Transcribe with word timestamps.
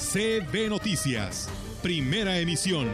CB 0.00 0.70
Noticias, 0.70 1.48
primera 1.82 2.38
emisión. 2.38 2.88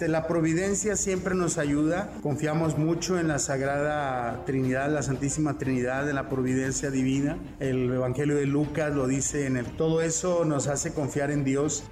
Este, 0.00 0.08
la 0.08 0.26
providencia 0.26 0.96
siempre 0.96 1.34
nos 1.34 1.58
ayuda. 1.58 2.10
Confiamos 2.22 2.78
mucho 2.78 3.18
en 3.18 3.28
la 3.28 3.38
Sagrada 3.38 4.46
Trinidad, 4.46 4.90
la 4.90 5.02
Santísima 5.02 5.58
Trinidad, 5.58 6.08
en 6.08 6.14
la 6.14 6.30
providencia 6.30 6.90
divina. 6.90 7.36
El 7.60 7.92
Evangelio 7.92 8.36
de 8.36 8.46
Lucas 8.46 8.94
lo 8.94 9.06
dice 9.06 9.44
en 9.44 9.58
el. 9.58 9.66
Todo 9.66 10.00
eso 10.00 10.46
nos 10.46 10.68
hace 10.68 10.94
confiar 10.94 11.30
en 11.30 11.44
Dios. 11.44 11.84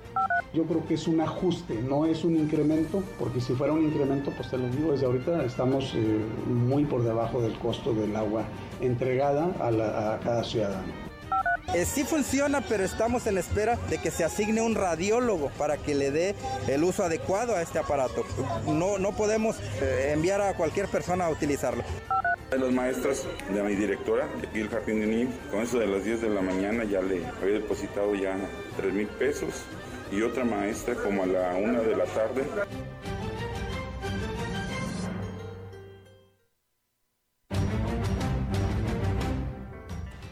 Yo 0.54 0.64
creo 0.64 0.86
que 0.86 0.94
es 0.94 1.06
un 1.06 1.20
ajuste, 1.20 1.74
no 1.74 2.06
es 2.06 2.24
un 2.24 2.34
incremento, 2.36 3.02
porque 3.18 3.40
si 3.40 3.52
fuera 3.52 3.74
un 3.74 3.84
incremento, 3.84 4.30
pues 4.30 4.50
te 4.50 4.56
lo 4.56 4.68
digo, 4.68 4.92
desde 4.92 5.04
ahorita 5.04 5.44
estamos 5.44 5.92
eh, 5.94 6.20
muy 6.46 6.84
por 6.84 7.02
debajo 7.02 7.42
del 7.42 7.58
costo 7.58 7.92
del 7.92 8.16
agua 8.16 8.44
entregada 8.80 9.50
a, 9.60 10.14
a 10.14 10.20
cada 10.20 10.42
ciudadano. 10.44 11.08
Eh, 11.74 11.84
sí 11.84 12.02
funciona, 12.04 12.62
pero 12.62 12.82
estamos 12.82 13.26
en 13.26 13.36
espera 13.36 13.76
de 13.90 13.98
que 13.98 14.10
se 14.10 14.24
asigne 14.24 14.62
un 14.62 14.74
radiólogo 14.74 15.50
para 15.58 15.76
que 15.76 15.94
le 15.94 16.10
dé 16.10 16.34
el 16.66 16.82
uso 16.82 17.04
adecuado 17.04 17.54
a 17.54 17.60
este 17.60 17.78
aparato. 17.78 18.24
No, 18.66 18.96
no 18.96 19.12
podemos 19.12 19.56
eh, 19.82 20.12
enviar 20.14 20.40
a 20.40 20.54
cualquier 20.54 20.88
persona 20.88 21.26
a 21.26 21.30
utilizarlo. 21.30 21.84
Las 22.50 22.72
maestras 22.72 23.26
de 23.52 23.62
mi 23.62 23.74
directora 23.74 24.26
de 24.40 24.48
aquí 24.48 24.60
el 24.60 24.70
Jardín 24.70 25.00
de 25.00 25.06
Niños, 25.06 25.34
con 25.50 25.60
eso 25.60 25.78
de 25.78 25.86
las 25.86 26.02
10 26.02 26.22
de 26.22 26.30
la 26.30 26.40
mañana 26.40 26.84
ya 26.84 27.02
le 27.02 27.26
había 27.26 27.58
depositado 27.58 28.14
ya 28.14 28.34
3 28.78 28.94
mil 28.94 29.06
pesos 29.06 29.50
y 30.10 30.22
otra 30.22 30.44
maestra 30.44 30.94
como 30.94 31.22
a 31.22 31.26
la 31.26 31.54
1 31.56 31.82
de 31.82 31.96
la 31.96 32.04
tarde 32.04 32.44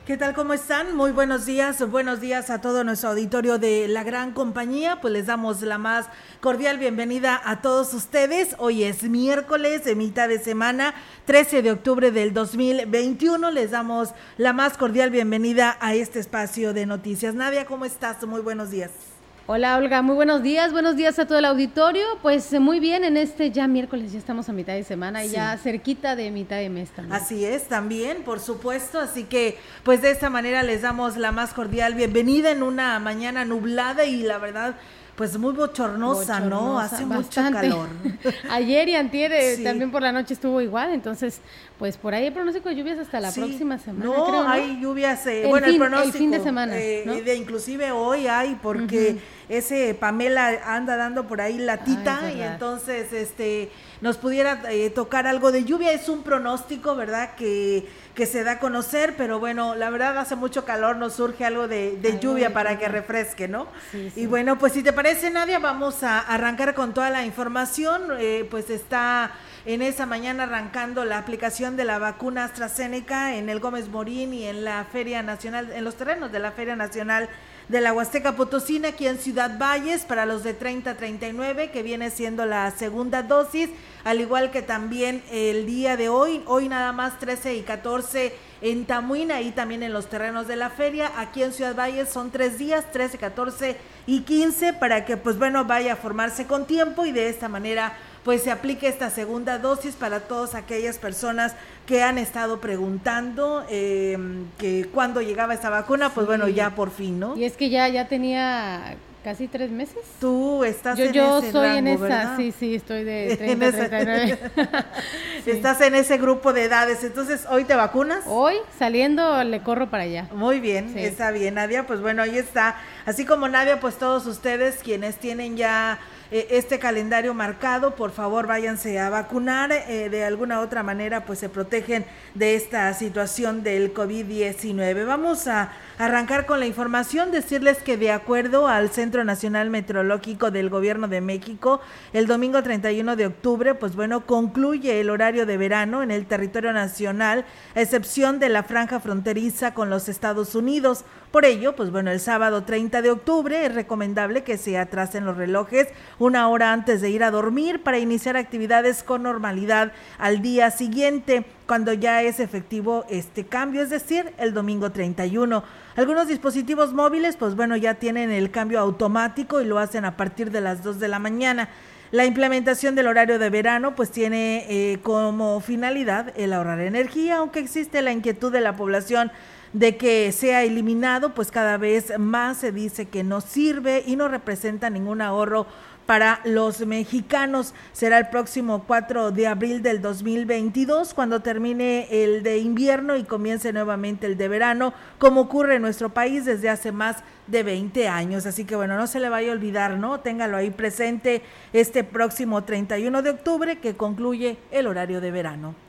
¿Qué 0.07 0.17
tal? 0.17 0.35
¿Cómo 0.35 0.55
están? 0.55 0.95
Muy 0.95 1.11
buenos 1.11 1.47
días. 1.47 1.85
Buenos 1.91 2.21
días 2.21 2.49
a 2.49 2.61
todo 2.61 2.85
nuestro 2.85 3.11
auditorio 3.11 3.59
de 3.59 3.89
la 3.89 4.05
gran 4.05 4.31
compañía. 4.31 5.01
Pues 5.01 5.13
les 5.13 5.27
damos 5.27 5.63
la 5.63 5.79
más 5.79 6.07
cordial 6.41 6.79
bienvenida 6.79 7.43
a 7.45 7.61
todos 7.61 7.93
ustedes. 7.93 8.55
Hoy 8.59 8.85
es 8.85 9.03
miércoles 9.03 9.83
de 9.83 9.97
mitad 9.97 10.29
de 10.29 10.39
semana, 10.39 10.95
13 11.25 11.61
de 11.63 11.73
octubre 11.73 12.13
del 12.13 12.33
2021. 12.33 13.51
Les 13.51 13.73
damos 13.73 14.11
la 14.37 14.53
más 14.53 14.79
cordial 14.79 15.11
bienvenida 15.11 15.77
a 15.81 15.97
este 15.97 16.21
espacio 16.21 16.73
de 16.73 16.87
noticias. 16.87 17.35
Nadia, 17.35 17.67
¿cómo 17.67 17.85
estás? 17.85 18.25
Muy 18.25 18.43
buenos 18.43 18.71
días. 18.71 19.16
Hola 19.49 19.77
Olga, 19.77 20.03
muy 20.03 20.17
buenos 20.17 20.43
días, 20.43 20.73
buenos 20.73 20.97
días 20.97 21.21
a 21.21 21.27
todo 21.29 21.39
el 21.39 21.45
auditorio. 21.45 22.05
Pues 22.21 22.53
eh, 22.53 22.59
muy 22.59 22.81
bien, 22.81 23.05
en 23.05 23.17
este 23.17 23.53
ya 23.53 23.69
miércoles 23.69 24.11
ya 24.11 24.19
estamos 24.19 24.49
a 24.49 24.53
mitad 24.53 24.73
de 24.73 24.83
semana 24.83 25.25
y 25.25 25.29
ya 25.29 25.57
cerquita 25.57 26.17
de 26.17 26.33
mitad 26.33 26.57
de 26.57 26.69
mes 26.69 26.91
también. 26.91 27.15
Así 27.15 27.45
es, 27.45 27.69
también, 27.69 28.25
por 28.25 28.41
supuesto. 28.41 28.99
Así 28.99 29.23
que 29.23 29.56
pues 29.85 30.03
de 30.03 30.11
esta 30.11 30.31
manera 30.31 30.65
les 30.65 30.83
damos 30.83 31.17
la 31.17 31.31
más 31.31 31.55
cordial 31.55 31.95
bienvenida 31.95 32.51
en 32.51 32.65
una 32.65 32.99
mañana 32.99 33.45
nublada 33.45 34.05
y 34.05 34.25
la 34.25 34.39
verdad 34.39 34.75
pues 35.16 35.38
muy 35.38 35.54
bochornosa, 35.54 36.41
¿no? 36.41 36.78
Hace 36.78 37.06
mucho 37.06 37.41
calor. 37.50 37.88
Ayer 38.50 38.88
y 38.88 38.94
antier 38.94 39.32
eh, 39.32 39.59
también 39.65 39.91
por 39.91 40.03
la 40.03 40.12
noche 40.12 40.34
estuvo 40.34 40.60
igual, 40.60 40.93
entonces 40.93 41.41
pues 41.78 41.97
por 41.97 42.15
ahí 42.15 42.25
hay 42.25 42.31
pronóstico 42.31 42.69
de 42.69 42.77
lluvias 42.77 42.99
hasta 42.99 43.21
la 43.21 43.32
próxima 43.32 43.78
semana. 43.78 44.05
No, 44.05 44.49
hay 44.49 44.78
lluvias, 44.81 45.26
eh, 45.26 45.44
bueno, 45.49 45.66
el 45.66 45.78
pronóstico. 45.78 46.19
fin 46.19 46.31
de 46.31 46.43
semana. 46.43 46.76
Eh, 46.76 47.22
de, 47.25 47.34
inclusive 47.34 47.93
hoy 47.93 48.26
hay, 48.26 48.59
porque 48.62 49.19
ese 49.49 49.94
Pamela 49.94 50.60
anda 50.66 50.97
dando 50.97 51.26
por 51.26 51.41
ahí 51.41 51.59
latita 51.59 52.31
y 52.31 52.43
entonces 52.43 53.12
este 53.12 53.71
nos 54.01 54.17
pudiera 54.17 54.62
eh, 54.71 54.91
tocar 54.91 55.27
algo 55.27 55.53
de 55.53 55.65
lluvia. 55.65 55.93
Es 55.93 56.09
un 56.09 56.23
pronóstico, 56.23 56.95
¿verdad? 56.97 57.34
Que, 57.34 57.89
que 58.15 58.27
se 58.27 58.45
da 58.45 58.53
a 58.53 58.59
conocer, 58.59 59.15
pero 59.17 59.39
bueno, 59.39 59.75
la 59.75 59.91
verdad 59.91 60.17
hace 60.19 60.37
mucho 60.37 60.65
calor, 60.65 60.97
nos 60.97 61.15
surge 61.15 61.45
algo 61.45 61.69
de, 61.69 62.19
lluvia 62.21 62.53
para 62.53 62.79
que 62.79 62.89
refresque, 62.89 63.49
¿no? 63.49 63.67
Y 64.15 64.27
bueno, 64.27 64.59
pues 64.59 64.73
si 64.73 64.83
te 64.83 64.93
parece, 64.93 65.31
Nadia, 65.31 65.59
vamos 65.59 66.03
a 66.03 66.21
arrancar 66.21 66.75
con 66.75 66.95
toda 66.95 67.11
la 67.11 67.25
información. 67.25 68.12
pues 68.51 68.71
está 68.71 69.33
en 69.67 69.83
esa 69.83 70.06
mañana 70.06 70.45
arrancando 70.45 71.05
la 71.05 71.19
aplicación 71.19 71.77
de 71.77 71.85
la 71.85 71.99
vacuna 71.99 72.45
AstraZeneca 72.45 73.35
en 73.35 73.49
el 73.49 73.59
Gómez 73.59 73.89
Morín 73.89 74.33
y 74.33 74.45
en 74.45 74.65
la 74.65 74.85
Feria 74.85 75.23
Nacional, 75.23 75.73
en 75.73 75.83
los 75.83 75.97
terrenos 75.97 76.31
de 76.31 76.39
la 76.39 76.53
Feria 76.53 76.77
Nacional 76.77 77.29
de 77.69 77.81
la 77.81 77.93
Huasteca 77.93 78.37
Potosina, 78.37 78.88
aquí 78.88 79.09
en 79.09 79.19
Ciudad 79.19 79.59
Valles, 79.59 80.04
para 80.04 80.25
los 80.25 80.44
de 80.44 80.54
30 80.54 80.91
a 80.91 80.97
39, 80.97 81.71
que 81.72 81.82
viene 81.82 82.10
siendo 82.10 82.47
la 82.47 82.71
segunda 82.71 83.25
dosis, 83.25 83.71
al 84.04 84.21
igual 84.21 84.53
que 84.53 84.62
también 84.62 85.22
el 85.32 85.66
día 85.66 85.97
de 85.97 86.09
hoy, 86.09 86.43
hoy 86.47 86.69
nada 86.69 86.93
más 86.93 87.19
13 87.19 87.56
y 87.56 87.62
14 87.62 88.32
en 88.62 88.87
Tamuina 88.87 89.41
y 89.41 89.50
también 89.50 89.82
en 89.82 89.93
los 89.93 90.09
terrenos 90.09 90.47
de 90.47 90.55
la 90.55 90.71
feria. 90.71 91.10
Aquí 91.16 91.43
en 91.43 91.53
Ciudad 91.53 91.75
Valles 91.75 92.09
son 92.09 92.31
tres 92.31 92.56
días, 92.56 92.84
13, 92.93 93.19
14 93.19 93.76
y 94.06 94.21
15, 94.21 94.75
para 94.75 95.05
que 95.05 95.16
pues 95.16 95.37
bueno 95.37 95.65
vaya 95.65 95.94
a 95.94 95.97
formarse 95.97 96.47
con 96.47 96.66
tiempo 96.66 97.05
y 97.05 97.10
de 97.10 97.28
esta 97.28 97.49
manera 97.49 97.97
pues 98.26 98.42
se 98.42 98.50
aplique 98.50 98.88
esta 98.88 99.09
segunda 99.09 99.60
dosis 99.60 99.94
para 99.94 100.19
todas 100.19 100.56
aquellas 100.56 100.98
personas 100.98 101.54
que 101.87 102.03
han 102.03 102.19
estado 102.19 102.60
preguntando 102.60 103.64
eh, 103.70 104.19
que 104.59 104.88
cuándo 104.92 105.22
llegaba 105.22 105.54
esta 105.54 105.70
vacuna, 105.70 106.10
pues 106.10 106.26
bueno, 106.26 106.48
ya 106.48 106.75
por 106.75 106.91
fin, 106.91 107.20
¿no? 107.20 107.37
Y 107.37 107.44
es 107.44 107.53
que 107.53 107.70
ya, 107.70 107.87
ya 107.87 108.09
tenía 108.09 108.97
casi 109.22 109.47
tres 109.47 109.70
meses. 109.70 109.98
Tú 110.20 110.64
estás 110.64 110.98
yo, 110.98 111.04
en 111.04 111.12
yo 111.12 111.38
ese 111.38 111.53
soy 111.53 111.78
en 111.78 111.87
esa, 111.87 112.37
sí, 112.37 112.53
sí, 112.59 112.75
estoy 112.75 113.04
de 113.04 113.37
30 113.38 113.70
39. 113.70 114.38
Estás 115.47 115.81
en 115.82 115.94
ese 115.94 116.19
grupo 116.19 116.53
de 116.53 116.64
edades, 116.64 117.04
entonces, 117.04 117.47
¿hoy 117.48 117.62
te 117.62 117.76
vacunas? 117.76 118.25
Hoy, 118.26 118.56
saliendo, 118.76 119.44
le 119.44 119.62
corro 119.62 119.88
para 119.88 120.03
allá. 120.03 120.28
Muy 120.32 120.58
bien, 120.58 120.98
está 120.98 121.31
bien, 121.31 121.54
Nadia, 121.54 121.87
pues 121.87 122.00
bueno, 122.00 122.22
ahí 122.22 122.38
está. 122.38 122.75
Así 123.04 123.25
como 123.25 123.47
Nadia, 123.47 123.78
pues 123.78 123.98
todos 123.98 124.26
ustedes 124.26 124.78
quienes 124.82 125.14
tienen 125.14 125.56
ya 125.56 126.00
eh, 126.31 126.48
este 126.50 126.78
calendario 126.78 127.34
marcado, 127.34 127.94
por 127.94 128.10
favor 128.10 128.47
váyanse 128.47 128.98
a 128.98 129.10
vacunar, 129.10 129.70
eh, 129.72 130.09
de 130.10 130.25
alguna 130.25 130.60
otra 130.60 130.82
manera 130.82 131.25
pues 131.25 131.38
se 131.38 131.48
protegen 131.48 132.04
de 132.34 132.56
esta 132.56 132.92
situación 132.94 133.62
del 133.62 133.94
COVID-19. 133.94 135.06
Vamos 135.06 135.47
a 135.47 135.72
arrancar 135.98 136.44
con 136.44 136.60
la 136.60 136.66
información, 136.66 137.31
decirles 137.31 137.78
que 137.78 137.97
de 137.97 138.10
acuerdo 138.10 138.69
al 138.69 138.91
Centro 138.91 139.25
Nacional 139.25 139.70
Meteorológico 139.70 140.50
del 140.50 140.69
Gobierno 140.69 141.09
de 141.09 141.20
México, 141.20 141.81
el 142.12 142.26
domingo 142.26 142.62
31 142.62 143.16
de 143.16 143.26
octubre, 143.26 143.75
pues 143.75 143.94
bueno, 143.94 144.26
concluye 144.26 145.00
el 145.00 145.10
horario 145.10 145.47
de 145.47 145.56
verano 145.56 146.03
en 146.03 146.10
el 146.10 146.26
territorio 146.26 146.72
nacional, 146.72 147.44
a 147.75 147.81
excepción 147.81 148.38
de 148.38 148.48
la 148.48 148.62
franja 148.62 149.00
fronteriza 149.00 149.75
con 149.75 149.91
los 149.91 150.08
Estados 150.08 150.54
Unidos. 150.54 151.04
Por 151.37 151.45
ello, 151.45 151.77
pues 151.77 151.91
bueno, 151.91 152.11
el 152.11 152.19
sábado 152.19 152.65
30 152.65 153.03
de 153.03 153.11
octubre 153.11 153.67
es 153.67 153.75
recomendable 153.75 154.43
que 154.43 154.57
se 154.57 154.79
atrasen 154.79 155.27
los 155.27 155.37
relojes 155.37 155.87
una 156.19 156.49
hora 156.49 156.73
antes 156.73 157.03
de 157.03 157.11
ir 157.11 157.23
a 157.23 157.31
dormir 157.31 157.83
para 157.83 157.99
iniciar 157.99 158.38
actividades 158.38 159.03
con 159.03 159.25
normalidad 159.25 159.93
al 160.17 160.41
día 160.41 160.71
siguiente, 160.71 161.44
cuando 161.67 161.93
ya 161.93 162.23
es 162.23 162.41
efectivo 162.41 163.05
este 163.11 163.44
cambio, 163.44 163.83
es 163.83 163.91
decir, 163.91 164.33
el 164.38 164.55
domingo 164.55 164.93
31. 164.93 165.62
Algunos 165.97 166.27
dispositivos 166.27 166.94
móviles, 166.94 167.37
pues 167.37 167.55
bueno, 167.55 167.77
ya 167.77 167.97
tienen 167.97 168.31
el 168.31 168.50
cambio 168.50 168.81
automático 168.81 169.61
y 169.61 169.67
lo 169.67 169.79
hacen 169.79 170.06
a 170.06 170.17
partir 170.17 170.50
de 170.50 170.62
las 170.62 170.82
2 170.82 170.99
de 171.00 171.09
la 171.09 171.19
mañana. 171.19 171.69
La 172.12 172.25
implementación 172.25 172.94
del 172.94 173.09
horario 173.09 173.39
de 173.39 173.50
verano 173.50 173.94
pues 173.94 174.11
tiene 174.11 174.65
eh, 174.71 175.00
como 175.03 175.61
finalidad 175.61 176.32
el 176.37 176.55
ahorrar 176.55 176.81
energía, 176.81 177.39
aunque 177.39 177.59
existe 177.59 178.00
la 178.00 178.12
inquietud 178.12 178.50
de 178.50 178.61
la 178.61 178.77
población 178.77 179.31
de 179.73 179.97
que 179.97 180.33
sea 180.33 180.63
eliminado, 180.63 181.35
pues 181.35 181.51
cada 181.51 181.77
vez 181.77 182.19
más 182.19 182.59
se 182.59 182.73
dice 182.73 183.07
que 183.07 183.25
no 183.25 183.41
sirve 183.41 184.03
y 184.07 184.17
no 184.17 184.29
representa 184.29 184.91
ningún 184.91 185.21
ahorro 185.21 185.67
para 186.07 186.41
los 186.45 186.87
mexicanos. 186.87 187.75
Será 187.93 188.19
el 188.19 188.29
próximo 188.29 188.85
4 188.87 189.33
de 189.33 189.49
abril 189.49 189.83
del 189.83 190.01
2022 190.01 191.13
cuando 191.13 191.41
termine 191.41 192.07
el 192.11 192.43
de 192.43 192.59
invierno 192.59 193.17
y 193.17 193.25
comience 193.25 193.73
nuevamente 193.73 194.27
el 194.27 194.39
de 194.39 194.49
verano, 194.49 194.95
como 195.19 195.43
ocurre 195.43 195.77
en 195.77 195.83
nuestro 195.83 196.11
país 196.11 196.45
desde 196.45 196.71
hace 196.71 196.93
más 196.93 197.17
de 197.49 197.63
20 197.63 198.09
años. 198.09 198.47
Así 198.47 198.65
que 198.65 198.77
bueno, 198.77 198.97
no 198.97 199.07
se 199.07 199.21
le 199.21 199.29
vaya 199.29 199.51
a 199.51 199.55
olvidar, 199.55 199.99
¿no? 199.99 200.21
Téngalo 200.21 200.57
ahí 200.57 200.71
presente 200.71 201.43
este 201.73 202.05
próximo 202.05 202.65
31 202.65 203.23
de 203.23 203.31
octubre 203.31 203.79
que 203.79 203.97
concluye 203.97 204.57
el 204.71 204.87
horario 204.87 205.21
de 205.21 205.31
verano. 205.31 205.86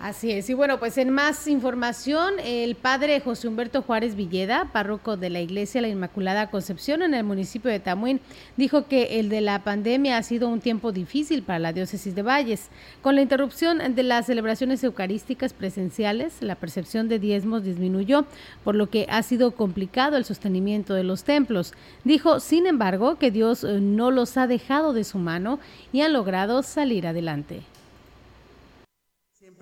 Así 0.00 0.30
es, 0.30 0.48
y 0.48 0.54
bueno, 0.54 0.80
pues 0.80 0.96
en 0.96 1.10
más 1.10 1.46
información, 1.46 2.32
el 2.42 2.74
padre 2.74 3.20
José 3.20 3.48
Humberto 3.48 3.82
Juárez 3.82 4.16
Villeda, 4.16 4.70
párroco 4.72 5.18
de 5.18 5.28
la 5.28 5.42
Iglesia 5.42 5.82
La 5.82 5.88
Inmaculada 5.88 6.50
Concepción 6.50 7.02
en 7.02 7.12
el 7.12 7.22
municipio 7.22 7.70
de 7.70 7.80
Tamuín, 7.80 8.18
dijo 8.56 8.86
que 8.86 9.20
el 9.20 9.28
de 9.28 9.42
la 9.42 9.62
pandemia 9.62 10.16
ha 10.16 10.22
sido 10.22 10.48
un 10.48 10.62
tiempo 10.62 10.90
difícil 10.92 11.42
para 11.42 11.58
la 11.58 11.74
diócesis 11.74 12.14
de 12.14 12.22
Valles. 12.22 12.70
Con 13.02 13.14
la 13.14 13.20
interrupción 13.20 13.94
de 13.94 14.02
las 14.02 14.24
celebraciones 14.24 14.82
eucarísticas 14.82 15.52
presenciales, 15.52 16.40
la 16.40 16.54
percepción 16.54 17.10
de 17.10 17.18
diezmos 17.18 17.64
disminuyó, 17.64 18.24
por 18.64 18.76
lo 18.76 18.88
que 18.88 19.06
ha 19.10 19.22
sido 19.22 19.50
complicado 19.50 20.16
el 20.16 20.24
sostenimiento 20.24 20.94
de 20.94 21.04
los 21.04 21.24
templos. 21.24 21.74
Dijo, 22.04 22.40
sin 22.40 22.66
embargo, 22.66 23.18
que 23.18 23.30
Dios 23.30 23.64
eh, 23.64 23.80
no 23.82 24.10
los 24.10 24.38
ha 24.38 24.46
dejado 24.46 24.94
de 24.94 25.04
su 25.04 25.18
mano 25.18 25.60
y 25.92 26.00
han 26.00 26.14
logrado 26.14 26.62
salir 26.62 27.06
adelante 27.06 27.60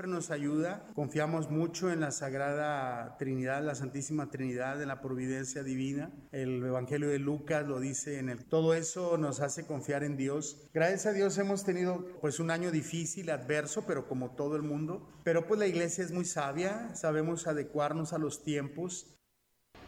nos 0.06 0.30
ayuda. 0.30 0.86
Confiamos 0.94 1.50
mucho 1.50 1.90
en 1.90 2.00
la 2.00 2.10
Sagrada 2.10 3.16
Trinidad, 3.18 3.64
la 3.64 3.74
Santísima 3.74 4.30
Trinidad, 4.30 4.80
en 4.80 4.88
la 4.88 5.00
providencia 5.00 5.62
divina. 5.62 6.10
El 6.30 6.64
Evangelio 6.64 7.08
de 7.08 7.18
Lucas 7.18 7.66
lo 7.66 7.80
dice 7.80 8.18
en 8.18 8.28
el... 8.28 8.44
Todo 8.44 8.74
eso 8.74 9.18
nos 9.18 9.40
hace 9.40 9.66
confiar 9.66 10.04
en 10.04 10.16
Dios. 10.16 10.68
Gracias 10.72 11.06
a 11.06 11.12
Dios 11.12 11.36
hemos 11.38 11.64
tenido 11.64 12.06
pues 12.20 12.38
un 12.38 12.50
año 12.50 12.70
difícil, 12.70 13.30
adverso, 13.30 13.84
pero 13.86 14.06
como 14.06 14.30
todo 14.30 14.56
el 14.56 14.62
mundo. 14.62 15.08
Pero 15.24 15.46
pues 15.46 15.58
la 15.58 15.66
iglesia 15.66 16.04
es 16.04 16.12
muy 16.12 16.24
sabia, 16.24 16.94
sabemos 16.94 17.46
adecuarnos 17.46 18.12
a 18.12 18.18
los 18.18 18.44
tiempos. 18.44 19.14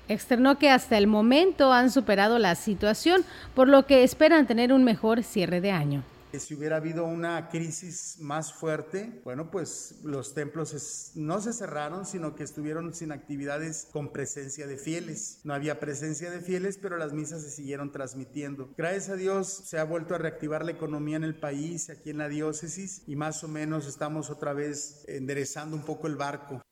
Externó 0.08 0.58
que 0.58 0.70
hasta 0.70 0.98
el 0.98 1.06
momento 1.06 1.72
han 1.72 1.90
superado 1.90 2.40
la 2.40 2.56
situación, 2.56 3.24
por 3.54 3.68
lo 3.68 3.86
que 3.86 4.02
esperan 4.02 4.46
tener 4.46 4.72
un 4.72 4.82
mejor 4.82 5.22
cierre 5.22 5.60
de 5.60 5.70
año 5.70 6.02
si 6.38 6.54
hubiera 6.54 6.76
habido 6.76 7.04
una 7.04 7.48
crisis 7.48 8.18
más 8.20 8.52
fuerte, 8.52 9.20
bueno, 9.24 9.50
pues 9.50 10.00
los 10.04 10.34
templos 10.34 11.12
no 11.16 11.40
se 11.40 11.52
cerraron, 11.52 12.06
sino 12.06 12.36
que 12.36 12.44
estuvieron 12.44 12.94
sin 12.94 13.10
actividades 13.10 13.88
con 13.92 14.12
presencia 14.12 14.66
de 14.66 14.76
fieles. 14.76 15.40
No 15.42 15.54
había 15.54 15.80
presencia 15.80 16.30
de 16.30 16.40
fieles, 16.40 16.78
pero 16.78 16.96
las 16.96 17.12
misas 17.12 17.42
se 17.42 17.50
siguieron 17.50 17.90
transmitiendo. 17.90 18.72
Gracias 18.76 19.08
a 19.08 19.16
Dios 19.16 19.48
se 19.48 19.78
ha 19.78 19.84
vuelto 19.84 20.14
a 20.14 20.18
reactivar 20.18 20.64
la 20.64 20.72
economía 20.72 21.16
en 21.16 21.24
el 21.24 21.38
país, 21.38 21.90
aquí 21.90 22.10
en 22.10 22.18
la 22.18 22.28
diócesis, 22.28 23.02
y 23.06 23.16
más 23.16 23.42
o 23.42 23.48
menos 23.48 23.86
estamos 23.86 24.30
otra 24.30 24.52
vez 24.52 25.04
enderezando 25.08 25.76
un 25.76 25.84
poco 25.84 26.06
el 26.06 26.16
barco. 26.16 26.62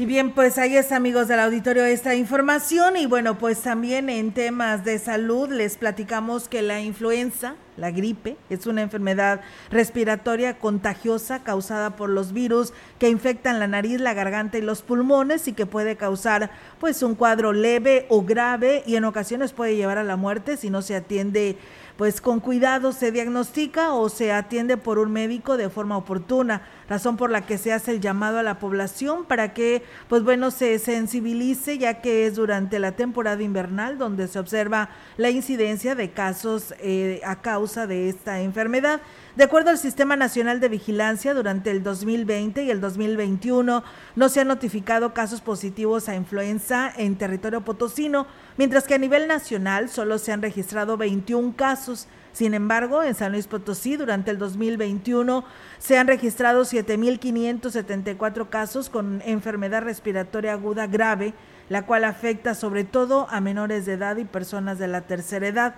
Y 0.00 0.06
bien, 0.06 0.30
pues 0.30 0.58
ahí 0.58 0.76
es 0.76 0.92
amigos 0.92 1.26
del 1.26 1.40
auditorio 1.40 1.84
esta 1.84 2.14
información. 2.14 2.96
Y 2.96 3.06
bueno, 3.06 3.36
pues 3.36 3.62
también 3.62 4.08
en 4.08 4.30
temas 4.32 4.84
de 4.84 5.00
salud 5.00 5.50
les 5.50 5.76
platicamos 5.76 6.48
que 6.48 6.62
la 6.62 6.80
influenza, 6.80 7.56
la 7.76 7.90
gripe, 7.90 8.36
es 8.48 8.68
una 8.68 8.82
enfermedad 8.82 9.40
respiratoria 9.72 10.60
contagiosa 10.60 11.42
causada 11.42 11.96
por 11.96 12.10
los 12.10 12.32
virus 12.32 12.72
que 13.00 13.08
infectan 13.08 13.58
la 13.58 13.66
nariz, 13.66 14.00
la 14.00 14.14
garganta 14.14 14.56
y 14.56 14.62
los 14.62 14.82
pulmones 14.82 15.48
y 15.48 15.52
que 15.52 15.66
puede 15.66 15.96
causar 15.96 16.52
pues 16.78 17.02
un 17.02 17.16
cuadro 17.16 17.52
leve 17.52 18.06
o 18.08 18.22
grave 18.22 18.84
y 18.86 18.94
en 18.94 19.04
ocasiones 19.04 19.52
puede 19.52 19.74
llevar 19.74 19.98
a 19.98 20.04
la 20.04 20.14
muerte 20.14 20.56
si 20.56 20.70
no 20.70 20.80
se 20.80 20.94
atiende 20.94 21.58
pues 21.98 22.20
con 22.20 22.38
cuidado 22.38 22.92
se 22.92 23.10
diagnostica 23.10 23.92
o 23.92 24.08
se 24.08 24.32
atiende 24.32 24.76
por 24.76 25.00
un 25.00 25.10
médico 25.10 25.56
de 25.56 25.68
forma 25.68 25.96
oportuna, 25.96 26.62
razón 26.88 27.16
por 27.16 27.28
la 27.28 27.44
que 27.44 27.58
se 27.58 27.72
hace 27.72 27.90
el 27.90 28.00
llamado 28.00 28.38
a 28.38 28.44
la 28.44 28.60
población 28.60 29.24
para 29.24 29.52
que 29.52 29.82
pues 30.06 30.22
bueno 30.22 30.52
se 30.52 30.78
sensibilice 30.78 31.76
ya 31.76 32.00
que 32.00 32.26
es 32.26 32.36
durante 32.36 32.78
la 32.78 32.92
temporada 32.92 33.42
invernal 33.42 33.98
donde 33.98 34.28
se 34.28 34.38
observa 34.38 34.90
la 35.16 35.30
incidencia 35.30 35.96
de 35.96 36.12
casos 36.12 36.72
eh, 36.78 37.20
a 37.24 37.42
causa 37.42 37.88
de 37.88 38.08
esta 38.08 38.42
enfermedad. 38.42 39.00
De 39.38 39.44
acuerdo 39.44 39.70
al 39.70 39.78
Sistema 39.78 40.16
Nacional 40.16 40.58
de 40.58 40.68
Vigilancia, 40.68 41.32
durante 41.32 41.70
el 41.70 41.84
2020 41.84 42.64
y 42.64 42.72
el 42.72 42.80
2021 42.80 43.84
no 44.16 44.28
se 44.28 44.40
han 44.40 44.48
notificado 44.48 45.14
casos 45.14 45.42
positivos 45.42 46.08
a 46.08 46.16
influenza 46.16 46.92
en 46.96 47.14
territorio 47.14 47.60
potosino, 47.60 48.26
mientras 48.56 48.88
que 48.88 48.94
a 48.94 48.98
nivel 48.98 49.28
nacional 49.28 49.90
solo 49.90 50.18
se 50.18 50.32
han 50.32 50.42
registrado 50.42 50.96
21 50.96 51.54
casos. 51.54 52.08
Sin 52.32 52.52
embargo, 52.52 53.04
en 53.04 53.14
San 53.14 53.30
Luis 53.30 53.46
Potosí 53.46 53.96
durante 53.96 54.32
el 54.32 54.38
2021 54.38 55.44
se 55.78 55.98
han 55.98 56.08
registrado 56.08 56.62
7.574 56.62 58.48
casos 58.48 58.90
con 58.90 59.22
enfermedad 59.24 59.82
respiratoria 59.82 60.54
aguda 60.54 60.88
grave, 60.88 61.32
la 61.68 61.86
cual 61.86 62.02
afecta 62.02 62.56
sobre 62.56 62.82
todo 62.82 63.28
a 63.30 63.40
menores 63.40 63.86
de 63.86 63.92
edad 63.92 64.16
y 64.16 64.24
personas 64.24 64.80
de 64.80 64.88
la 64.88 65.02
tercera 65.02 65.46
edad. 65.46 65.76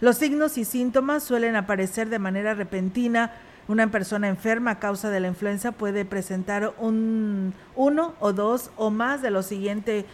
Los 0.00 0.16
signos 0.16 0.56
y 0.56 0.64
síntomas 0.64 1.22
suelen 1.22 1.56
aparecer 1.56 2.08
de 2.08 2.18
manera 2.18 2.54
repentina. 2.54 3.32
Una 3.68 3.90
persona 3.90 4.28
enferma 4.28 4.72
a 4.72 4.78
causa 4.78 5.10
de 5.10 5.20
la 5.20 5.28
influenza 5.28 5.72
puede 5.72 6.04
presentar 6.06 6.72
un 6.78 7.52
uno 7.76 8.14
o 8.18 8.32
dos 8.32 8.70
o 8.76 8.90
más 8.90 9.20
de 9.20 9.30
los 9.30 9.46
siguientes 9.46 10.06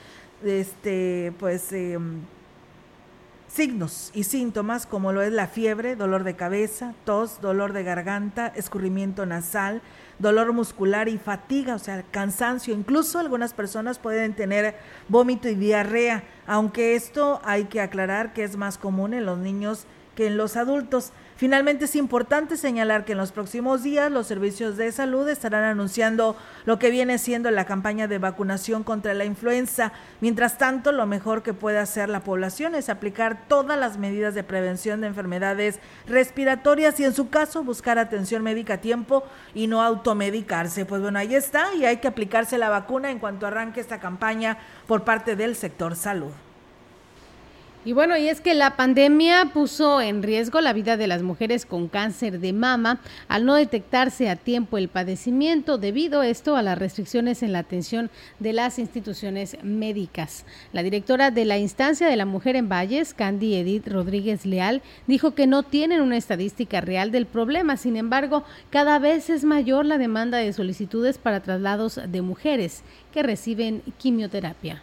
este, 0.44 1.32
pues, 1.38 1.72
em, 1.72 2.20
signos 3.48 4.10
y 4.14 4.25
síntomas 4.25 4.87
como 4.87 5.12
lo 5.12 5.22
es 5.22 5.32
la 5.32 5.46
fiebre, 5.46 5.96
dolor 5.96 6.25
de 6.25 6.37
cabeza, 6.37 6.94
tos, 7.04 7.40
dolor 7.40 7.72
de 7.72 7.84
garganta, 7.84 8.48
escurrimiento 8.48 9.26
nasal, 9.26 9.82
dolor 10.19 10.52
muscular 10.52 11.08
y 11.08 11.19
fatiga, 11.19 11.75
o 11.75 11.78
sea, 11.78 12.02
cansancio. 12.10 12.75
Incluso 12.75 13.19
algunas 13.19 13.54
personas 13.54 13.98
pueden 13.98 14.34
tener 14.34 14.76
vómito 15.08 15.48
y 15.48 15.54
diarrea, 15.54 16.25
aunque 16.46 16.94
esto 16.94 17.40
hay 17.44 17.64
que 17.64 17.81
aclarar 17.81 18.32
que 18.32 18.44
es 18.44 18.56
más 18.56 18.78
común 18.78 19.14
en 19.14 19.26
los 19.26 19.38
niños 19.38 19.87
que 20.14 20.26
en 20.26 20.37
los 20.37 20.56
adultos. 20.56 21.12
Finalmente 21.36 21.84
es 21.84 21.96
importante 21.96 22.56
señalar 22.56 23.04
que 23.04 23.12
en 23.12 23.18
los 23.18 23.30
próximos 23.30 23.82
días 23.82 24.10
los 24.10 24.26
servicios 24.26 24.78
de 24.78 24.90
salud 24.90 25.28
estarán 25.28 25.64
anunciando 25.64 26.34
lo 26.64 26.78
que 26.78 26.90
viene 26.90 27.18
siendo 27.18 27.50
la 27.50 27.66
campaña 27.66 28.08
de 28.08 28.16
vacunación 28.16 28.84
contra 28.84 29.12
la 29.12 29.26
influenza. 29.26 29.92
Mientras 30.22 30.56
tanto, 30.56 30.92
lo 30.92 31.04
mejor 31.04 31.42
que 31.42 31.52
puede 31.52 31.78
hacer 31.78 32.08
la 32.08 32.20
población 32.20 32.74
es 32.74 32.88
aplicar 32.88 33.48
todas 33.48 33.78
las 33.78 33.98
medidas 33.98 34.34
de 34.34 34.44
prevención 34.44 35.02
de 35.02 35.08
enfermedades 35.08 35.78
respiratorias 36.06 36.98
y 37.00 37.04
en 37.04 37.12
su 37.12 37.28
caso 37.28 37.62
buscar 37.62 37.98
atención 37.98 38.42
médica 38.42 38.74
a 38.74 38.80
tiempo 38.80 39.22
y 39.54 39.66
no 39.66 39.82
automedicarse. 39.82 40.86
Pues 40.86 41.02
bueno, 41.02 41.18
ahí 41.18 41.34
está 41.34 41.74
y 41.74 41.84
hay 41.84 41.98
que 41.98 42.08
aplicarse 42.08 42.56
la 42.56 42.70
vacuna 42.70 43.10
en 43.10 43.18
cuanto 43.18 43.46
arranque 43.46 43.80
esta 43.80 44.00
campaña 44.00 44.56
por 44.86 45.04
parte 45.04 45.36
del 45.36 45.54
sector 45.54 45.96
salud. 45.96 46.32
Y 47.86 47.93
bueno, 47.93 48.16
y 48.16 48.28
es 48.28 48.40
que 48.40 48.55
la 48.55 48.74
pandemia 48.74 49.52
puso 49.55 50.00
en 50.00 50.24
riesgo 50.24 50.60
la 50.60 50.72
vida 50.72 50.96
de 50.96 51.06
las 51.06 51.22
mujeres 51.22 51.64
con 51.64 51.86
cáncer 51.86 52.40
de 52.40 52.52
mama 52.52 52.98
al 53.28 53.44
no 53.44 53.55
detectarse 53.55 54.28
a 54.28 54.34
tiempo 54.34 54.76
el 54.76 54.88
padecimiento 54.88 55.78
debido 55.78 56.24
esto 56.24 56.56
a 56.56 56.62
las 56.62 56.76
restricciones 56.76 57.44
en 57.44 57.52
la 57.52 57.60
atención 57.60 58.10
de 58.40 58.55
las 58.55 58.81
instituciones 58.81 59.56
médicas. 59.62 60.46
La 60.72 60.82
directora 60.82 61.31
de 61.31 61.44
la 61.44 61.58
instancia 61.58 62.08
de 62.08 62.16
la 62.16 62.26
mujer 62.26 62.56
en 62.56 62.69
Valles, 62.69 63.14
Candy 63.14 63.55
Edith 63.55 63.86
Rodríguez 63.86 64.46
Leal, 64.46 64.82
dijo 65.06 65.36
que 65.36 65.46
no 65.46 65.62
tienen 65.62 66.00
una 66.00 66.16
estadística 66.16 66.81
real 66.81 67.12
del 67.12 67.26
problema, 67.26 67.76
sin 67.76 67.96
embargo, 67.96 68.43
cada 68.70 68.98
vez 68.98 69.31
es 69.31 69.44
mayor 69.44 69.86
la 69.86 69.98
demanda 69.98 70.38
de 70.38 70.52
solicitudes 70.52 71.19
para 71.19 71.38
traslados 71.38 72.00
de 72.05 72.20
mujeres 72.20 72.82
que 73.12 73.22
reciben 73.22 73.84
quimioterapia. 73.96 74.82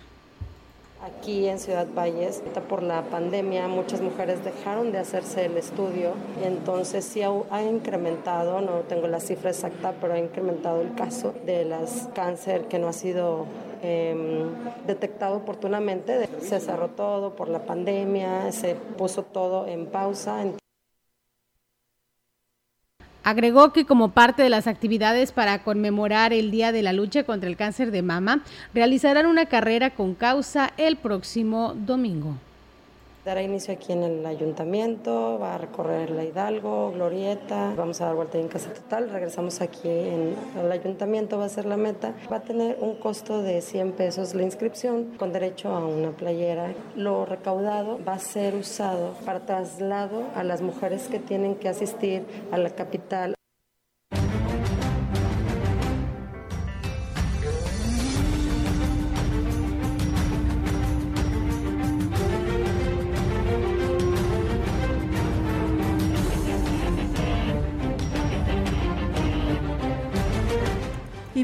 Aquí 1.04 1.48
en 1.50 1.60
Ciudad 1.60 1.88
Valles, 1.94 2.42
por 2.70 2.82
la 2.82 3.02
pandemia, 3.02 3.68
muchas 3.68 4.00
mujeres 4.00 4.42
dejaron 4.46 4.94
de 4.94 5.00
hacerse 5.00 5.46
el 5.46 5.58
estudio 5.58 6.14
entonces 6.42 7.04
sí 7.04 7.22
ha, 7.22 7.62
incrementado, 7.62 8.62
no 8.62 8.80
tengo 8.88 9.08
la 9.08 9.20
cifra 9.20 9.50
exacta, 9.50 9.94
pero 10.00 10.14
ha 10.14 10.18
incrementado 10.18 10.82
el 10.82 10.94
caso 10.96 11.34
de 11.46 11.66
las 11.66 12.08
cáncer 12.16 12.70
que 12.70 12.80
no 12.80 12.88
ha 12.88 12.94
sido 12.94 13.46
em, 13.82 14.50
detectado 14.88 15.38
oportunamente. 15.38 16.30
Se 16.40 16.62
cerró 16.62 16.88
todo 16.90 17.36
por 17.36 17.50
la 17.50 17.60
pandemia, 17.60 18.52
se 18.54 18.76
puso 18.76 19.24
todo 19.24 19.68
en 19.68 19.88
pausa. 19.88 20.46
Agregó 23.24 23.72
que 23.72 23.86
como 23.86 24.12
parte 24.12 24.44
de 24.44 24.50
las 24.50 24.68
actividades 24.68 25.32
para 25.32 25.64
conmemorar 25.64 26.34
el 26.34 26.52
Día 26.52 26.74
de 26.74 26.82
la 26.82 26.92
Lucha 26.92 27.24
contra 27.24 27.50
el 27.50 27.56
Cáncer 27.56 27.92
de 27.92 28.02
Mama, 28.02 28.44
realizarán 28.74 29.28
una 29.28 29.46
carrera 29.46 29.92
con 29.92 30.14
causa 30.14 30.74
el 30.76 30.98
próximo 30.98 31.74
domingo. 31.74 32.36
Dará 33.26 33.42
inicio 33.42 33.74
aquí 33.74 33.94
en 33.94 34.04
el 34.04 34.26
ayuntamiento, 34.26 35.40
va 35.40 35.56
a 35.56 35.58
recorrer 35.58 36.10
la 36.10 36.26
Hidalgo, 36.26 36.92
Glorieta, 36.92 37.74
vamos 37.74 38.02
a 38.02 38.08
dar 38.08 38.16
vuelta 38.16 38.38
en 38.38 38.50
casa 38.50 38.74
total, 38.74 39.10
regresamos 39.10 39.62
aquí 39.62 39.88
en 39.88 40.36
el 40.62 40.70
ayuntamiento, 40.70 41.38
va 41.38 41.46
a 41.46 41.50
ser 41.50 41.66
la 41.66 41.78
meta. 41.78 42.14
Va 42.30 42.38
a 42.38 42.42
tener 42.42 42.78
un 42.82 42.96
costo 42.96 43.42
de 43.42 43.62
100 43.62 43.94
pesos 43.94 44.34
la 44.36 44.44
inscripción 44.44 45.16
con 45.18 45.32
derecho 45.32 45.70
a 45.70 45.86
una 45.86 46.12
playera. 46.12 46.74
Lo 46.98 47.26
recaudado 47.26 47.98
va 48.06 48.16
a 48.16 48.20
ser 48.20 48.56
usado 48.56 49.14
para 49.26 49.46
traslado 49.46 50.24
a 50.36 50.44
las 50.44 50.62
mujeres 50.62 51.08
que 51.08 51.20
tienen 51.20 51.56
que 51.56 51.70
asistir 51.70 52.26
a 52.52 52.58
la 52.58 52.72
capital 52.72 53.36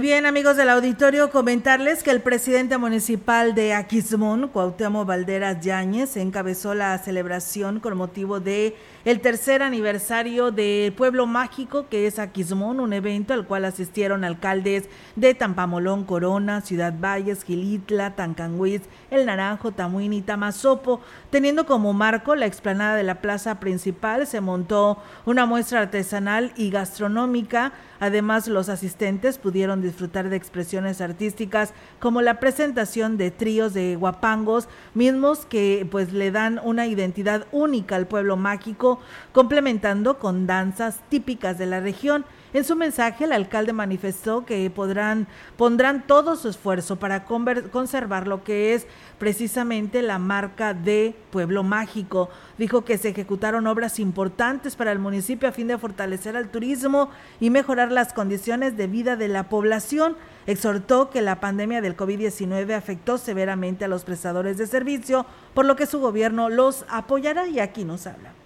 bien, 0.10 0.26
amigos 0.26 0.58
del 0.58 0.70
auditorio, 0.70 1.30
comentarles 1.30 2.02
que 2.02 2.10
el 2.10 2.20
presidente 2.20 2.80
municipal 2.80 3.54
de 3.54 3.76
Aquismón, 3.76 4.48
Cuauhtémoc 4.48 5.06
Valderas 5.06 5.64
Yáñez, 5.64 6.18
encabezó 6.18 6.74
la 6.74 6.98
celebración 6.98 7.80
con 7.80 7.96
motivo 7.96 8.40
de 8.40 8.76
el 9.10 9.22
tercer 9.22 9.64
aniversario 9.64 10.52
de 10.52 10.94
Pueblo 10.96 11.26
Mágico, 11.26 11.88
que 11.90 12.06
es 12.06 12.20
Aquismón, 12.20 12.80
un 12.80 12.94
evento 12.94 13.34
al 13.34 13.48
cual 13.48 13.66
asistieron 13.66 14.24
alcaldes 14.24 14.88
de 15.16 15.34
Tampamolón, 15.34 16.04
Corona, 16.04 16.62
Ciudad 16.62 16.94
Valles, 16.94 17.44
Gilitla, 17.44 18.16
Tancanguiz, 18.16 18.84
El 19.10 19.26
Naranjo, 19.26 19.72
Tamuín 19.72 20.14
y 20.14 20.22
Tamazopo. 20.22 21.02
Teniendo 21.32 21.66
como 21.66 21.92
marco 21.92 22.36
la 22.36 22.46
explanada 22.46 22.96
de 22.96 23.02
la 23.02 23.20
plaza 23.20 23.60
principal, 23.60 24.28
se 24.28 24.42
montó 24.42 25.00
una 25.26 25.48
muestra 25.48 25.82
artesanal 25.82 26.52
y 26.56 26.70
gastronómica. 26.70 27.74
Además, 28.00 28.48
los 28.48 28.70
asistentes 28.70 29.40
pudieron 29.40 29.82
disfrutar 29.82 30.30
de 30.30 30.36
expresiones 30.36 31.02
artísticas 31.02 31.74
como 32.00 32.22
la 32.22 32.40
presentación 32.40 33.18
de 33.18 33.32
tríos 33.32 33.74
de 33.74 33.96
guapangos, 33.96 34.70
mismos 34.94 35.48
que 35.48 35.88
pues 35.90 36.14
le 36.14 36.30
dan 36.30 36.62
una 36.64 36.86
identidad 36.86 37.48
única 37.52 37.96
al 37.96 38.06
pueblo 38.06 38.38
mágico, 38.38 38.99
complementando 39.32 40.20
con 40.20 40.48
danzas 40.48 41.00
típicas 41.10 41.58
de 41.58 41.66
la 41.66 41.80
región. 41.80 42.26
En 42.52 42.64
su 42.64 42.76
mensaje, 42.76 43.26
el 43.26 43.32
alcalde 43.32 43.74
manifestó 43.74 44.44
que 44.44 44.68
podrán, 44.72 45.28
pondrán 45.56 46.08
todo 46.08 46.36
su 46.36 46.50
esfuerzo 46.50 46.96
para 46.96 47.26
conservar 47.26 48.28
lo 48.28 48.44
que 48.44 48.74
es 48.74 48.88
precisamente 49.20 50.02
la 50.02 50.18
marca 50.18 50.74
de 50.74 51.14
Pueblo 51.30 51.62
Mágico. 51.62 52.30
Dijo 52.58 52.84
que 52.84 52.98
se 52.98 53.10
ejecutaron 53.10 53.68
obras 53.68 54.00
importantes 54.00 54.76
para 54.76 54.92
el 54.92 54.98
municipio 54.98 55.48
a 55.48 55.52
fin 55.52 55.68
de 55.68 55.78
fortalecer 55.78 56.36
el 56.36 56.50
turismo 56.50 57.12
y 57.40 57.52
mejorar 57.52 57.92
las 57.92 58.14
condiciones 58.14 58.76
de 58.76 58.88
vida 58.88 59.16
de 59.16 59.28
la 59.28 59.48
población. 59.48 60.16
Exhortó 60.48 61.12
que 61.12 61.22
la 61.22 61.40
pandemia 61.40 61.82
del 61.82 61.96
COVID-19 61.96 62.74
afectó 62.74 63.20
severamente 63.20 63.86
a 63.86 63.90
los 63.90 64.06
prestadores 64.06 64.58
de 64.58 64.66
servicio, 64.66 65.28
por 65.54 65.66
lo 65.66 65.76
que 65.76 65.86
su 65.86 66.00
gobierno 66.00 66.50
los 66.50 66.84
apoyará 66.90 67.48
y 67.48 67.60
aquí 67.60 67.86
nos 67.86 68.08
habla. 68.08 68.39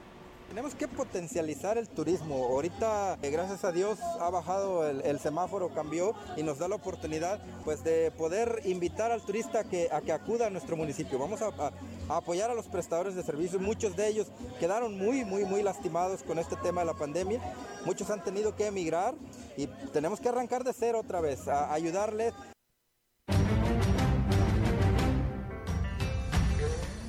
Tenemos 0.54 0.76
que 0.76 0.88
potencializar 0.88 1.80
el 1.80 1.90
turismo. 1.90 2.36
Ahorita, 2.46 3.18
eh, 3.24 3.32
gracias 3.32 3.64
a 3.64 3.72
Dios, 3.72 3.98
ha 4.20 4.30
bajado 4.30 4.88
el, 4.88 5.20
semáforo, 5.20 5.74
cambió 5.74 6.14
y 6.38 6.44
nos 6.44 6.60
da 6.60 6.68
la 6.68 6.76
oportunidad 6.76 7.40
pues, 7.66 7.84
de 7.84 8.12
poder 8.12 8.62
invitar 8.66 9.12
al 9.12 9.24
turista 9.24 9.62
a 9.62 9.64
que, 9.64 9.90
a 9.92 10.02
que 10.02 10.12
acuda 10.12 10.46
a 10.46 10.50
nuestro 10.52 10.78
municipio. 10.78 11.18
Vamos 11.18 11.42
a, 11.42 11.50
apoyar 12.08 12.52
a 12.52 12.54
los 12.54 12.68
prestadores 12.68 13.16
de 13.16 13.24
servicios. 13.24 13.64
Muchos 13.64 13.96
de 13.96 14.08
ellos 14.08 14.28
quedaron 14.60 14.96
muy, 14.96 15.26
muy, 15.26 15.44
muy 15.44 15.64
lastimados 15.64 16.22
con 16.22 16.38
este 16.38 16.56
tema 16.58 16.82
de 16.82 16.86
la 16.86 16.94
pandemia. 16.94 17.42
Muchos 17.84 18.12
han 18.12 18.24
tenido 18.24 18.56
que 18.56 18.68
emigrar 18.68 19.16
y 19.58 19.66
tenemos 19.92 20.20
que 20.20 20.30
arrancar 20.30 20.64
de 20.64 20.74
cero 20.74 21.00
otra 21.00 21.20
vez, 21.20 21.48
a 21.48 21.74
ayudarles 21.74 22.32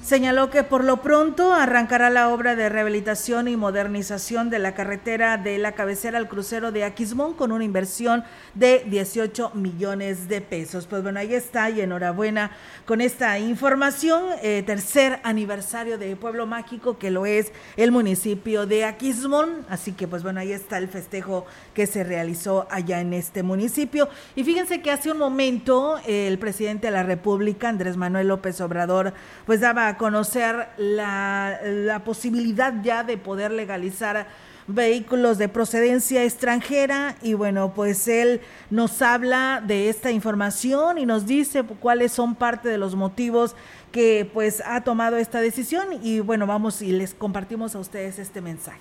Señaló 0.04 0.50
que 0.50 0.64
por 0.64 0.84
lo 0.84 1.00
pronto 1.00 1.54
arrancará 1.54 2.10
la 2.10 2.28
obra 2.28 2.54
de 2.56 2.68
rehabilitación 2.68 3.48
y 3.48 3.56
modernización 3.56 4.50
de 4.50 4.58
la 4.58 4.74
carretera 4.74 5.38
de 5.38 5.56
la 5.56 5.72
cabecera 5.72 6.18
al 6.18 6.28
crucero 6.28 6.72
de 6.72 6.84
Aquismón 6.84 7.32
con 7.32 7.52
una 7.52 7.64
inversión 7.64 8.22
de 8.52 8.84
18 8.86 9.52
millones 9.54 10.28
de 10.28 10.42
pesos. 10.42 10.86
Pues 10.86 11.02
bueno, 11.02 11.20
ahí 11.20 11.32
está 11.32 11.70
y 11.70 11.80
enhorabuena 11.80 12.50
con 12.84 13.00
esta 13.00 13.38
información. 13.38 14.24
Eh, 14.42 14.62
tercer 14.66 15.20
aniversario 15.22 15.96
de 15.96 16.14
Pueblo 16.16 16.44
Mágico 16.44 16.98
que 16.98 17.10
lo 17.10 17.24
es 17.24 17.50
el 17.78 17.90
municipio 17.90 18.66
de 18.66 18.84
Aquismón. 18.84 19.64
Así 19.70 19.92
que 19.92 20.06
pues 20.06 20.22
bueno, 20.22 20.38
ahí 20.38 20.52
está 20.52 20.76
el 20.76 20.88
festejo 20.88 21.46
que 21.72 21.86
se 21.86 22.04
realizó 22.04 22.68
allá 22.70 23.00
en 23.00 23.14
este 23.14 23.42
municipio. 23.42 24.10
Y 24.36 24.44
fíjense 24.44 24.82
que 24.82 24.90
hace 24.90 25.10
un 25.10 25.16
momento 25.16 25.98
el 26.06 26.38
presidente 26.38 26.88
de 26.88 26.90
la 26.90 27.04
República, 27.04 27.70
Andrés 27.70 27.96
Manuel 27.96 28.28
López 28.28 28.60
Obrador, 28.60 29.14
pues 29.46 29.62
daba 29.62 29.93
conocer 29.96 30.68
la, 30.76 31.58
la 31.64 32.04
posibilidad 32.04 32.74
ya 32.82 33.02
de 33.02 33.16
poder 33.16 33.50
legalizar 33.50 34.26
vehículos 34.66 35.38
de 35.38 35.48
procedencia 35.48 36.24
extranjera 36.24 37.16
y 37.22 37.34
bueno, 37.34 37.74
pues 37.74 38.08
él 38.08 38.40
nos 38.70 39.02
habla 39.02 39.62
de 39.64 39.88
esta 39.88 40.10
información 40.10 40.98
y 40.98 41.06
nos 41.06 41.26
dice 41.26 41.62
cuáles 41.64 42.12
son 42.12 42.34
parte 42.34 42.68
de 42.68 42.78
los 42.78 42.94
motivos 42.94 43.54
que 43.92 44.28
pues 44.32 44.62
ha 44.66 44.82
tomado 44.82 45.16
esta 45.16 45.40
decisión 45.40 45.86
y 46.02 46.20
bueno, 46.20 46.46
vamos 46.46 46.80
y 46.82 46.92
les 46.92 47.14
compartimos 47.14 47.74
a 47.74 47.78
ustedes 47.78 48.18
este 48.18 48.40
mensaje. 48.40 48.80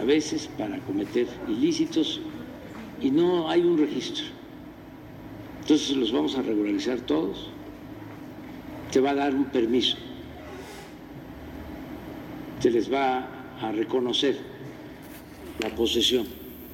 A 0.00 0.04
veces 0.04 0.48
para 0.58 0.78
cometer 0.80 1.26
ilícitos 1.48 2.20
y 3.00 3.10
no 3.10 3.48
hay 3.48 3.62
un 3.62 3.78
registro. 3.78 4.24
Entonces 5.60 5.96
los 5.96 6.12
vamos 6.12 6.36
a 6.36 6.42
regularizar 6.42 7.00
todos 7.00 7.50
se 8.90 9.00
va 9.00 9.10
a 9.10 9.14
dar 9.14 9.34
un 9.34 9.46
permiso, 9.46 9.96
se 12.60 12.70
les 12.70 12.92
va 12.92 13.28
a 13.60 13.72
reconocer 13.72 14.36
la 15.60 15.68
posesión 15.70 16.26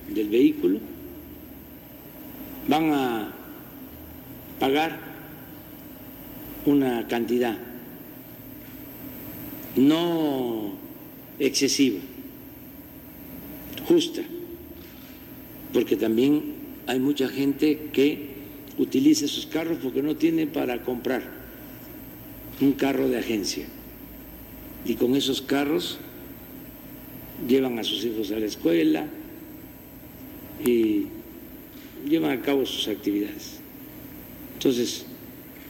del 0.09 0.29
vehículo, 0.29 0.79
van 2.69 2.93
a 2.93 3.33
pagar 4.61 4.99
una 6.67 7.07
cantidad 7.09 7.57
no 9.77 10.75
excesiva, 11.39 11.99
justa, 13.89 14.23
porque 15.73 15.97
también 15.97 16.55
hay 16.87 17.01
mucha 17.01 17.29
gente 17.29 17.91
que 17.93 18.35
utiliza 18.79 19.25
esos 19.25 19.47
carros 19.47 19.79
porque 19.83 20.03
no 20.03 20.17
tiene 20.17 20.47
para 20.47 20.83
comprar 20.83 21.44
un 22.61 22.73
carro 22.73 23.09
de 23.09 23.19
agencia. 23.19 23.67
Y 24.85 24.95
con 24.95 25.15
esos 25.15 25.41
carros 25.41 25.99
llevan 27.49 27.79
a 27.79 27.85
sus 27.85 28.05
hijos 28.05 28.31
a 28.31 28.39
la 28.39 28.47
escuela 28.47 29.07
y 30.65 31.07
llevan 32.09 32.39
a 32.39 32.43
cabo 32.43 32.65
sus 32.67 32.89
actividades. 32.89 33.59
Entonces, 34.55 35.07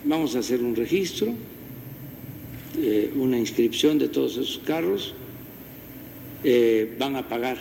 vamos 0.05 0.37
a 0.37 0.41
hacer 0.41 0.61
un 0.61 0.77
registro, 0.77 1.33
eh, 2.79 3.13
una 3.17 3.39
inscripción 3.39 3.99
de 3.99 4.09
todos 4.09 4.33
esos 4.33 4.61
carros, 4.65 5.15
eh, 6.43 6.95
van 6.99 7.17
a 7.17 7.29
pagar 7.29 7.57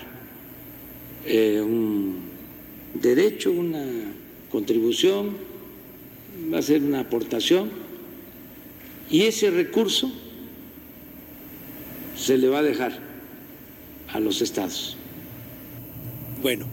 eh, 1.25 1.62
un 1.62 2.18
derecho, 2.94 3.51
una 3.51 3.86
contribución, 4.51 5.38
va 6.53 6.60
a 6.60 6.62
ser 6.62 6.84
una 6.84 7.01
aportación 7.01 7.82
y 9.10 9.24
ese 9.24 9.51
recurso 9.51 10.12
se 12.15 12.38
le 12.38 12.48
va 12.48 12.60
a 12.60 12.63
dejar 12.63 13.00
a 14.12 14.19
los 14.19 14.41
estados. 14.41 14.98
Bueno. 16.41 16.73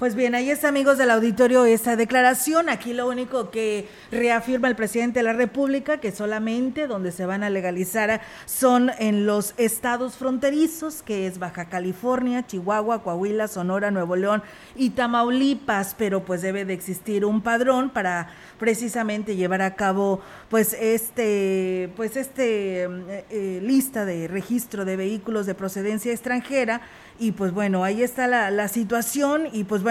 Pues 0.00 0.14
bien, 0.14 0.34
ahí 0.34 0.48
está, 0.48 0.68
amigos 0.68 0.96
del 0.96 1.10
auditorio, 1.10 1.66
esta 1.66 1.94
declaración. 1.94 2.70
Aquí 2.70 2.94
lo 2.94 3.06
único 3.06 3.50
que 3.50 3.86
reafirma 4.10 4.66
el 4.66 4.74
presidente 4.74 5.18
de 5.18 5.24
la 5.24 5.34
República, 5.34 5.98
que 5.98 6.10
solamente 6.10 6.86
donde 6.86 7.12
se 7.12 7.26
van 7.26 7.42
a 7.42 7.50
legalizar 7.50 8.22
son 8.46 8.90
en 8.98 9.26
los 9.26 9.52
estados 9.58 10.16
fronterizos, 10.16 11.02
que 11.02 11.26
es 11.26 11.38
Baja 11.38 11.66
California, 11.68 12.46
Chihuahua, 12.46 13.02
Coahuila, 13.02 13.46
Sonora, 13.46 13.90
Nuevo 13.90 14.16
León 14.16 14.42
y 14.74 14.88
Tamaulipas, 14.88 15.94
pero 15.98 16.24
pues 16.24 16.40
debe 16.40 16.64
de 16.64 16.72
existir 16.72 17.26
un 17.26 17.42
padrón 17.42 17.90
para 17.90 18.30
precisamente 18.58 19.36
llevar 19.36 19.60
a 19.60 19.74
cabo 19.74 20.20
pues 20.48 20.74
este 20.74 21.90
pues 21.96 22.16
este 22.16 22.84
eh, 22.84 23.24
eh, 23.28 23.60
lista 23.62 24.06
de 24.06 24.28
registro 24.28 24.86
de 24.86 24.96
vehículos 24.96 25.44
de 25.44 25.54
procedencia 25.54 26.10
extranjera. 26.10 26.80
Y 27.18 27.32
pues 27.32 27.52
bueno 27.52 27.84
ahí 27.84 28.02
está 28.02 28.26
la, 28.26 28.50
la 28.50 28.68
situación. 28.68 29.48
Y 29.52 29.64
pues 29.64 29.82
bueno 29.82 29.89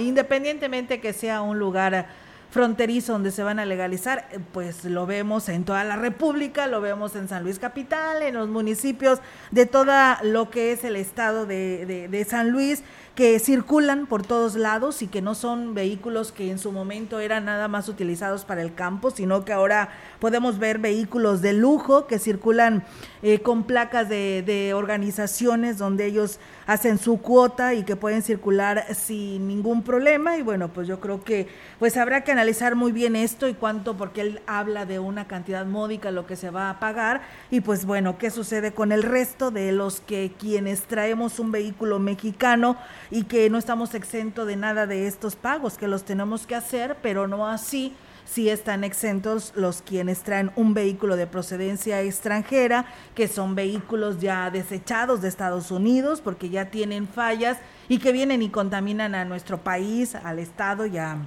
independientemente 0.00 1.00
que 1.00 1.12
sea 1.12 1.42
un 1.42 1.58
lugar 1.58 2.06
fronterizo 2.50 3.12
donde 3.12 3.30
se 3.30 3.42
van 3.42 3.58
a 3.58 3.66
legalizar, 3.66 4.28
eh, 4.32 4.38
pues 4.52 4.84
lo 4.84 5.06
vemos 5.06 5.48
en 5.48 5.64
toda 5.64 5.84
la 5.84 5.96
República, 5.96 6.66
lo 6.66 6.80
vemos 6.80 7.14
en 7.14 7.28
San 7.28 7.42
Luis 7.42 7.58
Capital, 7.58 8.22
en 8.22 8.34
los 8.34 8.48
municipios 8.48 9.20
de 9.50 9.66
toda 9.66 10.18
lo 10.22 10.50
que 10.50 10.72
es 10.72 10.84
el 10.84 10.96
estado 10.96 11.44
de, 11.44 12.08
de 12.08 12.24
San 12.24 12.50
Luis 12.50 12.82
que 13.18 13.40
circulan 13.40 14.06
por 14.06 14.24
todos 14.24 14.54
lados 14.54 15.02
y 15.02 15.08
que 15.08 15.20
no 15.20 15.34
son 15.34 15.74
vehículos 15.74 16.30
que 16.30 16.52
en 16.52 16.58
su 16.60 16.70
momento 16.70 17.18
eran 17.18 17.46
nada 17.46 17.66
más 17.66 17.88
utilizados 17.88 18.44
para 18.44 18.62
el 18.62 18.74
campo, 18.74 19.10
sino 19.10 19.44
que 19.44 19.52
ahora 19.52 19.88
podemos 20.20 20.60
ver 20.60 20.78
vehículos 20.78 21.42
de 21.42 21.52
lujo 21.52 22.06
que 22.06 22.20
circulan 22.20 22.84
eh, 23.22 23.40
con 23.40 23.64
placas 23.64 24.08
de, 24.08 24.44
de, 24.46 24.72
organizaciones 24.72 25.78
donde 25.78 26.06
ellos 26.06 26.38
hacen 26.68 26.98
su 26.98 27.22
cuota 27.22 27.72
y 27.72 27.82
que 27.82 27.96
pueden 27.96 28.20
circular 28.20 28.94
sin 28.94 29.48
ningún 29.48 29.82
problema. 29.82 30.36
Y 30.36 30.42
bueno, 30.42 30.68
pues 30.68 30.86
yo 30.86 31.00
creo 31.00 31.24
que 31.24 31.48
pues 31.78 31.96
habrá 31.96 32.24
que 32.24 32.30
analizar 32.30 32.74
muy 32.74 32.92
bien 32.92 33.16
esto 33.16 33.48
y 33.48 33.54
cuánto, 33.54 33.96
porque 33.96 34.20
él 34.20 34.40
habla 34.46 34.84
de 34.84 34.98
una 34.98 35.26
cantidad 35.26 35.64
módica 35.64 36.10
lo 36.10 36.26
que 36.26 36.36
se 36.36 36.50
va 36.50 36.68
a 36.68 36.78
pagar. 36.78 37.22
Y 37.50 37.62
pues 37.62 37.86
bueno, 37.86 38.18
¿qué 38.18 38.30
sucede 38.30 38.72
con 38.72 38.92
el 38.92 39.02
resto 39.02 39.50
de 39.50 39.72
los 39.72 40.02
que 40.02 40.32
quienes 40.38 40.82
traemos 40.82 41.38
un 41.38 41.52
vehículo 41.52 41.98
mexicano 41.98 42.76
y 43.10 43.24
que 43.24 43.48
no 43.48 43.56
estamos 43.56 43.94
exentos 43.94 44.46
de 44.46 44.56
nada 44.56 44.86
de 44.86 45.06
estos 45.06 45.36
pagos, 45.36 45.78
que 45.78 45.88
los 45.88 46.04
tenemos 46.04 46.46
que 46.46 46.54
hacer, 46.54 46.98
pero 47.00 47.26
no 47.26 47.48
así 47.48 47.94
sí 48.28 48.50
están 48.50 48.84
exentos 48.84 49.52
los 49.56 49.82
quienes 49.82 50.22
traen 50.22 50.50
un 50.54 50.74
vehículo 50.74 51.16
de 51.16 51.26
procedencia 51.26 52.02
extranjera, 52.02 52.86
que 53.14 53.26
son 53.26 53.54
vehículos 53.54 54.20
ya 54.20 54.50
desechados 54.50 55.22
de 55.22 55.28
Estados 55.28 55.70
Unidos 55.70 56.20
porque 56.20 56.50
ya 56.50 56.66
tienen 56.66 57.08
fallas 57.08 57.58
y 57.88 57.98
que 57.98 58.12
vienen 58.12 58.42
y 58.42 58.50
contaminan 58.50 59.14
a 59.14 59.24
nuestro 59.24 59.58
país, 59.58 60.14
al 60.14 60.38
estado 60.38 60.86
y 60.86 60.98
a, 60.98 61.18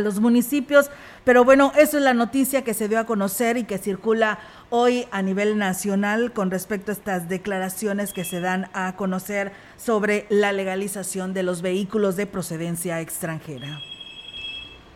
los 0.00 0.18
municipios. 0.18 0.90
Pero 1.24 1.44
bueno, 1.44 1.72
eso 1.76 1.98
es 1.98 2.02
la 2.02 2.14
noticia 2.14 2.64
que 2.64 2.74
se 2.74 2.88
dio 2.88 2.98
a 2.98 3.06
conocer 3.06 3.56
y 3.58 3.64
que 3.64 3.78
circula 3.78 4.40
hoy 4.70 5.06
a 5.12 5.22
nivel 5.22 5.56
nacional 5.56 6.32
con 6.32 6.50
respecto 6.50 6.90
a 6.90 6.94
estas 6.94 7.28
declaraciones 7.28 8.12
que 8.12 8.24
se 8.24 8.40
dan 8.40 8.70
a 8.72 8.96
conocer 8.96 9.52
sobre 9.76 10.26
la 10.30 10.52
legalización 10.52 11.32
de 11.32 11.44
los 11.44 11.62
vehículos 11.62 12.16
de 12.16 12.26
procedencia 12.26 13.00
extranjera. 13.00 13.78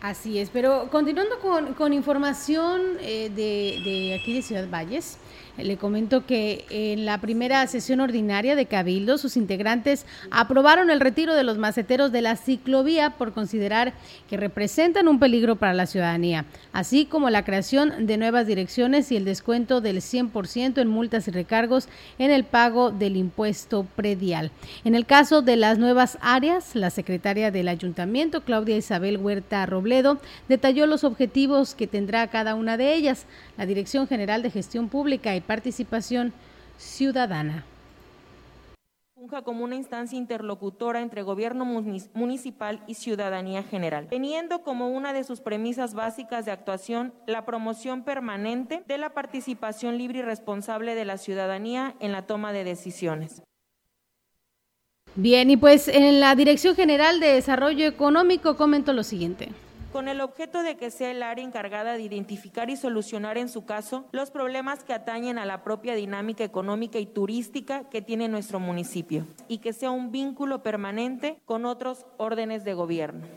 Así 0.01 0.39
es, 0.39 0.49
pero 0.49 0.87
continuando 0.89 1.39
con, 1.75 1.91
información 1.93 2.81
eh, 3.01 3.29
de, 3.29 3.81
de, 3.83 4.19
aquí 4.19 4.33
de 4.33 4.41
Ciudad 4.41 4.69
Valles, 4.69 5.17
le 5.63 5.77
comento 5.77 6.25
que 6.25 6.65
en 6.69 7.05
la 7.05 7.19
primera 7.19 7.65
sesión 7.67 7.99
ordinaria 7.99 8.55
de 8.55 8.65
Cabildo, 8.65 9.17
sus 9.17 9.37
integrantes 9.37 10.05
aprobaron 10.31 10.89
el 10.89 10.99
retiro 10.99 11.35
de 11.35 11.43
los 11.43 11.57
maceteros 11.57 12.11
de 12.11 12.21
la 12.21 12.35
ciclovía 12.35 13.11
por 13.11 13.33
considerar 13.33 13.93
que 14.29 14.37
representan 14.37 15.07
un 15.07 15.19
peligro 15.19 15.55
para 15.55 15.73
la 15.73 15.85
ciudadanía, 15.85 16.45
así 16.73 17.05
como 17.05 17.29
la 17.29 17.43
creación 17.43 18.05
de 18.05 18.17
nuevas 18.17 18.47
direcciones 18.47 19.11
y 19.11 19.17
el 19.17 19.25
descuento 19.25 19.81
del 19.81 19.97
100% 19.97 20.81
en 20.81 20.87
multas 20.87 21.27
y 21.27 21.31
recargos 21.31 21.87
en 22.17 22.31
el 22.31 22.43
pago 22.43 22.91
del 22.91 23.17
impuesto 23.17 23.85
predial. 23.95 24.51
En 24.83 24.95
el 24.95 25.05
caso 25.05 25.41
de 25.41 25.55
las 25.55 25.77
nuevas 25.77 26.17
áreas, 26.21 26.75
la 26.75 26.89
secretaria 26.89 27.51
del 27.51 27.67
ayuntamiento, 27.67 28.41
Claudia 28.41 28.77
Isabel 28.77 29.17
Huerta 29.17 29.65
Robledo, 29.65 30.19
detalló 30.47 30.85
los 30.85 31.03
objetivos 31.03 31.75
que 31.75 31.87
tendrá 31.87 32.27
cada 32.27 32.55
una 32.55 32.77
de 32.77 32.93
ellas. 32.93 33.25
La 33.59 33.65
Dirección 33.65 34.07
General 34.07 34.41
de 34.41 34.51
Gestión 34.51 34.87
Pública 34.87 35.35
y 35.35 35.41
participación 35.41 36.31
ciudadana 36.77 37.65
funja 39.13 39.41
como 39.41 39.65
una 39.65 39.75
instancia 39.75 40.17
interlocutora 40.17 41.01
entre 41.01 41.23
gobierno 41.23 41.65
municipal 41.65 42.81
y 42.87 42.93
ciudadanía 42.93 43.63
general, 43.63 44.07
teniendo 44.07 44.61
como 44.61 44.87
una 44.87 45.11
de 45.11 45.25
sus 45.25 45.41
premisas 45.41 45.93
básicas 45.93 46.45
de 46.45 46.53
actuación 46.53 47.13
la 47.27 47.45
promoción 47.45 48.05
permanente 48.05 48.81
de 48.87 48.97
la 48.97 49.09
participación 49.09 49.97
libre 49.97 50.19
y 50.19 50.21
responsable 50.21 50.95
de 50.95 51.03
la 51.03 51.17
ciudadanía 51.17 51.95
en 51.99 52.13
la 52.13 52.25
toma 52.25 52.53
de 52.53 52.63
decisiones. 52.63 53.43
Bien, 55.15 55.49
y 55.49 55.57
pues 55.57 55.89
en 55.89 56.21
la 56.21 56.33
Dirección 56.33 56.77
General 56.77 57.19
de 57.19 57.33
Desarrollo 57.33 57.85
Económico 57.87 58.55
comento 58.55 58.93
lo 58.93 59.03
siguiente 59.03 59.49
con 59.91 60.07
el 60.07 60.21
objeto 60.21 60.63
de 60.63 60.77
que 60.77 60.91
sea 60.91 61.11
el 61.11 61.23
área 61.23 61.43
encargada 61.43 61.93
de 61.93 62.03
identificar 62.03 62.69
y 62.69 62.75
solucionar 62.75 63.37
en 63.37 63.49
su 63.49 63.65
caso 63.65 64.05
los 64.11 64.31
problemas 64.31 64.83
que 64.83 64.93
atañen 64.93 65.37
a 65.37 65.45
la 65.45 65.63
propia 65.63 65.95
dinámica 65.95 66.43
económica 66.43 66.99
y 66.99 67.05
turística 67.05 67.89
que 67.89 68.01
tiene 68.01 68.27
nuestro 68.27 68.59
municipio 68.59 69.25
y 69.47 69.59
que 69.59 69.73
sea 69.73 69.91
un 69.91 70.11
vínculo 70.11 70.61
permanente 70.63 71.39
con 71.45 71.65
otros 71.65 72.05
órdenes 72.17 72.63
de 72.63 72.73
gobierno. 72.73 73.27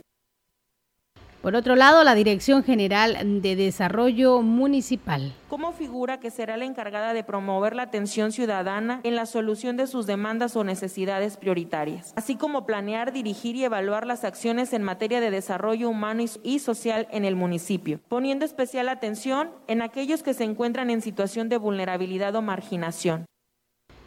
Por 1.42 1.56
otro 1.56 1.74
lado, 1.74 2.04
la 2.04 2.14
Dirección 2.14 2.62
General 2.62 3.42
de 3.42 3.56
Desarrollo 3.56 4.42
Municipal. 4.42 5.32
Como 5.48 5.72
figura 5.72 6.20
que 6.20 6.30
será 6.30 6.56
la 6.56 6.66
encargada 6.66 7.14
de 7.14 7.24
promover 7.24 7.74
la 7.74 7.82
atención 7.82 8.30
ciudadana 8.30 9.00
en 9.02 9.16
la 9.16 9.26
solución 9.26 9.76
de 9.76 9.88
sus 9.88 10.06
demandas 10.06 10.54
o 10.54 10.62
necesidades 10.62 11.36
prioritarias, 11.36 12.12
así 12.14 12.36
como 12.36 12.64
planear, 12.64 13.12
dirigir 13.12 13.56
y 13.56 13.64
evaluar 13.64 14.06
las 14.06 14.22
acciones 14.22 14.72
en 14.72 14.84
materia 14.84 15.20
de 15.20 15.32
desarrollo 15.32 15.90
humano 15.90 16.22
y 16.44 16.60
social 16.60 17.08
en 17.10 17.24
el 17.24 17.34
municipio, 17.34 17.98
poniendo 18.08 18.44
especial 18.44 18.88
atención 18.88 19.50
en 19.66 19.82
aquellos 19.82 20.22
que 20.22 20.34
se 20.34 20.44
encuentran 20.44 20.90
en 20.90 21.02
situación 21.02 21.48
de 21.48 21.56
vulnerabilidad 21.56 22.36
o 22.36 22.42
marginación. 22.42 23.26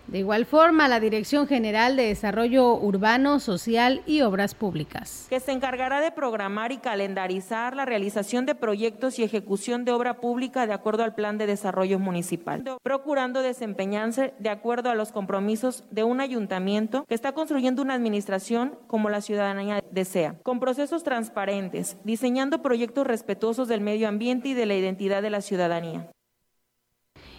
De 0.08 0.20
igual 0.20 0.46
forma, 0.46 0.88
la 0.88 1.00
Dirección 1.00 1.48
General 1.48 1.96
de 1.96 2.04
Desarrollo 2.04 2.76
Urbano, 2.76 3.40
Social 3.40 4.04
y 4.06 4.22
Obras 4.22 4.54
Públicas. 4.54 5.26
Que 5.30 5.40
se 5.40 5.52
encargará 5.52 6.00
de 6.00 6.12
programar 6.12 6.72
y 6.72 6.78
calendarizar 6.78 7.76
la 7.76 7.86
realización 7.86 8.46
de 8.46 8.54
proyectos 8.54 9.18
y 9.18 9.24
ejecución 9.24 9.84
de 9.84 9.92
obra 9.92 10.22
pública 10.22 10.68
de 10.68 10.74
acuerdo 10.74 11.04
al 11.04 11.16
Plan 11.16 11.40
de 11.40 11.48
Desarrollo 11.48 11.98
Municipal, 11.98 12.64
procurando 12.84 13.42
desempeñarse 13.42 14.36
de 14.38 14.50
acuerdo 14.50 14.92
a 14.92 14.96
los 14.96 15.12
compromisos 15.12 15.84
de 15.90 16.04
un 16.04 16.22
ayuntamiento 16.22 17.04
que 17.08 17.16
está 17.16 17.32
construyendo 17.32 17.82
una 17.82 17.96
administración 17.96 18.78
como 18.88 19.10
la 19.10 19.22
ciudadanía 19.22 19.84
desea, 19.92 20.36
con 20.44 20.60
procesos 20.60 21.04
transparentes, 21.04 21.98
diseñando 22.04 22.62
proyectos 22.62 23.08
respetuosos 23.08 23.68
del 23.68 23.82
medio 23.82 24.08
ambiente 24.08 24.50
y 24.50 24.54
de 24.54 24.68
la 24.68 24.76
identidad 24.76 25.24
de 25.24 25.32
la 25.32 25.42
ciudadanía. 25.42 26.12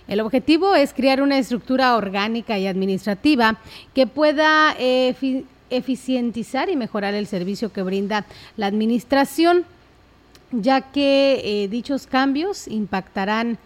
El 0.08 0.20
objetivo 0.20 0.74
es 0.74 0.92
crear 0.92 1.20
una 1.20 1.38
estructura 1.38 1.96
orgánica 1.96 2.58
y 2.58 2.66
administrativa 2.66 3.58
que 3.94 4.06
pueda 4.06 4.74
eficientizar 5.70 6.68
y 6.68 6.76
mejorar 6.76 7.14
el 7.14 7.26
servicio 7.26 7.72
que 7.72 7.82
brinda 7.82 8.24
la 8.56 8.66
administración, 8.66 9.64
ya 10.52 10.80
que 10.80 11.40
eh, 11.44 11.68
dichos 11.68 12.06
cambios 12.06 12.68
impactarán 12.68 13.58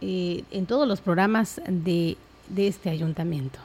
eh, 0.00 0.44
en 0.50 0.66
todos 0.66 0.88
los 0.88 1.00
programas 1.00 1.60
de 1.66 2.16
este 2.56 2.90
ayuntamiento. 2.90 3.58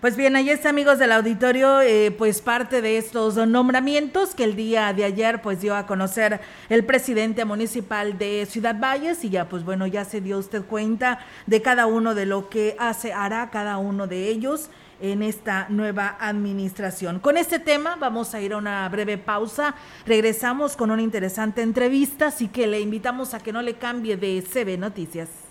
Pues 0.00 0.16
bien, 0.16 0.34
ahí 0.34 0.48
está, 0.48 0.70
amigos 0.70 0.98
del 0.98 1.12
auditorio, 1.12 1.82
eh, 1.82 2.10
pues 2.10 2.40
parte 2.40 2.80
de 2.80 2.96
estos 2.96 3.36
nombramientos 3.46 4.34
que 4.34 4.44
el 4.44 4.56
día 4.56 4.94
de 4.94 5.04
ayer 5.04 5.42
pues 5.42 5.60
dio 5.60 5.76
a 5.76 5.86
conocer 5.86 6.40
el 6.70 6.86
presidente 6.86 7.44
municipal 7.44 8.16
de 8.16 8.46
Ciudad 8.46 8.80
Valles 8.80 9.22
y 9.24 9.28
ya 9.28 9.50
pues 9.50 9.62
bueno, 9.62 9.86
ya 9.86 10.06
se 10.06 10.22
dio 10.22 10.38
usted 10.38 10.64
cuenta 10.64 11.18
de 11.44 11.60
cada 11.60 11.84
uno 11.84 12.14
de 12.14 12.24
lo 12.24 12.48
que 12.48 12.76
hace, 12.78 13.12
hará 13.12 13.50
cada 13.50 13.76
uno 13.76 14.06
de 14.06 14.28
ellos 14.28 14.70
en 15.02 15.22
esta 15.22 15.66
nueva 15.68 16.16
administración. 16.18 17.20
Con 17.20 17.36
este 17.36 17.58
tema 17.58 17.96
vamos 17.96 18.32
a 18.32 18.40
ir 18.40 18.54
a 18.54 18.56
una 18.56 18.88
breve 18.88 19.18
pausa. 19.18 19.74
Regresamos 20.06 20.76
con 20.76 20.90
una 20.90 21.02
interesante 21.02 21.60
entrevista, 21.60 22.28
así 22.28 22.48
que 22.48 22.66
le 22.66 22.80
invitamos 22.80 23.34
a 23.34 23.40
que 23.40 23.52
no 23.52 23.60
le 23.60 23.74
cambie 23.74 24.16
de 24.16 24.42
CB 24.42 24.78
Noticias. 24.78 25.49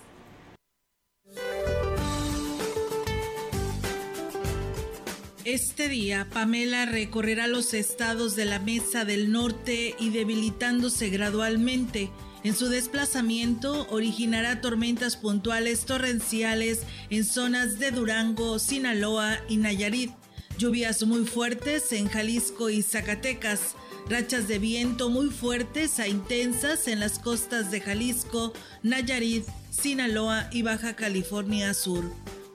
Este 5.46 5.88
día, 5.88 6.28
Pamela 6.30 6.84
recorrerá 6.84 7.46
los 7.46 7.72
estados 7.72 8.36
de 8.36 8.44
la 8.44 8.58
Mesa 8.58 9.06
del 9.06 9.32
Norte 9.32 9.94
y 9.98 10.10
debilitándose 10.10 11.08
gradualmente. 11.08 12.10
En 12.44 12.54
su 12.54 12.68
desplazamiento 12.68 13.86
originará 13.88 14.60
tormentas 14.60 15.16
puntuales 15.16 15.86
torrenciales 15.86 16.80
en 17.08 17.24
zonas 17.24 17.78
de 17.78 17.90
Durango, 17.90 18.58
Sinaloa 18.58 19.38
y 19.48 19.56
Nayarit. 19.56 20.10
Lluvias 20.58 21.06
muy 21.06 21.24
fuertes 21.24 21.90
en 21.92 22.08
Jalisco 22.08 22.68
y 22.68 22.82
Zacatecas. 22.82 23.76
Rachas 24.10 24.46
de 24.46 24.58
viento 24.58 25.08
muy 25.08 25.30
fuertes 25.30 26.00
a 26.00 26.08
intensas 26.08 26.86
en 26.86 27.00
las 27.00 27.18
costas 27.18 27.70
de 27.70 27.80
Jalisco, 27.80 28.52
Nayarit, 28.82 29.46
Sinaloa 29.70 30.50
y 30.52 30.60
Baja 30.60 30.96
California 30.96 31.72
Sur 31.72 32.12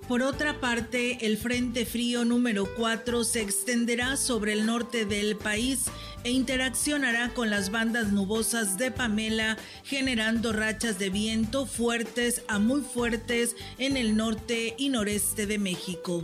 Por 0.08 0.22
otra 0.22 0.60
parte, 0.60 1.26
el 1.26 1.36
Frente 1.38 1.84
Frío 1.84 2.26
número 2.26 2.68
4 2.76 3.24
se 3.24 3.42
extenderá 3.42 4.18
sobre 4.18 4.54
el 4.54 4.68
norte 4.68 5.06
del 5.06 5.36
país 5.36 5.86
e 6.24 6.30
interaccionará 6.30 7.34
con 7.34 7.50
las 7.50 7.72
bandas 7.72 8.12
nubosas 8.12 8.78
de 8.78 8.92
Pamela, 8.92 9.58
generando 9.84 10.54
rachas 10.54 11.00
de 11.00 11.10
viento 11.10 11.66
fuertes 11.66 12.44
a 12.48 12.60
muy 12.60 12.82
fuertes 12.82 13.56
en 13.80 13.98
el 13.98 14.16
norte 14.16 14.76
y 14.78 14.90
noreste 14.90 15.48
de 15.48 15.58
México. 15.58 16.22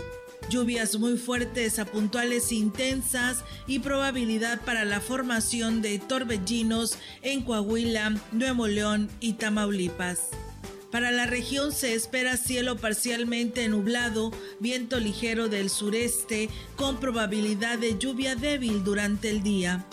Lluvias 0.48 1.00
muy 1.00 1.18
fuertes 1.18 1.80
a 1.80 1.86
puntuales 1.86 2.52
intensas 2.52 3.44
y 3.66 3.80
probabilidad 3.80 4.62
para 4.62 4.86
la 4.86 5.00
formación 5.02 5.82
de 5.82 5.98
torbellinos 5.98 7.00
en 7.24 7.42
Coahuila, 7.42 8.16
Nuevo 8.32 8.68
León 8.68 9.10
y 9.20 9.34
Tamaulipas. 9.34 10.30
Para 10.92 11.12
la 11.12 11.26
región 11.26 11.72
se 11.72 11.94
espera 11.94 12.36
cielo 12.36 12.76
parcialmente 12.76 13.68
nublado, 13.70 14.32
viento 14.60 15.00
ligero 15.00 15.48
del 15.48 15.70
sureste 15.70 16.50
con 16.76 17.00
probabilidad 17.00 17.80
de 17.80 17.98
lluvia 17.98 18.36
débil 18.36 18.84
durante 18.84 19.30
el 19.30 19.42
día. 19.42 19.86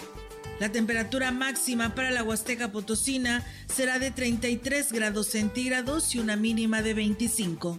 La 0.59 0.73
temperatura 0.73 1.31
máxima 1.31 1.95
para 1.95 2.11
la 2.11 2.25
Huasteca 2.25 2.73
Potosina 2.73 3.47
será 3.73 4.01
de 4.01 4.11
33 4.11 4.93
grados 4.93 5.29
centígrados 5.29 6.17
y 6.17 6.19
una 6.19 6.35
mínima 6.35 6.83
de 6.83 6.95
25. 6.95 7.79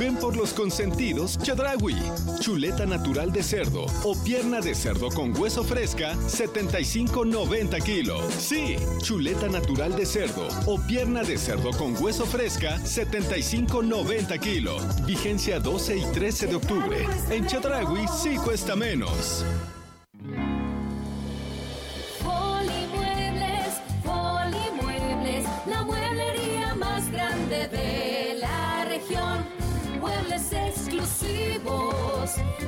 Ven 0.00 0.16
por 0.16 0.34
los 0.34 0.54
consentidos 0.54 1.38
Chadrawi. 1.42 1.94
Chuleta 2.40 2.86
natural 2.86 3.30
de 3.32 3.42
cerdo 3.42 3.84
o 4.02 4.16
pierna 4.24 4.60
de 4.60 4.74
cerdo 4.74 5.10
con 5.10 5.38
hueso 5.38 5.62
fresca, 5.62 6.14
75.90 6.14 7.82
kilos. 7.82 8.24
Sí, 8.32 8.76
chuleta 9.02 9.48
natural 9.48 9.94
de 9.94 10.06
cerdo 10.06 10.48
o 10.64 10.80
pierna 10.80 11.22
de 11.22 11.36
cerdo 11.36 11.70
con 11.72 11.94
hueso 12.02 12.24
fresca, 12.24 12.78
75.90 12.78 14.40
kilos. 14.40 15.04
Vigencia 15.04 15.60
12 15.60 15.98
y 15.98 16.04
13 16.12 16.46
de 16.46 16.54
octubre. 16.54 17.06
En 17.28 17.46
Chadrawi 17.46 18.08
sí 18.08 18.36
cuesta 18.36 18.74
menos. 18.74 19.44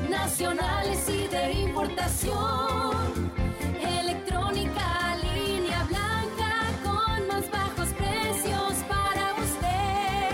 Nacionales 0.09 1.09
y 1.09 1.27
de 1.29 1.53
importación. 1.53 3.33
Electrónica, 3.81 5.17
línea 5.17 5.85
blanca 5.85 6.53
con 6.83 7.29
más 7.29 7.51
bajos 7.51 7.89
precios 7.91 8.75
para 8.89 9.35
usted. 9.47 10.31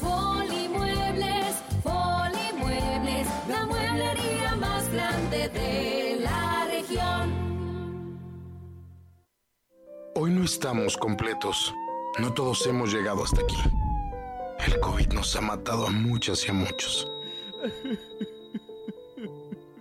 Folimuebles, 0.00 1.56
Folimuebles, 1.82 3.28
la 3.48 3.66
mueblería 3.66 4.56
más 4.56 4.88
grande 4.90 5.48
de 5.48 6.18
la 6.20 6.66
región. 6.70 7.34
Hoy 10.14 10.30
no 10.30 10.44
estamos 10.44 10.96
completos. 10.96 11.74
No 12.18 12.32
todos 12.32 12.66
hemos 12.66 12.92
llegado 12.92 13.22
hasta 13.22 13.42
aquí. 13.42 13.58
El 14.66 14.80
COVID 14.80 15.12
nos 15.12 15.36
ha 15.36 15.42
matado 15.42 15.86
a 15.86 15.90
muchas 15.90 16.46
y 16.46 16.50
a 16.50 16.54
muchos. 16.54 17.06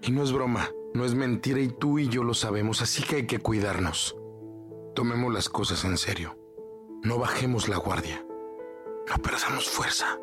Y 0.01 0.11
no 0.11 0.23
es 0.23 0.31
broma, 0.31 0.69
no 0.93 1.03
es 1.03 1.15
mentira 1.15 1.59
y 1.59 1.67
tú 1.67 1.97
y 1.97 2.07
yo 2.07 2.23
lo 2.23 2.33
sabemos, 2.33 2.81
así 2.81 3.03
que 3.03 3.15
hay 3.15 3.27
que 3.27 3.39
cuidarnos. 3.39 4.15
Tomemos 4.93 5.33
las 5.33 5.49
cosas 5.49 5.83
en 5.83 5.97
serio. 5.97 6.37
No 7.03 7.17
bajemos 7.17 7.67
la 7.67 7.77
guardia. 7.77 8.25
No 9.09 9.17
perdamos 9.21 9.67
fuerza. 9.67 10.19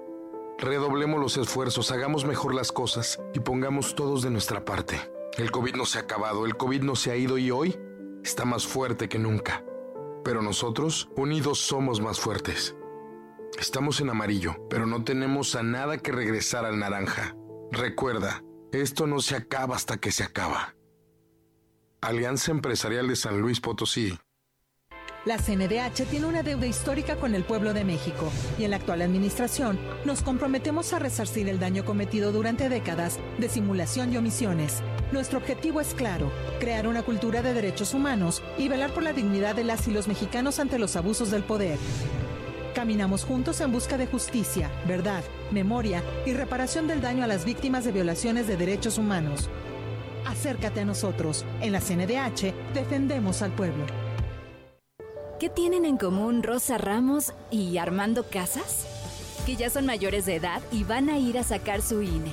Redoblemos 0.58 1.20
los 1.20 1.36
esfuerzos, 1.36 1.90
hagamos 1.90 2.24
mejor 2.24 2.54
las 2.54 2.70
cosas 2.70 3.20
y 3.34 3.40
pongamos 3.40 3.94
todos 3.96 4.22
de 4.22 4.30
nuestra 4.30 4.64
parte. 4.64 5.00
El 5.36 5.50
COVID 5.50 5.74
no 5.74 5.84
se 5.84 5.98
ha 5.98 6.02
acabado, 6.02 6.46
el 6.46 6.56
COVID 6.56 6.82
no 6.82 6.94
se 6.94 7.10
ha 7.10 7.16
ido 7.16 7.36
y 7.36 7.50
hoy 7.50 7.76
está 8.22 8.44
más 8.44 8.66
fuerte 8.66 9.08
que 9.08 9.18
nunca. 9.18 9.64
Pero 10.24 10.42
nosotros, 10.42 11.08
unidos, 11.16 11.58
somos 11.58 12.00
más 12.00 12.20
fuertes. 12.20 12.76
Estamos 13.58 14.00
en 14.00 14.10
amarillo, 14.10 14.56
pero 14.70 14.86
no 14.86 15.02
tenemos 15.04 15.56
a 15.56 15.62
nada 15.62 15.98
que 15.98 16.12
regresar 16.12 16.64
al 16.64 16.78
naranja. 16.78 17.36
Recuerda, 17.72 18.44
esto 18.70 19.06
no 19.06 19.20
se 19.20 19.34
acaba 19.34 19.74
hasta 19.74 19.96
que 19.96 20.12
se 20.12 20.24
acaba. 20.24 20.74
Alianza 22.02 22.50
Empresarial 22.50 23.08
de 23.08 23.16
San 23.16 23.40
Luis 23.40 23.60
Potosí. 23.60 24.18
La 25.24 25.38
CNDH 25.38 26.04
tiene 26.10 26.26
una 26.26 26.42
deuda 26.42 26.66
histórica 26.66 27.16
con 27.16 27.34
el 27.34 27.44
pueblo 27.44 27.72
de 27.72 27.84
México 27.84 28.30
y 28.58 28.64
en 28.64 28.72
la 28.72 28.76
actual 28.76 29.00
administración 29.00 29.80
nos 30.04 30.20
comprometemos 30.20 30.92
a 30.92 30.98
resarcir 30.98 31.48
el 31.48 31.58
daño 31.58 31.86
cometido 31.86 32.30
durante 32.30 32.68
décadas 32.68 33.18
de 33.38 33.48
simulación 33.48 34.12
y 34.12 34.18
omisiones. 34.18 34.82
Nuestro 35.10 35.38
objetivo 35.38 35.80
es 35.80 35.94
claro, 35.94 36.30
crear 36.60 36.86
una 36.86 37.02
cultura 37.02 37.40
de 37.40 37.54
derechos 37.54 37.94
humanos 37.94 38.42
y 38.58 38.68
velar 38.68 38.92
por 38.92 39.02
la 39.02 39.14
dignidad 39.14 39.56
de 39.56 39.64
las 39.64 39.88
y 39.88 39.92
los 39.92 40.08
mexicanos 40.08 40.58
ante 40.58 40.78
los 40.78 40.94
abusos 40.96 41.30
del 41.30 41.42
poder. 41.42 41.78
Caminamos 42.74 43.24
juntos 43.24 43.60
en 43.60 43.70
busca 43.70 43.98
de 43.98 44.06
justicia, 44.06 44.70
verdad, 44.86 45.22
memoria 45.50 46.02
y 46.24 46.32
reparación 46.32 46.86
del 46.86 47.02
daño 47.02 47.22
a 47.22 47.26
las 47.26 47.44
víctimas 47.44 47.84
de 47.84 47.92
violaciones 47.92 48.46
de 48.46 48.56
derechos 48.56 48.96
humanos. 48.96 49.50
Acércate 50.26 50.80
a 50.80 50.84
nosotros. 50.86 51.44
En 51.60 51.72
la 51.72 51.80
CNDH 51.80 52.54
defendemos 52.72 53.42
al 53.42 53.52
pueblo. 53.52 53.84
¿Qué 55.38 55.50
tienen 55.50 55.84
en 55.84 55.98
común 55.98 56.42
Rosa 56.42 56.78
Ramos 56.78 57.34
y 57.50 57.76
Armando 57.76 58.24
Casas? 58.30 58.86
Que 59.44 59.56
ya 59.56 59.68
son 59.68 59.84
mayores 59.84 60.24
de 60.24 60.36
edad 60.36 60.62
y 60.70 60.84
van 60.84 61.10
a 61.10 61.18
ir 61.18 61.36
a 61.36 61.42
sacar 61.42 61.82
su 61.82 62.00
INE. 62.00 62.32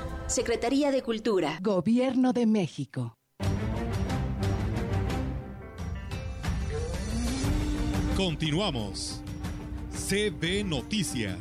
Secretaría 0.31 0.91
de 0.91 1.01
Cultura. 1.01 1.59
Gobierno 1.61 2.31
de 2.31 2.45
México. 2.45 3.17
Continuamos. 8.15 9.21
CB 9.91 10.63
Noticias. 10.63 11.37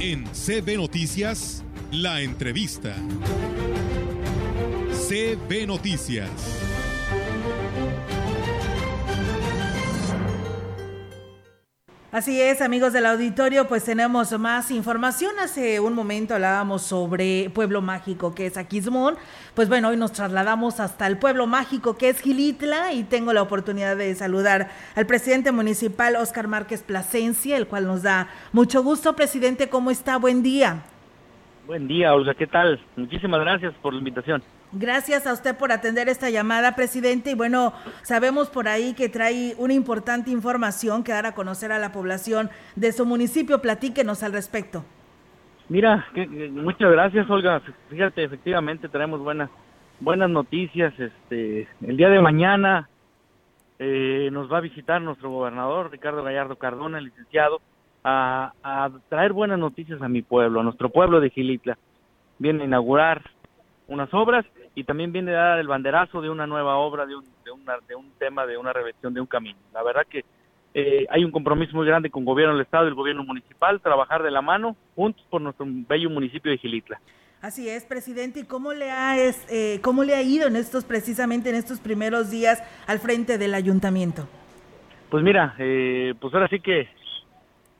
En 0.00 0.24
CB 0.26 0.76
Noticias, 0.76 1.62
la 1.92 2.20
entrevista. 2.20 2.96
CB 5.08 5.68
Noticias. 5.68 6.30
Así 12.12 12.40
es, 12.40 12.60
amigos 12.60 12.92
del 12.92 13.06
auditorio, 13.06 13.68
pues 13.68 13.84
tenemos 13.84 14.36
más 14.36 14.72
información. 14.72 15.38
Hace 15.38 15.78
un 15.78 15.94
momento 15.94 16.34
hablábamos 16.34 16.82
sobre 16.82 17.50
Pueblo 17.50 17.82
Mágico, 17.82 18.34
que 18.34 18.46
es 18.46 18.56
Aquismón. 18.56 19.14
Pues 19.54 19.68
bueno, 19.68 19.90
hoy 19.90 19.96
nos 19.96 20.10
trasladamos 20.10 20.80
hasta 20.80 21.06
el 21.06 21.18
Pueblo 21.18 21.46
Mágico, 21.46 21.96
que 21.96 22.08
es 22.08 22.18
Gilitla, 22.18 22.92
y 22.94 23.04
tengo 23.04 23.32
la 23.32 23.42
oportunidad 23.42 23.96
de 23.96 24.12
saludar 24.16 24.70
al 24.96 25.06
presidente 25.06 25.52
municipal, 25.52 26.16
Oscar 26.16 26.48
Márquez 26.48 26.82
Plasencia, 26.82 27.56
el 27.56 27.68
cual 27.68 27.86
nos 27.86 28.02
da 28.02 28.28
mucho 28.52 28.82
gusto. 28.82 29.14
Presidente, 29.14 29.68
¿cómo 29.68 29.92
está? 29.92 30.16
Buen 30.16 30.42
día. 30.42 30.82
Buen 31.70 31.86
día, 31.86 32.12
Olga, 32.12 32.34
¿qué 32.34 32.48
tal? 32.48 32.80
Muchísimas 32.96 33.38
gracias 33.42 33.72
por 33.74 33.92
la 33.92 34.00
invitación. 34.00 34.42
Gracias 34.72 35.24
a 35.24 35.32
usted 35.32 35.56
por 35.56 35.70
atender 35.70 36.08
esta 36.08 36.28
llamada, 36.28 36.74
presidente. 36.74 37.30
Y 37.30 37.34
bueno, 37.36 37.72
sabemos 38.02 38.50
por 38.50 38.66
ahí 38.66 38.92
que 38.92 39.08
trae 39.08 39.54
una 39.56 39.72
importante 39.72 40.32
información 40.32 41.04
que 41.04 41.12
dar 41.12 41.26
a 41.26 41.34
conocer 41.36 41.70
a 41.70 41.78
la 41.78 41.92
población 41.92 42.50
de 42.74 42.90
su 42.90 43.06
municipio. 43.06 43.62
Platíquenos 43.62 44.24
al 44.24 44.32
respecto. 44.32 44.84
Mira, 45.68 46.08
que, 46.12 46.26
muchas 46.26 46.90
gracias, 46.90 47.30
Olga. 47.30 47.62
Fíjate, 47.88 48.24
efectivamente 48.24 48.88
traemos 48.88 49.20
buenas 49.20 49.48
buenas 50.00 50.28
noticias. 50.28 50.92
Este, 50.98 51.68
el 51.86 51.96
día 51.96 52.08
de 52.08 52.20
mañana 52.20 52.88
eh, 53.78 54.28
nos 54.32 54.52
va 54.52 54.58
a 54.58 54.62
visitar 54.62 55.00
nuestro 55.00 55.30
gobernador 55.30 55.92
Ricardo 55.92 56.24
Gallardo 56.24 56.56
Cardona, 56.56 56.98
el 56.98 57.04
licenciado, 57.04 57.60
a, 58.04 58.52
a 58.62 58.90
traer 59.08 59.32
buenas 59.32 59.58
noticias 59.58 60.00
a 60.02 60.08
mi 60.08 60.22
pueblo, 60.22 60.60
a 60.60 60.64
nuestro 60.64 60.90
pueblo 60.90 61.20
de 61.20 61.30
Gilitla. 61.30 61.78
Viene 62.38 62.62
a 62.62 62.66
inaugurar 62.66 63.22
unas 63.88 64.12
obras 64.14 64.46
y 64.74 64.84
también 64.84 65.12
viene 65.12 65.32
a 65.32 65.40
dar 65.40 65.58
el 65.58 65.68
banderazo 65.68 66.20
de 66.20 66.30
una 66.30 66.46
nueva 66.46 66.76
obra, 66.76 67.06
de 67.06 67.16
un, 67.16 67.24
de, 67.44 67.50
una, 67.50 67.74
de 67.88 67.94
un 67.94 68.10
tema, 68.18 68.46
de 68.46 68.56
una 68.56 68.72
revisión 68.72 69.12
de 69.12 69.20
un 69.20 69.26
camino. 69.26 69.58
La 69.74 69.82
verdad 69.82 70.06
que 70.08 70.24
eh, 70.72 71.06
hay 71.10 71.24
un 71.24 71.32
compromiso 71.32 71.76
muy 71.76 71.86
grande 71.86 72.10
con 72.10 72.22
el 72.22 72.26
gobierno 72.26 72.54
del 72.54 72.64
Estado 72.64 72.84
y 72.84 72.88
el 72.88 72.94
gobierno 72.94 73.24
municipal, 73.24 73.80
trabajar 73.80 74.22
de 74.22 74.30
la 74.30 74.40
mano 74.40 74.76
juntos 74.94 75.24
por 75.28 75.40
nuestro 75.40 75.66
bello 75.68 76.08
municipio 76.10 76.52
de 76.52 76.58
Gilitla. 76.58 77.00
Así 77.42 77.68
es, 77.68 77.84
presidente. 77.84 78.40
¿Y 78.40 78.44
cómo 78.44 78.72
le 78.72 78.90
ha 78.90 79.16
eh, 79.18 79.80
cómo 79.82 80.04
le 80.04 80.14
ha 80.14 80.22
ido 80.22 80.46
en 80.46 80.56
estos 80.56 80.84
precisamente 80.84 81.48
en 81.48 81.56
estos 81.56 81.80
primeros 81.80 82.30
días 82.30 82.62
al 82.86 82.98
frente 82.98 83.38
del 83.38 83.54
ayuntamiento? 83.54 84.28
Pues 85.08 85.24
mira, 85.24 85.54
eh, 85.58 86.14
pues 86.20 86.32
ahora 86.34 86.48
sí 86.48 86.60
que 86.60 86.88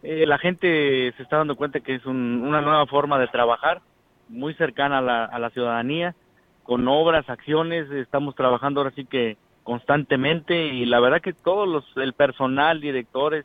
eh, 0.03 0.27
la 0.27 0.39
gente 0.39 1.13
se 1.17 1.23
está 1.23 1.39
dando 1.39 1.57
cuenta 1.57 1.81
que 1.81 1.95
es 1.95 2.07
un, 2.07 2.43
una 2.43 2.61
nueva 2.61 2.87
forma 2.87 3.19
de 3.19 3.29
trabajar, 3.29 3.83
muy 4.29 4.55
cercana 4.55 4.99
a 4.99 5.03
la, 5.03 5.25
a 5.25 5.39
la 5.39 5.51
ciudadanía 5.51 6.15
con 6.63 6.87
obras, 6.87 7.29
acciones, 7.29 7.91
estamos 7.91 8.35
trabajando 8.37 8.81
ahora 8.81 8.93
sí 8.95 9.05
que 9.05 9.37
constantemente 9.65 10.67
y 10.67 10.87
la 10.87 11.01
verdad 11.01 11.21
que 11.21 11.33
todos 11.33 11.69
los, 11.69 11.85
el 11.97 12.13
personal, 12.13 12.81
directores, 12.81 13.45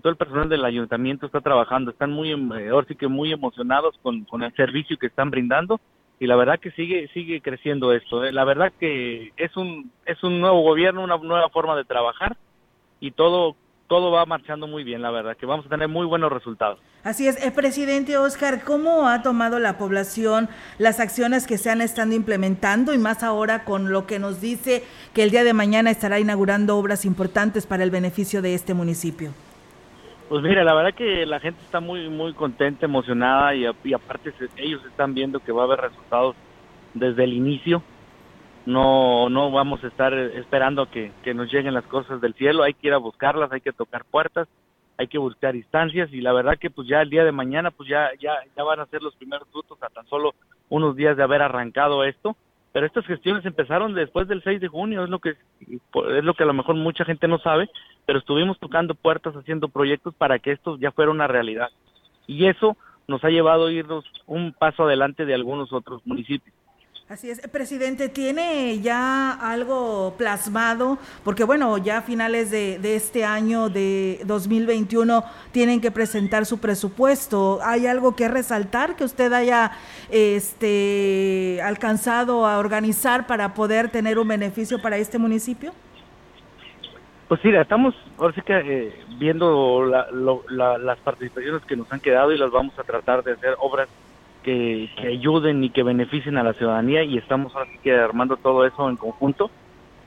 todo 0.00 0.10
el 0.10 0.16
personal 0.16 0.48
del 0.48 0.64
ayuntamiento 0.64 1.26
está 1.26 1.40
trabajando, 1.40 1.90
están 1.90 2.10
muy, 2.10 2.30
eh, 2.32 2.68
ahora 2.70 2.86
sí 2.88 2.96
que 2.96 3.06
muy 3.06 3.32
emocionados 3.32 3.96
con, 4.02 4.24
con 4.24 4.42
el 4.42 4.54
servicio 4.54 4.96
que 4.96 5.06
están 5.06 5.30
brindando 5.30 5.80
y 6.18 6.26
la 6.26 6.36
verdad 6.36 6.58
que 6.58 6.70
sigue, 6.70 7.08
sigue 7.08 7.40
creciendo 7.40 7.92
esto, 7.92 8.24
¿eh? 8.24 8.32
la 8.32 8.44
verdad 8.44 8.72
que 8.80 9.32
es 9.36 9.56
un, 9.56 9.90
es 10.06 10.22
un 10.22 10.40
nuevo 10.40 10.62
gobierno, 10.62 11.04
una 11.04 11.18
nueva 11.18 11.48
forma 11.50 11.76
de 11.76 11.84
trabajar 11.84 12.36
y 12.98 13.10
todo 13.10 13.56
todo 13.88 14.10
va 14.10 14.24
marchando 14.24 14.66
muy 14.66 14.82
bien, 14.82 15.02
la 15.02 15.10
verdad, 15.10 15.36
que 15.36 15.46
vamos 15.46 15.66
a 15.66 15.68
tener 15.68 15.88
muy 15.88 16.06
buenos 16.06 16.32
resultados. 16.32 16.78
Así 17.02 17.28
es, 17.28 17.40
el 17.42 17.48
eh, 17.48 17.52
presidente 17.52 18.16
Oscar, 18.16 18.64
¿cómo 18.64 19.08
ha 19.08 19.22
tomado 19.22 19.58
la 19.58 19.76
población 19.76 20.48
las 20.78 21.00
acciones 21.00 21.46
que 21.46 21.58
se 21.58 21.70
han 21.70 21.80
estado 21.80 22.12
implementando 22.12 22.94
y 22.94 22.98
más 22.98 23.22
ahora 23.22 23.64
con 23.64 23.92
lo 23.92 24.06
que 24.06 24.18
nos 24.18 24.40
dice 24.40 24.84
que 25.12 25.22
el 25.22 25.30
día 25.30 25.44
de 25.44 25.52
mañana 25.52 25.90
estará 25.90 26.18
inaugurando 26.18 26.76
obras 26.76 27.04
importantes 27.04 27.66
para 27.66 27.84
el 27.84 27.90
beneficio 27.90 28.40
de 28.40 28.54
este 28.54 28.72
municipio? 28.74 29.32
Pues 30.28 30.42
mira, 30.42 30.64
la 30.64 30.74
verdad 30.74 30.94
que 30.94 31.26
la 31.26 31.38
gente 31.38 31.60
está 31.62 31.80
muy 31.80 32.08
muy 32.08 32.32
contenta, 32.32 32.86
emocionada 32.86 33.54
y, 33.54 33.66
y 33.84 33.92
aparte 33.92 34.32
ellos 34.56 34.82
están 34.86 35.12
viendo 35.12 35.40
que 35.40 35.52
va 35.52 35.62
a 35.62 35.64
haber 35.66 35.80
resultados 35.80 36.34
desde 36.94 37.24
el 37.24 37.34
inicio 37.34 37.82
no 38.66 39.28
no 39.28 39.50
vamos 39.50 39.82
a 39.84 39.88
estar 39.88 40.14
esperando 40.14 40.90
que, 40.90 41.12
que 41.22 41.34
nos 41.34 41.52
lleguen 41.52 41.74
las 41.74 41.84
cosas 41.84 42.20
del 42.20 42.34
cielo, 42.34 42.62
hay 42.62 42.74
que 42.74 42.88
ir 42.88 42.94
a 42.94 42.98
buscarlas, 42.98 43.52
hay 43.52 43.60
que 43.60 43.72
tocar 43.72 44.04
puertas, 44.04 44.48
hay 44.96 45.08
que 45.08 45.18
buscar 45.18 45.56
instancias 45.56 46.12
y 46.12 46.20
la 46.20 46.32
verdad 46.32 46.58
que 46.58 46.70
pues 46.70 46.88
ya 46.88 47.02
el 47.02 47.10
día 47.10 47.24
de 47.24 47.32
mañana 47.32 47.70
pues 47.70 47.88
ya 47.88 48.10
ya 48.20 48.34
ya 48.56 48.62
van 48.62 48.80
a 48.80 48.86
ser 48.86 49.02
los 49.02 49.14
primeros 49.16 49.48
frutos 49.50 49.82
a 49.82 49.88
tan 49.88 50.06
solo 50.06 50.34
unos 50.68 50.96
días 50.96 51.16
de 51.16 51.22
haber 51.22 51.42
arrancado 51.42 52.04
esto, 52.04 52.36
pero 52.72 52.86
estas 52.86 53.06
gestiones 53.06 53.44
empezaron 53.44 53.94
después 53.94 54.26
del 54.28 54.42
6 54.42 54.60
de 54.60 54.68
junio, 54.68 55.04
es 55.04 55.10
lo 55.10 55.18
que 55.18 55.30
es 55.30 56.24
lo 56.24 56.34
que 56.34 56.42
a 56.42 56.46
lo 56.46 56.54
mejor 56.54 56.74
mucha 56.74 57.04
gente 57.04 57.28
no 57.28 57.38
sabe, 57.38 57.68
pero 58.06 58.18
estuvimos 58.18 58.58
tocando 58.58 58.94
puertas 58.94 59.34
haciendo 59.34 59.68
proyectos 59.68 60.14
para 60.14 60.38
que 60.38 60.52
esto 60.52 60.76
ya 60.78 60.90
fuera 60.90 61.10
una 61.10 61.26
realidad. 61.26 61.68
Y 62.26 62.46
eso 62.46 62.76
nos 63.06 63.22
ha 63.24 63.28
llevado 63.28 63.66
a 63.66 63.72
irnos 63.72 64.04
un 64.26 64.52
paso 64.52 64.84
adelante 64.84 65.26
de 65.26 65.34
algunos 65.34 65.72
otros 65.72 66.04
municipios. 66.06 66.54
Así 67.14 67.30
es, 67.30 67.40
presidente, 67.46 68.08
¿tiene 68.08 68.80
ya 68.80 69.30
algo 69.34 70.14
plasmado? 70.18 70.98
Porque 71.22 71.44
bueno, 71.44 71.78
ya 71.78 71.98
a 71.98 72.02
finales 72.02 72.50
de, 72.50 72.96
este 72.96 73.24
año 73.24 73.68
de 73.68 74.18
2021 74.24 75.22
tienen 75.52 75.80
que 75.80 75.92
presentar 75.92 76.44
su 76.44 76.58
presupuesto. 76.58 77.60
¿Hay 77.62 77.86
algo 77.86 78.16
que 78.16 78.26
resaltar 78.26 78.96
que 78.96 79.04
usted 79.04 79.32
haya 79.32 79.70
este, 80.10 81.60
alcanzado 81.62 82.48
a 82.48 82.58
organizar 82.58 83.28
para 83.28 83.54
poder 83.54 83.90
tener 83.90 84.18
un 84.18 84.26
beneficio 84.26 84.82
para 84.82 84.96
este 84.96 85.16
municipio? 85.16 85.72
Pues 87.28 87.40
sí, 87.42 87.48
estamos 87.50 87.94
ahora 88.18 88.34
sí 88.34 88.40
que 88.42 88.58
eh, 88.58 88.92
viendo 89.20 89.84
la, 89.84 90.10
lo, 90.10 90.42
la, 90.48 90.78
las 90.78 90.98
participaciones 90.98 91.62
que 91.62 91.76
nos 91.76 91.92
han 91.92 92.00
quedado 92.00 92.32
y 92.32 92.38
las 92.38 92.50
vamos 92.50 92.76
a 92.76 92.82
tratar 92.82 93.22
de 93.22 93.34
hacer 93.34 93.54
obras 93.60 93.88
que, 94.44 94.90
que, 94.96 95.08
ayuden 95.08 95.64
y 95.64 95.70
que 95.70 95.82
beneficien 95.82 96.36
a 96.38 96.42
la 96.42 96.52
ciudadanía 96.52 97.02
y 97.02 97.18
estamos 97.18 97.54
ahora 97.54 97.70
que 97.82 97.92
armando 97.92 98.36
todo 98.36 98.64
eso 98.64 98.88
en 98.88 98.96
conjunto. 98.96 99.50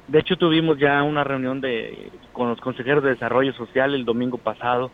De 0.08 0.20
hecho, 0.20 0.38
tuvimos 0.38 0.80
ya 0.80 1.04
una 1.04 1.24
reunión 1.24 1.60
de, 1.60 2.12
con 2.32 2.48
los 2.48 2.62
consejeros 2.62 3.04
de 3.04 3.10
desarrollo 3.10 3.52
social 3.54 3.94
el 3.94 4.06
domingo 4.06 4.38
pasado, 4.38 4.90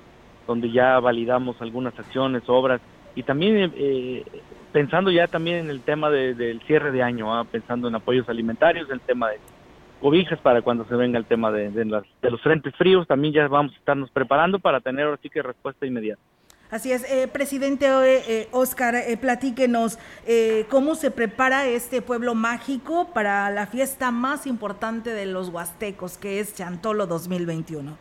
donde 0.48 0.72
ya 0.72 1.00
validamos 1.00 1.62
algunas 1.62 1.98
acciones, 2.00 2.44
obras 2.48 2.82
y 3.16 3.24
también 3.24 3.72
eh, 3.76 4.24
pensando 4.72 5.12
ya 5.12 5.28
también 5.28 5.58
en 5.58 5.70
el 5.70 5.82
tema 5.82 6.10
de, 6.10 6.34
del 6.34 6.62
cierre 6.62 6.92
de 6.92 7.04
año, 7.04 7.34
¿ah? 7.34 7.46
pensando 7.46 7.88
en 7.88 7.96
apoyos 7.96 8.28
alimentarios, 8.28 8.90
el 8.90 9.02
tema 9.02 9.30
de 9.30 9.40
cobijas 10.02 10.40
para 10.40 10.62
cuando 10.62 10.84
se 10.86 10.96
venga 10.96 11.18
el 11.18 11.26
tema 11.26 11.52
de, 11.52 11.86
las, 11.86 12.04
de 12.22 12.32
los 12.32 12.42
frentes 12.42 12.76
fríos, 12.76 13.08
también 13.08 13.34
ya 13.34 13.48
vamos 13.48 13.74
a 13.74 13.78
estarnos 13.78 14.10
preparando 14.12 14.60
para 14.60 14.82
tener 14.82 15.06
ahora 15.06 15.20
sí 15.22 15.30
que 15.30 15.42
respuesta 15.42 15.86
inmediata. 15.86 16.22
Así 16.74 16.92
es, 16.92 17.04
eh, 17.04 17.28
presidente 17.28 17.86
eh, 17.86 18.48
Oscar, 18.52 18.96
eh, 18.96 19.16
platíquenos 19.16 20.00
eh, 20.26 20.66
cómo 20.72 20.96
se 20.96 21.12
prepara 21.12 21.68
este 21.68 22.02
pueblo 22.02 22.34
mágico 22.34 23.14
para 23.14 23.48
la 23.52 23.68
fiesta 23.68 24.10
más 24.10 24.48
importante 24.48 25.12
de 25.12 25.28
los 25.28 25.50
huastecos, 25.50 26.18
que 26.18 26.40
es 26.40 26.56
Chantolo 26.56 27.06
2021. 27.06 27.96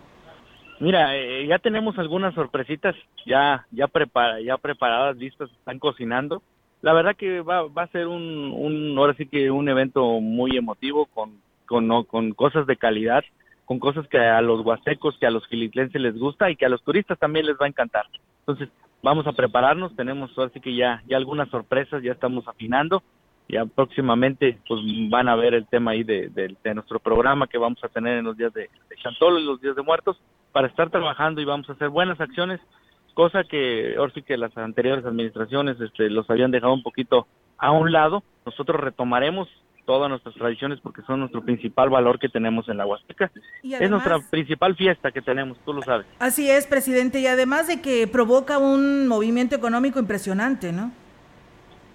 Mira, 0.81 1.15
eh, 1.15 1.47
ya 1.47 1.59
tenemos 1.59 1.99
algunas 1.99 2.33
sorpresitas 2.33 2.97
ya 3.27 3.67
ya 3.73 3.89
prepara, 3.89 4.41
ya 4.41 4.57
preparadas, 4.57 5.19
listas, 5.19 5.51
están 5.51 5.79
cocinando. 5.79 6.43
La 6.81 6.95
verdad 6.95 7.15
que 7.15 7.43
va, 7.43 7.65
va 7.65 7.83
a 7.83 7.89
ser 7.89 8.07
un, 8.07 8.55
un, 8.57 8.97
ahora 8.97 9.13
sí 9.19 9.27
que 9.27 9.51
un 9.51 9.69
evento 9.69 10.19
muy 10.19 10.57
emotivo 10.57 11.05
con, 11.05 11.43
con, 11.67 11.87
no, 11.87 12.05
con 12.05 12.33
cosas 12.33 12.67
de 12.67 12.79
calidad, 12.79 13.23
con 13.67 13.79
cosas 13.79 14.09
que 14.09 14.17
a 14.17 14.41
los 14.41 14.65
huastecos, 14.65 15.19
que 15.21 15.27
a 15.27 15.31
los 15.31 15.47
gilitlenses 15.49 16.01
les 16.01 16.17
gusta 16.17 16.51
y 16.51 16.57
que 16.57 16.65
a 16.65 16.71
los 16.71 16.83
turistas 16.83 17.19
también 17.19 17.45
les 17.45 17.57
va 17.57 17.67
a 17.67 17.69
encantar. 17.69 18.07
Entonces, 18.43 18.69
vamos 19.03 19.27
a 19.27 19.33
prepararnos, 19.33 19.95
tenemos 19.97 20.37
así 20.39 20.61
que 20.61 20.75
ya, 20.75 21.03
ya 21.07 21.17
algunas 21.17 21.49
sorpresas, 21.49 22.03
ya 22.03 22.13
estamos 22.13 22.47
afinando, 22.47 23.03
ya 23.49 23.65
próximamente 23.67 24.59
pues 24.67 24.81
van 25.11 25.29
a 25.29 25.37
ver 25.37 25.55
el 25.55 25.67
tema 25.67 25.93
ahí 25.93 26.05
de, 26.05 26.57
nuestro 26.75 27.01
programa 27.01 27.47
que 27.47 27.59
vamos 27.59 27.83
a 27.85 27.89
tener 27.89 28.19
en 28.19 28.25
los 28.25 28.37
días 28.37 28.53
de, 28.53 28.63
de 28.89 28.97
Chantolo 29.03 29.39
y 29.39 29.45
los 29.45 29.61
días 29.61 29.77
de 29.77 29.83
muertos, 29.83 30.21
para 30.53 30.69
estar 30.69 30.91
trabajando 30.91 31.41
y 31.41 31.45
vamos 31.45 31.69
a 31.69 31.73
hacer 31.73 31.89
buenas 31.89 32.21
acciones, 32.21 32.61
cosa 33.15 33.45
que 33.45 33.95
ahora 33.97 34.13
que 34.25 34.37
las 34.37 34.57
anteriores 34.57 35.05
administraciones 35.05 35.81
este, 35.81 36.11
los 36.11 36.29
habían 36.31 36.51
dejado 36.51 36.75
un 36.75 36.83
poquito 36.83 37.27
a 37.59 37.71
un 37.71 37.93
lado, 37.93 38.23
nosotros 38.45 38.81
retomaremos 38.81 39.49
todas 39.85 40.09
nuestras 40.09 40.35
tradiciones 40.35 40.81
porque 40.81 41.03
son 41.03 41.21
nuestro 41.21 41.43
principal 41.43 41.91
valor 41.91 42.19
que 42.19 42.29
tenemos 42.29 42.69
en 42.69 42.77
la 42.77 42.87
Huasteca. 42.87 43.31
Además, 43.63 43.81
es 43.81 43.91
nuestra 43.91 44.19
principal 44.31 44.77
fiesta 44.77 45.11
que 45.11 45.23
tenemos, 45.23 45.59
tú 45.65 45.73
lo 45.73 45.83
sabes. 45.83 46.07
Así 46.19 46.51
es, 46.51 46.67
presidente, 46.67 47.21
y 47.21 47.27
además 47.27 47.67
de 47.67 47.81
que 47.81 48.07
provoca 48.07 48.59
un 48.59 49.09
movimiento 49.09 49.57
económico 49.57 49.99
impresionante, 49.99 50.73
¿no? 50.73 50.93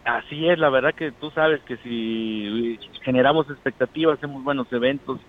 Así 0.05 0.47
es, 0.47 0.57
la 0.57 0.69
verdad 0.69 0.93
que 0.95 1.11
tú 1.11 1.31
sabes 1.31 1.61
que 1.63 1.77
si 1.77 2.79
generamos 3.01 3.49
expectativas, 3.49 4.17
hacemos 4.17 4.43
buenos 4.43 4.71
eventos, 4.71 5.19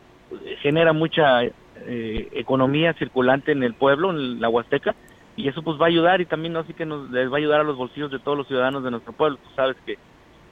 genera 0.62 0.92
mucha 0.92 1.42
eh, 1.42 2.29
economía 2.33 2.92
circulante 2.94 3.53
en 3.53 3.62
el 3.62 3.75
pueblo, 3.75 4.11
en 4.11 4.40
la 4.40 4.49
Huasteca, 4.49 4.94
y 5.37 5.49
eso 5.49 5.62
pues 5.62 5.81
va 5.81 5.87
a 5.87 5.88
ayudar 5.88 6.21
y 6.21 6.27
también 6.27 6.57
así 6.57 6.75
que 6.75 6.85
nos 6.85 7.11
les 7.11 7.31
va 7.31 7.35
a 7.35 7.38
ayudar 7.38 7.61
a 7.61 7.64
los 7.64 7.77
bolsillos 7.77 8.11
de 8.11 8.18
todos 8.18 8.37
los 8.37 8.47
ciudadanos 8.49 8.83
de 8.83 8.90
nuestro 8.90 9.12
pueblo. 9.12 9.38
Tú 9.38 9.51
sabes 9.55 9.77
que 9.87 9.97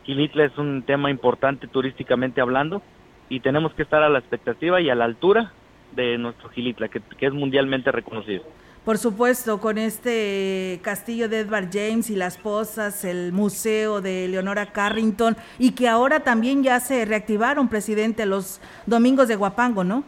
Gilitla 0.06 0.44
es 0.44 0.56
un 0.56 0.82
tema 0.82 1.10
importante 1.10 1.66
turísticamente 1.66 2.40
hablando 2.40 2.80
y 3.28 3.40
tenemos 3.40 3.74
que 3.74 3.82
estar 3.82 4.02
a 4.02 4.08
la 4.08 4.20
expectativa 4.20 4.80
y 4.80 4.88
a 4.88 4.94
la 4.94 5.04
altura 5.04 5.52
de 5.96 6.16
nuestro 6.16 6.48
Gilitla, 6.48 6.88
que, 6.88 7.00
que 7.00 7.26
es 7.26 7.32
mundialmente 7.32 7.90
reconocido. 7.90 8.44
Por 8.84 8.98
supuesto, 8.98 9.58
con 9.58 9.78
este 9.78 10.78
castillo 10.80 11.28
de 11.28 11.40
Edward 11.40 11.70
James 11.72 12.08
y 12.08 12.14
las 12.14 12.36
posas, 12.36 13.04
el 13.04 13.32
museo 13.32 14.00
de 14.00 14.28
Leonora 14.28 14.66
Carrington 14.66 15.36
y 15.58 15.72
que 15.72 15.88
ahora 15.88 16.20
también 16.20 16.62
ya 16.62 16.78
se 16.78 17.04
reactivaron, 17.04 17.68
presidente, 17.68 18.26
los 18.26 18.60
domingos 18.86 19.26
de 19.26 19.34
Guapango, 19.34 19.82
¿no? 19.82 20.04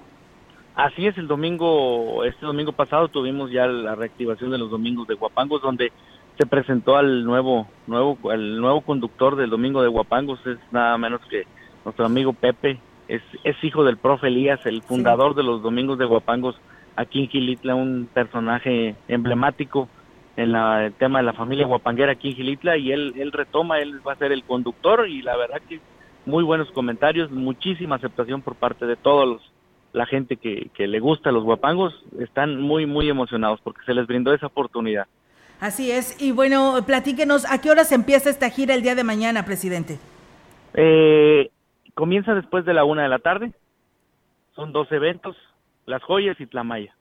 Así 0.76 1.08
es, 1.08 1.18
el 1.18 1.26
domingo, 1.26 2.22
este 2.22 2.46
domingo 2.46 2.70
pasado 2.70 3.08
tuvimos 3.08 3.50
ya 3.50 3.66
la 3.66 3.96
reactivación 3.96 4.52
de 4.52 4.58
los 4.58 4.70
domingos 4.70 5.08
de 5.08 5.14
Guapangos, 5.14 5.60
donde 5.60 5.90
se 6.38 6.46
presentó 6.46 6.96
al 6.96 7.24
nuevo, 7.24 7.66
nuevo, 7.88 8.16
al 8.30 8.60
nuevo 8.60 8.80
conductor 8.82 9.34
del 9.34 9.50
domingo 9.50 9.82
de 9.82 9.88
Guapangos, 9.88 10.38
es 10.46 10.58
nada 10.70 10.96
menos 10.96 11.20
que 11.28 11.44
nuestro 11.84 12.06
amigo 12.06 12.32
Pepe, 12.32 12.78
es, 13.08 13.22
es 13.42 13.56
hijo 13.64 13.82
del 13.82 13.96
profe 13.96 14.28
Elías, 14.28 14.64
el 14.64 14.82
fundador 14.82 15.34
de 15.34 15.42
los 15.42 15.62
domingos 15.62 15.98
de 15.98 16.04
Guapangos 16.04 16.54
aquí 16.94 17.24
en 17.24 17.28
Gilitla, 17.28 17.74
un 17.74 18.08
personaje 18.12 18.94
emblemático 19.08 19.88
en 20.36 20.52
la, 20.52 20.86
el 20.86 20.92
tema 20.92 21.18
de 21.18 21.24
la 21.24 21.32
familia 21.32 21.66
guapanguera 21.66 22.12
aquí 22.12 22.28
en 22.28 22.36
Gilitla, 22.36 22.76
y 22.76 22.92
él, 22.92 23.14
él 23.16 23.32
retoma, 23.32 23.80
él 23.80 24.00
va 24.06 24.12
a 24.12 24.16
ser 24.16 24.30
el 24.30 24.44
conductor, 24.44 25.08
y 25.08 25.22
la 25.22 25.36
verdad 25.36 25.60
que 25.68 25.80
muy 26.24 26.44
buenos 26.44 26.70
comentarios, 26.70 27.32
muchísima 27.32 27.96
aceptación 27.96 28.42
por 28.42 28.54
parte 28.54 28.86
de 28.86 28.96
todos 28.96 29.28
los 29.28 29.52
la 29.94 30.04
gente 30.04 30.36
que, 30.36 30.70
que 30.74 30.86
le 30.86 31.00
gusta 31.00 31.32
los 31.32 31.44
guapangos 31.44 31.94
están 32.20 32.60
muy, 32.60 32.84
muy 32.84 33.08
emocionados 33.08 33.58
porque 33.62 33.80
se 33.86 33.94
les 33.94 34.06
brindó 34.06 34.34
esa 34.34 34.46
oportunidad. 34.46 35.06
Así 35.60 35.90
es. 35.90 36.20
Y 36.20 36.32
bueno, 36.32 36.76
platíquenos, 36.86 37.50
¿a 37.50 37.60
qué 37.60 37.70
horas 37.70 37.90
empieza 37.92 38.30
esta 38.30 38.50
gira 38.50 38.74
el 38.74 38.82
día 38.82 38.94
de 38.94 39.04
mañana, 39.04 39.44
presidente? 39.44 39.98
Eh, 40.74 41.50
comienza 41.94 42.34
después 42.34 42.64
de 42.64 42.74
la 42.74 42.84
una 42.84 43.02
de 43.02 43.08
la 43.08 43.18
tarde. 43.18 43.52
Son 44.54 44.72
dos 44.72 44.90
eventos, 44.92 45.36
Las 45.86 46.02
Joyas 46.02 46.40
y 46.40 46.46
Tlamaya. 46.46 46.94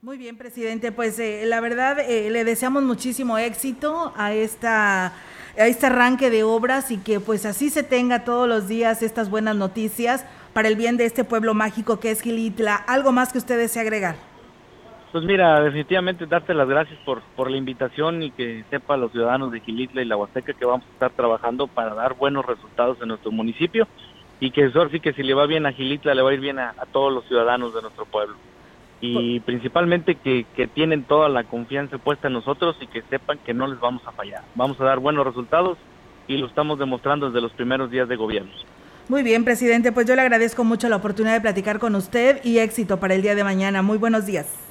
Muy 0.00 0.18
bien, 0.18 0.36
presidente. 0.36 0.90
Pues 0.90 1.18
eh, 1.18 1.44
la 1.46 1.60
verdad, 1.60 1.98
eh, 2.00 2.30
le 2.30 2.44
deseamos 2.44 2.82
muchísimo 2.82 3.38
éxito 3.38 4.12
a 4.16 4.32
esta 4.32 5.12
a 5.58 5.66
este 5.66 5.86
arranque 5.86 6.30
de 6.30 6.42
obras 6.44 6.90
y 6.90 6.98
que 6.98 7.20
pues 7.20 7.44
así 7.44 7.68
se 7.68 7.82
tenga 7.82 8.24
todos 8.24 8.48
los 8.48 8.68
días 8.68 9.02
estas 9.02 9.28
buenas 9.28 9.54
noticias 9.54 10.24
para 10.54 10.68
el 10.68 10.76
bien 10.76 10.96
de 10.96 11.04
este 11.04 11.24
pueblo 11.24 11.54
mágico 11.54 12.00
que 12.00 12.10
es 12.10 12.22
Gilitla. 12.22 12.74
¿Algo 12.74 13.12
más 13.12 13.32
que 13.32 13.38
usted 13.38 13.58
desee 13.58 13.82
agregar? 13.82 14.31
Pues 15.12 15.24
mira, 15.24 15.60
definitivamente 15.60 16.24
darte 16.24 16.54
las 16.54 16.66
gracias 16.66 16.98
por, 17.04 17.20
por 17.36 17.50
la 17.50 17.58
invitación 17.58 18.22
y 18.22 18.30
que 18.30 18.64
sepa 18.70 18.96
los 18.96 19.12
ciudadanos 19.12 19.52
de 19.52 19.60
Gilitla 19.60 20.00
y 20.00 20.06
la 20.06 20.16
Huasteca 20.16 20.54
que 20.54 20.64
vamos 20.64 20.86
a 20.86 20.92
estar 20.94 21.10
trabajando 21.10 21.66
para 21.66 21.94
dar 21.94 22.14
buenos 22.14 22.46
resultados 22.46 22.96
en 23.02 23.08
nuestro 23.08 23.30
municipio 23.30 23.86
y 24.40 24.50
que 24.50 24.64
eso 24.64 24.88
sí 24.88 25.00
que 25.00 25.12
si 25.12 25.22
le 25.22 25.34
va 25.34 25.44
bien 25.44 25.66
a 25.66 25.72
Gilitla 25.72 26.14
le 26.14 26.22
va 26.22 26.30
a 26.30 26.34
ir 26.34 26.40
bien 26.40 26.58
a, 26.58 26.70
a 26.78 26.86
todos 26.86 27.12
los 27.12 27.26
ciudadanos 27.26 27.74
de 27.74 27.82
nuestro 27.82 28.06
pueblo. 28.06 28.36
Y 29.02 29.40
principalmente 29.40 30.14
que, 30.14 30.46
que 30.54 30.68
tienen 30.68 31.02
toda 31.02 31.28
la 31.28 31.42
confianza 31.42 31.98
puesta 31.98 32.28
en 32.28 32.34
nosotros 32.34 32.76
y 32.80 32.86
que 32.86 33.02
sepan 33.02 33.36
que 33.44 33.52
no 33.52 33.66
les 33.66 33.80
vamos 33.80 34.06
a 34.06 34.12
fallar. 34.12 34.44
Vamos 34.54 34.80
a 34.80 34.84
dar 34.84 35.00
buenos 35.00 35.26
resultados 35.26 35.76
y 36.28 36.36
lo 36.38 36.46
estamos 36.46 36.78
demostrando 36.78 37.26
desde 37.26 37.40
los 37.40 37.52
primeros 37.52 37.90
días 37.90 38.08
de 38.08 38.14
gobierno. 38.14 38.52
Muy 39.08 39.24
bien, 39.24 39.44
presidente, 39.44 39.90
pues 39.90 40.06
yo 40.06 40.14
le 40.14 40.22
agradezco 40.22 40.62
mucho 40.62 40.88
la 40.88 40.96
oportunidad 40.96 41.34
de 41.34 41.40
platicar 41.40 41.80
con 41.80 41.96
usted 41.96 42.40
y 42.44 42.58
éxito 42.58 43.00
para 43.00 43.14
el 43.14 43.22
día 43.22 43.34
de 43.34 43.42
mañana. 43.42 43.82
Muy 43.82 43.98
buenos 43.98 44.24
días. 44.24 44.61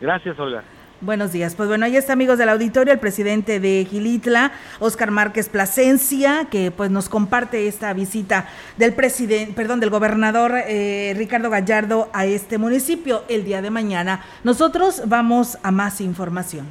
Gracias, 0.00 0.38
Olga. 0.38 0.62
Buenos 1.00 1.30
días. 1.30 1.54
Pues 1.54 1.68
bueno, 1.68 1.84
ahí 1.84 1.96
está, 1.96 2.12
amigos 2.12 2.38
del 2.38 2.48
auditorio, 2.48 2.92
el 2.92 2.98
presidente 2.98 3.60
de 3.60 3.86
Gilitla, 3.88 4.50
Oscar 4.80 5.12
Márquez 5.12 5.48
Plasencia, 5.48 6.48
que 6.50 6.72
pues 6.72 6.90
nos 6.90 7.08
comparte 7.08 7.68
esta 7.68 7.92
visita 7.92 8.48
del 8.78 8.94
presidente, 8.94 9.52
perdón, 9.54 9.78
del 9.78 9.90
gobernador 9.90 10.54
eh, 10.56 11.14
Ricardo 11.16 11.50
Gallardo 11.50 12.10
a 12.12 12.26
este 12.26 12.58
municipio 12.58 13.22
el 13.28 13.44
día 13.44 13.62
de 13.62 13.70
mañana. 13.70 14.24
Nosotros 14.42 15.02
vamos 15.06 15.56
a 15.62 15.70
más 15.70 16.00
información. 16.00 16.66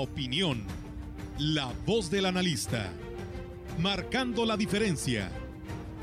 Opinión, 0.00 0.64
la 1.38 1.70
voz 1.86 2.10
del 2.10 2.24
analista, 2.24 2.88
marcando 3.78 4.46
la 4.46 4.56
diferencia. 4.56 5.30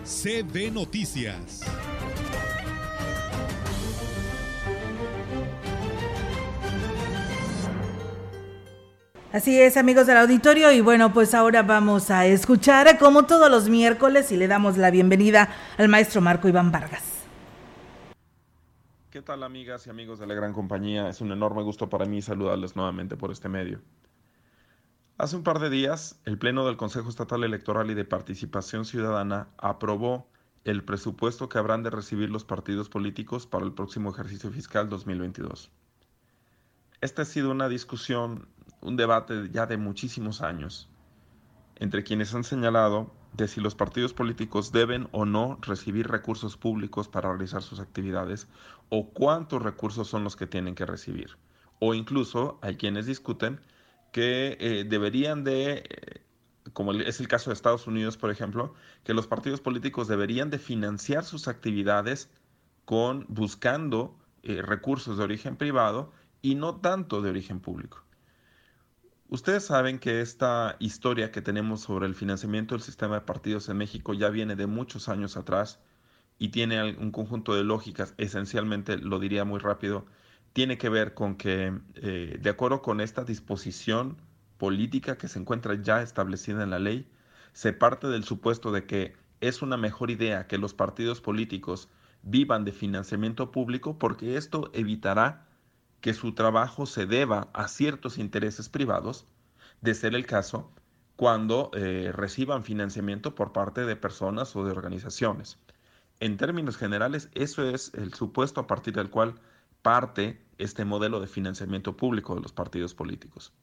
CB 0.04 0.72
Noticias. 0.72 1.64
Así 9.34 9.60
es, 9.60 9.76
amigos 9.78 10.08
del 10.08 10.18
auditorio, 10.18 10.72
y 10.72 10.82
bueno, 10.82 11.12
pues 11.12 11.34
ahora 11.34 11.64
vamos 11.64 12.10
a 12.12 12.26
escuchar, 12.28 12.98
como 12.98 13.26
todos 13.26 13.52
los 13.52 13.68
miércoles, 13.68 14.32
y 14.32 14.38
le 14.38 14.48
damos 14.48 14.78
la 14.78 14.92
bienvenida 14.92 15.50
al 15.78 15.90
maestro 15.90 16.22
Marco 16.22 16.48
Iván 16.48 16.72
Vargas. 16.72 17.17
¿Qué 19.10 19.22
tal 19.22 19.44
amigas 19.44 19.88
y 19.88 19.90
amigos 19.90 20.20
de 20.20 20.28
la 20.28 20.34
gran 20.34 20.52
compañía? 20.52 21.08
Es 21.08 21.22
un 21.22 21.32
enorme 21.32 21.64
gusto 21.64 21.90
para 21.90 22.04
mí 22.04 22.22
saludarles 22.22 22.76
nuevamente 22.76 23.16
por 23.16 23.32
este 23.32 23.48
medio. 23.48 23.80
Hace 25.18 25.38
un 25.38 25.44
par 25.44 25.60
de 25.60 25.70
días, 25.70 26.20
el 26.26 26.38
Pleno 26.38 26.66
del 26.66 26.76
Consejo 26.76 27.08
Estatal 27.08 27.46
Electoral 27.46 27.90
y 27.90 27.94
de 27.94 28.04
Participación 28.04 28.84
Ciudadana 28.84 29.48
aprobó 29.58 30.28
el 30.66 30.84
presupuesto 30.84 31.48
que 31.48 31.58
habrán 31.58 31.84
de 31.84 31.90
recibir 31.90 32.30
los 32.30 32.44
partidos 32.44 32.90
políticos 32.90 33.48
para 33.48 33.66
el 33.66 33.72
próximo 33.72 34.12
ejercicio 34.12 34.52
fiscal 34.52 34.90
2022. 34.90 35.72
Esta 37.00 37.22
ha 37.22 37.26
sido 37.26 37.50
una 37.50 37.70
discusión, 37.70 38.50
un 38.82 38.98
debate 38.98 39.50
ya 39.52 39.68
de 39.68 39.78
muchísimos 39.78 40.42
años, 40.42 40.90
entre 41.78 42.04
quienes 42.04 42.36
han 42.36 42.44
señalado 42.44 43.14
de 43.34 43.48
si 43.48 43.62
los 43.62 43.76
partidos 43.76 44.14
políticos 44.14 44.72
deben 44.72 45.08
o 45.12 45.26
no 45.26 45.60
recibir 45.62 46.08
recursos 46.08 46.58
públicos 46.58 47.08
para 47.08 47.30
realizar 47.30 47.62
sus 47.62 47.80
actividades 47.80 48.48
o 48.90 49.10
cuántos 49.12 49.62
recursos 49.62 50.08
son 50.08 50.24
los 50.24 50.36
que 50.36 50.48
tienen 50.48 50.76
que 50.76 50.86
recibir. 50.86 51.38
O 51.80 51.94
incluso 51.94 52.60
hay 52.62 52.78
quienes 52.78 53.06
discuten 53.06 53.60
que 54.12 54.58
eh, 54.60 54.86
deberían 54.88 55.44
de, 55.44 55.84
eh, 55.90 56.22
como 56.74 56.94
es 56.94 57.20
el 57.20 57.28
caso 57.28 57.50
de 57.50 57.54
Estados 57.54 57.88
Unidos, 57.88 58.18
por 58.18 58.32
ejemplo, 58.32 58.74
que 59.04 59.14
los 59.14 59.28
partidos 59.28 59.62
políticos 59.62 60.08
deberían 60.08 60.50
de 60.50 60.60
financiar 60.60 61.24
sus 61.24 61.48
actividades 61.48 62.30
con 62.86 63.26
buscando 63.28 64.18
eh, 64.44 64.62
recursos 64.62 65.18
de 65.18 65.24
origen 65.24 65.58
privado 65.58 66.12
y 66.42 66.56
no 66.56 66.78
tanto 66.78 67.22
de 67.22 67.30
origen 67.30 67.60
público. 67.60 68.04
Ustedes 69.30 69.66
saben 69.66 70.00
que 70.00 70.22
esta 70.22 70.78
historia 70.80 71.32
que 71.32 71.42
tenemos 71.42 71.82
sobre 71.82 72.08
el 72.08 72.16
financiamiento 72.16 72.76
del 72.76 72.82
sistema 72.82 73.16
de 73.16 73.22
partidos 73.22 73.68
en 73.68 73.76
México 73.76 74.14
ya 74.14 74.30
viene 74.30 74.56
de 74.56 74.68
muchos 74.68 75.10
años 75.10 75.36
atrás 75.36 75.82
y 76.40 76.50
tiene 76.50 76.96
un 76.98 77.12
conjunto 77.12 77.56
de 77.56 77.64
lógicas, 77.64 78.14
esencialmente, 78.18 78.98
lo 78.98 79.20
diría 79.20 79.46
muy 79.46 79.60
rápido, 79.60 80.06
tiene 80.54 80.78
que 80.78 80.90
ver 80.90 81.14
con 81.14 81.36
que, 81.36 81.74
eh, 81.96 82.38
de 82.40 82.50
acuerdo 82.50 82.82
con 82.82 83.02
esta 83.02 83.24
disposición 83.24 84.18
política 84.58 85.18
que 85.18 85.28
se 85.28 85.40
encuentra 85.40 85.76
ya 85.82 86.02
establecida 86.02 86.64
en 86.64 86.72
la 86.72 86.80
ley, 86.80 87.08
se 87.54 87.74
parte 87.74 88.08
del 88.08 88.24
supuesto 88.24 88.72
de 88.72 88.86
que 88.86 89.16
es 89.42 89.62
una 89.62 89.78
mejor 89.78 90.12
idea 90.12 90.48
que 90.48 90.58
los 90.58 90.74
partidos 90.74 91.22
políticos 91.22 91.90
vivan 92.24 92.66
de 92.66 92.72
financiamiento 92.72 93.52
público 93.52 93.98
porque 94.00 94.38
esto 94.38 94.70
evitará 94.74 95.48
que 96.02 96.14
su 96.14 96.34
trabajo 96.34 96.86
se 96.86 97.06
deba 97.06 97.50
a 97.54 97.68
ciertos 97.68 98.18
intereses 98.18 98.70
privados, 98.70 99.26
de 99.82 99.94
ser 99.94 100.16
el 100.16 100.26
caso 100.26 100.72
cuando 101.16 101.72
eh, 101.74 102.12
reciban 102.14 102.64
financiamiento 102.64 103.36
por 103.36 103.52
parte 103.52 103.86
de 103.86 103.96
personas 103.96 104.56
o 104.56 104.64
de 104.64 104.72
organizaciones. 104.72 105.58
En 106.20 106.38
términos 106.38 106.78
generales, 106.78 107.30
eso 107.34 107.70
es 107.70 107.94
el 107.94 108.14
supuesto 108.14 108.62
a 108.62 108.68
partir 108.68 108.94
del 108.96 109.10
cual 109.10 109.36
parte 109.82 110.42
este 110.58 110.86
modelo 110.86 111.20
de 111.20 111.28
financiamiento 111.28 111.96
público 111.96 112.36
de 112.36 112.42
los 112.42 112.52
partidos 112.52 112.94
políticos. 112.94 113.54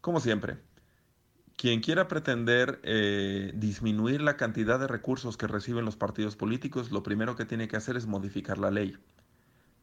Como 0.00 0.20
siempre, 0.20 0.58
quien 1.56 1.80
quiera 1.80 2.08
pretender 2.08 2.80
eh, 2.84 3.52
disminuir 3.54 4.20
la 4.22 4.36
cantidad 4.36 4.78
de 4.78 4.86
recursos 4.86 5.36
que 5.36 5.46
reciben 5.46 5.84
los 5.84 5.96
partidos 5.96 6.36
políticos, 6.36 6.90
lo 6.90 7.02
primero 7.02 7.36
que 7.36 7.44
tiene 7.44 7.68
que 7.68 7.76
hacer 7.76 7.96
es 7.96 8.06
modificar 8.06 8.58
la 8.58 8.70
ley 8.70 8.96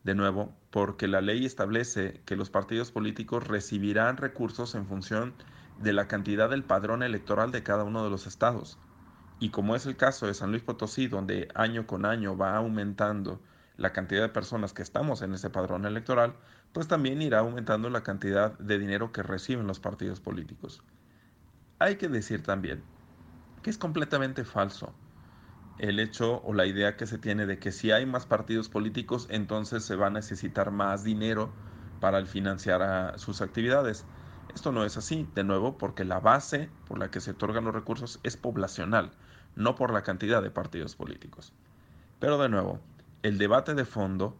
de 0.04 0.16
nuevo, 0.16 0.56
porque 0.72 1.08
la 1.08 1.22
ley 1.22 1.46
establece 1.46 2.22
que 2.26 2.36
los 2.36 2.50
partidos 2.50 2.92
políticos 2.92 3.48
recibirán 3.48 4.18
recursos 4.18 4.74
en 4.74 4.88
función 4.88 5.34
de 5.80 5.94
la 5.94 6.08
cantidad 6.08 6.50
del 6.50 6.64
padrón 6.64 7.04
electoral 7.04 7.52
de 7.52 7.62
cada 7.62 7.84
uno 7.84 8.04
de 8.04 8.10
los 8.10 8.26
estados. 8.26 8.80
Y 9.40 9.50
como 9.50 9.76
es 9.76 9.86
el 9.86 9.96
caso 9.96 10.28
de 10.28 10.34
San 10.34 10.52
Luis 10.52 10.64
Potosí, 10.64 11.08
donde 11.08 11.48
año 11.54 11.86
con 11.86 12.06
año 12.06 12.36
va 12.36 12.56
aumentando 12.58 13.40
la 13.78 13.94
cantidad 13.94 14.22
de 14.22 14.30
personas 14.30 14.74
que 14.74 14.82
estamos 14.82 15.22
en 15.22 15.34
ese 15.34 15.50
padrón 15.50 15.86
electoral, 15.86 16.34
pues 16.74 16.88
también 16.88 17.22
irá 17.22 17.40
aumentando 17.40 17.90
la 17.90 18.04
cantidad 18.04 18.58
de 18.58 18.80
dinero 18.80 19.12
que 19.12 19.24
reciben 19.24 19.68
los 19.68 19.80
partidos 19.80 20.20
políticos. 20.20 20.84
Hay 21.80 21.98
que 21.98 22.10
decir 22.10 22.42
también 22.42 22.84
que 23.62 23.70
es 23.70 23.78
completamente 23.78 24.44
falso 24.44 24.94
el 25.78 26.00
hecho 26.00 26.42
o 26.44 26.54
la 26.54 26.66
idea 26.66 26.98
que 26.98 27.06
se 27.06 27.20
tiene 27.20 27.46
de 27.46 27.60
que 27.60 27.72
si 27.72 27.92
hay 27.92 28.06
más 28.06 28.26
partidos 28.26 28.70
políticos, 28.70 29.28
entonces 29.30 29.84
se 29.84 29.96
va 29.96 30.08
a 30.08 30.12
necesitar 30.12 30.72
más 30.72 31.04
dinero 31.04 31.52
para 32.00 32.26
financiar 32.26 33.20
sus 33.20 33.42
actividades. 33.42 34.08
Esto 34.54 34.72
no 34.72 34.84
es 34.86 34.98
así, 34.98 35.30
de 35.36 35.44
nuevo, 35.44 35.78
porque 35.78 36.04
la 36.04 36.20
base 36.20 36.72
por 36.88 36.98
la 36.98 37.12
que 37.12 37.20
se 37.20 37.32
otorgan 37.32 37.66
los 37.66 37.76
recursos 37.76 38.20
es 38.24 38.38
poblacional, 38.38 39.12
no 39.58 39.76
por 39.76 39.92
la 39.92 40.04
cantidad 40.04 40.42
de 40.42 40.52
partidos 40.52 40.96
políticos. 40.96 41.52
Pero 42.20 42.38
de 42.38 42.48
nuevo, 42.48 42.80
el 43.24 43.38
debate 43.38 43.74
de 43.74 43.86
fondo 43.86 44.38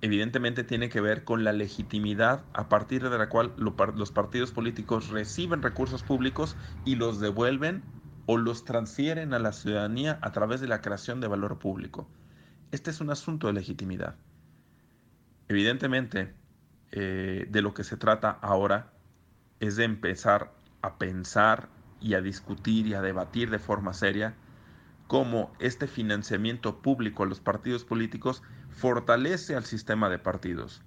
evidentemente 0.00 0.64
tiene 0.64 0.88
que 0.88 1.00
ver 1.00 1.24
con 1.24 1.44
la 1.44 1.52
legitimidad 1.52 2.44
a 2.52 2.68
partir 2.68 3.08
de 3.08 3.18
la 3.18 3.28
cual 3.28 3.54
los 3.56 4.12
partidos 4.12 4.52
políticos 4.52 5.08
reciben 5.08 5.62
recursos 5.62 6.02
públicos 6.02 6.56
y 6.84 6.96
los 6.96 7.18
devuelven 7.20 7.82
o 8.26 8.36
los 8.36 8.64
transfieren 8.64 9.32
a 9.32 9.38
la 9.38 9.52
ciudadanía 9.52 10.18
a 10.22 10.32
través 10.32 10.60
de 10.60 10.68
la 10.68 10.82
creación 10.82 11.20
de 11.20 11.28
valor 11.28 11.58
público. 11.58 12.08
Este 12.70 12.90
es 12.90 13.00
un 13.00 13.10
asunto 13.10 13.46
de 13.46 13.54
legitimidad. 13.54 14.16
Evidentemente, 15.48 16.34
eh, 16.92 17.46
de 17.48 17.62
lo 17.62 17.74
que 17.74 17.84
se 17.84 17.96
trata 17.96 18.30
ahora 18.30 18.92
es 19.60 19.76
de 19.76 19.84
empezar 19.84 20.52
a 20.82 20.98
pensar 20.98 21.68
y 22.00 22.14
a 22.14 22.20
discutir 22.20 22.86
y 22.86 22.94
a 22.94 23.02
debatir 23.02 23.50
de 23.50 23.58
forma 23.58 23.92
seria 23.92 24.34
cómo 25.08 25.52
este 25.58 25.86
financiamiento 25.86 26.80
público 26.82 27.22
a 27.22 27.26
los 27.26 27.40
partidos 27.40 27.84
políticos 27.84 28.42
fortalece 28.68 29.56
al 29.56 29.64
sistema 29.64 30.08
de 30.08 30.18
partidos. 30.18 30.82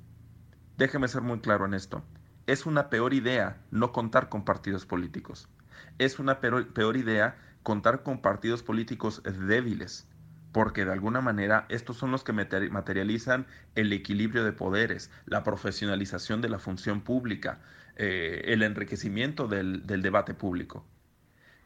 Déjeme 0.77 1.07
ser 1.07 1.21
muy 1.21 1.39
claro 1.39 1.65
en 1.65 1.73
esto. 1.73 2.03
Es 2.47 2.65
una 2.65 2.89
peor 2.89 3.13
idea 3.13 3.61
no 3.71 3.91
contar 3.91 4.29
con 4.29 4.45
partidos 4.45 4.85
políticos. 4.85 5.49
Es 5.97 6.19
una 6.19 6.39
peor, 6.39 6.97
idea 6.97 7.37
contar 7.63 8.03
con 8.03 8.21
partidos 8.21 8.63
políticos 8.63 9.21
débiles 9.23 10.07
porque 10.51 10.83
de 10.83 10.91
alguna 10.91 11.21
manera 11.21 11.65
estos 11.69 11.95
son 11.97 12.11
los 12.11 12.25
que 12.25 12.33
materializan 12.33 13.47
el 13.75 13.93
equilibrio 13.93 14.43
de 14.43 14.51
poderes, 14.51 15.09
la 15.25 15.43
profesionalización 15.43 16.41
de 16.41 16.49
la 16.49 16.59
función 16.59 17.01
pública, 17.01 17.61
eh, 17.95 18.41
el 18.47 18.61
enriquecimiento 18.63 19.47
del 19.47 20.01
debate 20.01 20.33
público. 20.33 20.85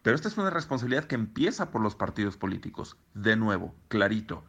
Pero 0.06 0.14
esta 0.14 0.28
es 0.28 0.38
una 0.38 0.50
responsabilidad 0.50 1.06
que 1.06 1.16
empieza 1.16 1.72
por 1.72 1.82
los 1.82 1.96
partidos 1.96 2.36
políticos. 2.36 2.96
De 3.14 3.34
nuevo, 3.34 3.74
clarito, 3.88 4.44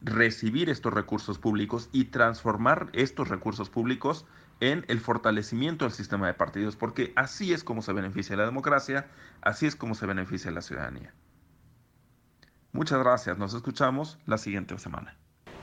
recibir 0.00 0.70
estos 0.70 0.94
recursos 0.94 1.40
públicos 1.40 1.88
y 1.90 2.04
transformar 2.04 2.88
estos 2.92 3.26
recursos 3.26 3.70
públicos 3.70 4.24
en 4.60 4.84
el 4.86 5.00
fortalecimiento 5.00 5.84
del 5.84 5.92
sistema 5.92 6.28
de 6.28 6.34
partidos, 6.34 6.76
porque 6.76 7.12
así 7.16 7.52
es 7.52 7.64
como 7.64 7.82
se 7.82 7.92
beneficia 7.92 8.36
la 8.36 8.44
democracia, 8.44 9.08
así 9.40 9.66
es 9.66 9.74
como 9.74 9.96
se 9.96 10.06
beneficia 10.06 10.52
la 10.52 10.62
ciudadanía. 10.62 11.12
Muchas 12.70 13.00
gracias, 13.00 13.38
nos 13.38 13.54
escuchamos 13.54 14.20
la 14.26 14.38
siguiente 14.38 14.78
semana. 14.78 15.16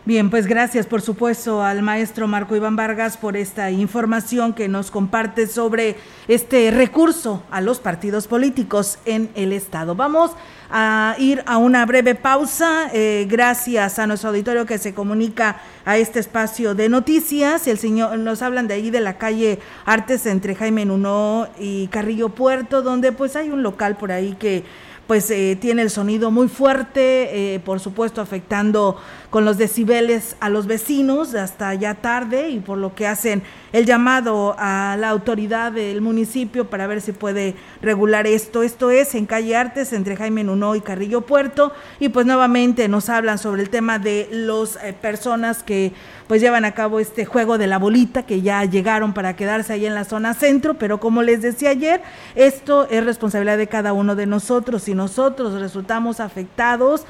Bien, 0.05 0.29
pues 0.29 0.47
gracias 0.47 0.87
por 0.87 1.01
supuesto 1.01 1.61
al 1.61 1.81
maestro 1.81 2.25
Marco 2.25 2.55
Iván 2.55 2.77
Vargas 2.77 3.17
por 3.17 3.35
esta 3.35 3.69
información 3.69 4.53
que 4.53 4.69
nos 4.69 4.91
comparte 4.91 5.45
sobre 5.45 5.97
este 6.29 6.71
recurso 6.71 7.43
a 7.51 7.59
los 7.59 7.79
partidos 7.79 8.25
políticos 8.25 8.97
en 9.05 9.29
el 9.35 9.51
Estado. 9.51 9.95
Vamos 9.95 10.31
a 10.71 11.15
ir 11.19 11.43
a 11.45 11.57
una 11.57 11.85
breve 11.85 12.15
pausa. 12.15 12.89
Eh, 12.93 13.27
gracias 13.29 13.99
a 13.99 14.07
nuestro 14.07 14.29
auditorio 14.29 14.65
que 14.65 14.77
se 14.77 14.93
comunica 14.93 15.57
a 15.83 15.97
este 15.97 16.19
espacio 16.19 16.75
de 16.75 16.87
noticias. 16.87 17.67
El 17.67 17.77
señor 17.77 18.17
nos 18.19 18.41
hablan 18.41 18.67
de 18.67 18.75
ahí 18.75 18.91
de 18.91 19.01
la 19.01 19.17
calle 19.17 19.59
Artes 19.85 20.25
entre 20.25 20.55
Jaime 20.55 20.85
Nuno 20.85 21.49
y 21.59 21.87
Carrillo 21.87 22.29
Puerto, 22.29 22.81
donde 22.81 23.11
pues 23.11 23.35
hay 23.35 23.49
un 23.49 23.63
local 23.63 23.97
por 23.97 24.13
ahí 24.13 24.35
que 24.39 24.63
pues 25.09 25.31
eh, 25.31 25.57
tiene 25.59 25.81
el 25.81 25.89
sonido 25.89 26.29
muy 26.29 26.47
fuerte, 26.47 27.55
eh, 27.55 27.59
por 27.61 27.79
supuesto 27.79 28.21
afectando 28.21 28.95
con 29.31 29.43
los 29.43 29.57
decibeles 29.57 30.35
a 30.39 30.49
los 30.49 30.67
vecinos 30.67 31.33
hasta 31.33 31.73
ya 31.73 31.95
tarde 31.95 32.49
y 32.49 32.59
por 32.59 32.77
lo 32.77 32.93
que 32.93 33.07
hacen 33.07 33.41
el 33.73 33.87
llamado 33.87 34.55
a 34.59 34.97
la 34.99 35.09
autoridad 35.09 35.71
del 35.71 36.01
municipio 36.01 36.69
para 36.69 36.85
ver 36.85 37.01
si 37.01 37.11
puede 37.11 37.55
regular 37.81 38.27
esto. 38.27 38.61
Esto 38.61 38.91
es 38.91 39.15
en 39.15 39.25
calle 39.25 39.55
Artes 39.55 39.93
entre 39.93 40.15
Jaime 40.15 40.43
Nuno 40.43 40.75
y 40.75 40.81
Carrillo 40.81 41.21
Puerto 41.21 41.73
y 41.99 42.09
pues 42.09 42.27
nuevamente 42.27 42.87
nos 42.87 43.09
hablan 43.09 43.39
sobre 43.39 43.63
el 43.63 43.71
tema 43.71 43.97
de 43.97 44.27
las 44.31 44.77
eh, 44.83 44.93
personas 44.93 45.63
que 45.63 45.91
pues 46.29 46.41
llevan 46.41 46.63
a 46.63 46.73
cabo 46.73 46.99
este 46.99 47.25
juego 47.25 47.57
de 47.57 47.65
la 47.65 47.79
bolita 47.79 48.21
que 48.21 48.43
ya 48.43 48.63
llegaron 48.63 49.15
para 49.15 49.35
quedarse 49.35 49.73
ahí 49.73 49.87
en 49.87 49.95
la 49.95 50.03
zona 50.03 50.35
centro, 50.35 50.75
pero 50.75 50.99
como 50.99 51.23
les 51.23 51.41
decía 51.41 51.71
ayer, 51.71 52.03
esto 52.35 52.87
es 52.91 53.03
responsabilidad 53.03 53.57
de 53.57 53.65
cada 53.65 53.93
uno 53.93 54.15
de 54.15 54.27
nosotros. 54.27 54.83
Si 54.83 54.93
nosotros 54.93 55.59
resultamos 55.59 56.19
afectados, 56.19 57.03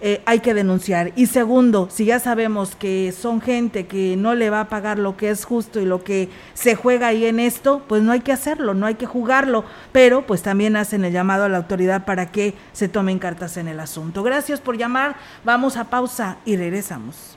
eh, 0.00 0.22
hay 0.24 0.38
que 0.38 0.54
denunciar. 0.54 1.10
Y 1.16 1.26
segundo, 1.26 1.88
si 1.90 2.04
ya 2.04 2.20
sabemos 2.20 2.76
que 2.76 3.10
son 3.10 3.40
gente 3.40 3.88
que 3.88 4.14
no 4.16 4.36
le 4.36 4.50
va 4.50 4.60
a 4.60 4.68
pagar 4.68 5.00
lo 5.00 5.16
que 5.16 5.30
es 5.30 5.44
justo 5.44 5.80
y 5.80 5.84
lo 5.84 6.04
que 6.04 6.28
se 6.54 6.76
juega 6.76 7.08
ahí 7.08 7.26
en 7.26 7.40
esto, 7.40 7.82
pues 7.88 8.04
no 8.04 8.12
hay 8.12 8.20
que 8.20 8.30
hacerlo, 8.30 8.74
no 8.74 8.86
hay 8.86 8.94
que 8.94 9.04
jugarlo, 9.04 9.64
pero 9.90 10.28
pues 10.28 10.42
también 10.42 10.76
hacen 10.76 11.04
el 11.04 11.12
llamado 11.12 11.42
a 11.42 11.48
la 11.48 11.58
autoridad 11.58 12.04
para 12.04 12.30
que 12.30 12.54
se 12.72 12.86
tomen 12.86 13.18
cartas 13.18 13.56
en 13.56 13.66
el 13.66 13.80
asunto. 13.80 14.22
Gracias 14.22 14.60
por 14.60 14.76
llamar, 14.76 15.16
vamos 15.44 15.76
a 15.76 15.90
pausa 15.90 16.36
y 16.44 16.56
regresamos. 16.56 17.36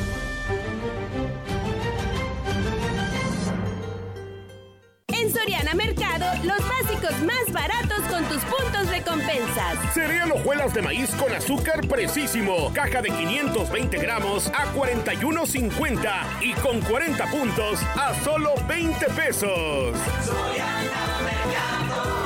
En 5.31 5.37
Soriana 5.37 5.73
Mercado, 5.75 6.25
los 6.43 6.59
básicos 6.67 7.21
más 7.21 7.53
baratos 7.53 8.01
con 8.09 8.25
tus 8.25 8.43
puntos 8.43 8.89
recompensas. 8.89 9.93
Cereal 9.93 10.29
hojuelas 10.33 10.73
de 10.73 10.81
maíz 10.81 11.09
con 11.11 11.33
azúcar 11.33 11.87
precisísimo. 11.87 12.69
Caja 12.73 13.01
de 13.01 13.09
520 13.09 13.97
gramos 13.97 14.47
a 14.47 14.73
41.50 14.73 16.41
y 16.41 16.53
con 16.55 16.81
40 16.81 17.25
puntos 17.27 17.81
a 17.95 18.13
solo 18.25 18.55
20 18.67 19.05
pesos. 19.07 19.95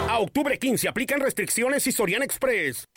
A 0.10 0.18
octubre 0.18 0.58
15 0.58 0.88
aplican 0.88 1.20
restricciones 1.20 1.86
y 1.86 1.92
Soriana 1.92 2.26
Express. 2.26 2.88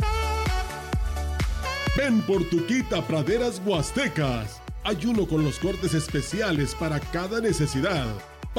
Ven 1.99 2.23
por 2.23 2.49
tu 2.49 2.65
kit 2.65 2.91
a 2.95 3.07
Praderas 3.07 3.61
Huastecas. 3.63 4.63
Hay 4.85 5.05
uno 5.05 5.27
con 5.27 5.45
los 5.45 5.59
cortes 5.59 5.93
especiales 5.93 6.75
para 6.75 6.99
cada 6.99 7.41
necesidad. 7.43 8.07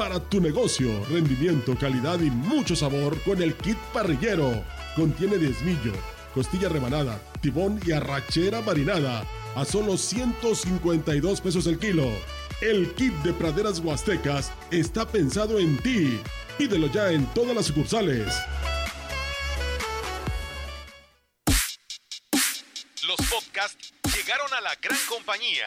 Para 0.00 0.18
tu 0.18 0.40
negocio, 0.40 1.04
rendimiento, 1.10 1.76
calidad 1.78 2.18
y 2.20 2.30
mucho 2.30 2.74
sabor 2.74 3.20
con 3.20 3.42
el 3.42 3.54
kit 3.54 3.76
parrillero. 3.92 4.64
Contiene 4.96 5.36
desmillo, 5.36 5.92
costilla 6.32 6.70
rebanada, 6.70 7.20
tibón 7.42 7.78
y 7.84 7.92
arrachera 7.92 8.62
marinada 8.62 9.26
a 9.54 9.64
solo 9.66 9.98
152 9.98 11.42
pesos 11.42 11.66
el 11.66 11.78
kilo. 11.78 12.10
El 12.62 12.94
kit 12.94 13.12
de 13.16 13.34
praderas 13.34 13.80
huastecas 13.80 14.50
está 14.70 15.06
pensado 15.06 15.58
en 15.58 15.76
ti. 15.76 16.18
Pídelo 16.56 16.86
ya 16.86 17.12
en 17.12 17.26
todas 17.34 17.54
las 17.54 17.66
sucursales. 17.66 18.34
Los 23.06 23.20
podcasts 23.28 23.92
llegaron 24.16 24.50
a 24.54 24.62
la 24.62 24.74
gran 24.76 24.98
compañía. 25.06 25.66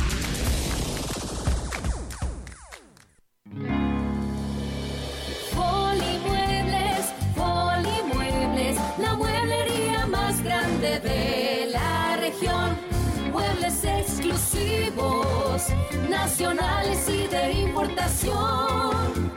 Nacionales 16.09 17.09
y 17.09 17.27
de 17.27 17.51
importación. 17.51 19.30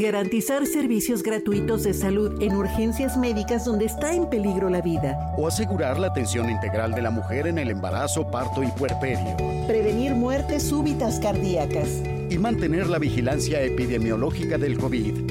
Garantizar 0.00 0.64
servicios 0.64 1.22
gratuitos 1.22 1.82
de 1.82 1.92
salud 1.92 2.40
en 2.40 2.56
urgencias 2.56 3.18
médicas 3.18 3.66
donde 3.66 3.84
está 3.84 4.14
en 4.14 4.30
peligro 4.30 4.70
la 4.70 4.80
vida. 4.80 5.34
O 5.36 5.46
asegurar 5.46 5.98
la 5.98 6.06
atención 6.06 6.48
integral 6.48 6.92
de 6.92 7.02
la 7.02 7.10
mujer 7.10 7.46
en 7.46 7.58
el 7.58 7.70
embarazo, 7.70 8.26
parto 8.30 8.62
y 8.62 8.68
puerperio. 8.68 9.36
Prevenir 9.66 10.14
muertes 10.14 10.62
súbitas 10.62 11.20
cardíacas. 11.20 12.00
Y 12.30 12.38
mantener 12.38 12.88
la 12.88 12.98
vigilancia 12.98 13.60
epidemiológica 13.60 14.56
del 14.56 14.78
COVID. 14.78 15.30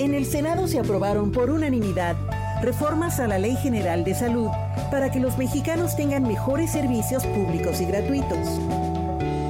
En 0.00 0.14
el 0.14 0.24
Senado 0.24 0.68
se 0.68 0.78
aprobaron 0.78 1.30
por 1.30 1.50
unanimidad 1.50 2.16
reformas 2.62 3.20
a 3.20 3.28
la 3.28 3.38
Ley 3.38 3.56
General 3.56 4.04
de 4.04 4.14
Salud 4.14 4.48
para 4.90 5.10
que 5.10 5.20
los 5.20 5.36
mexicanos 5.36 5.96
tengan 5.96 6.22
mejores 6.22 6.72
servicios 6.72 7.26
públicos 7.26 7.78
y 7.82 7.84
gratuitos. 7.84 8.48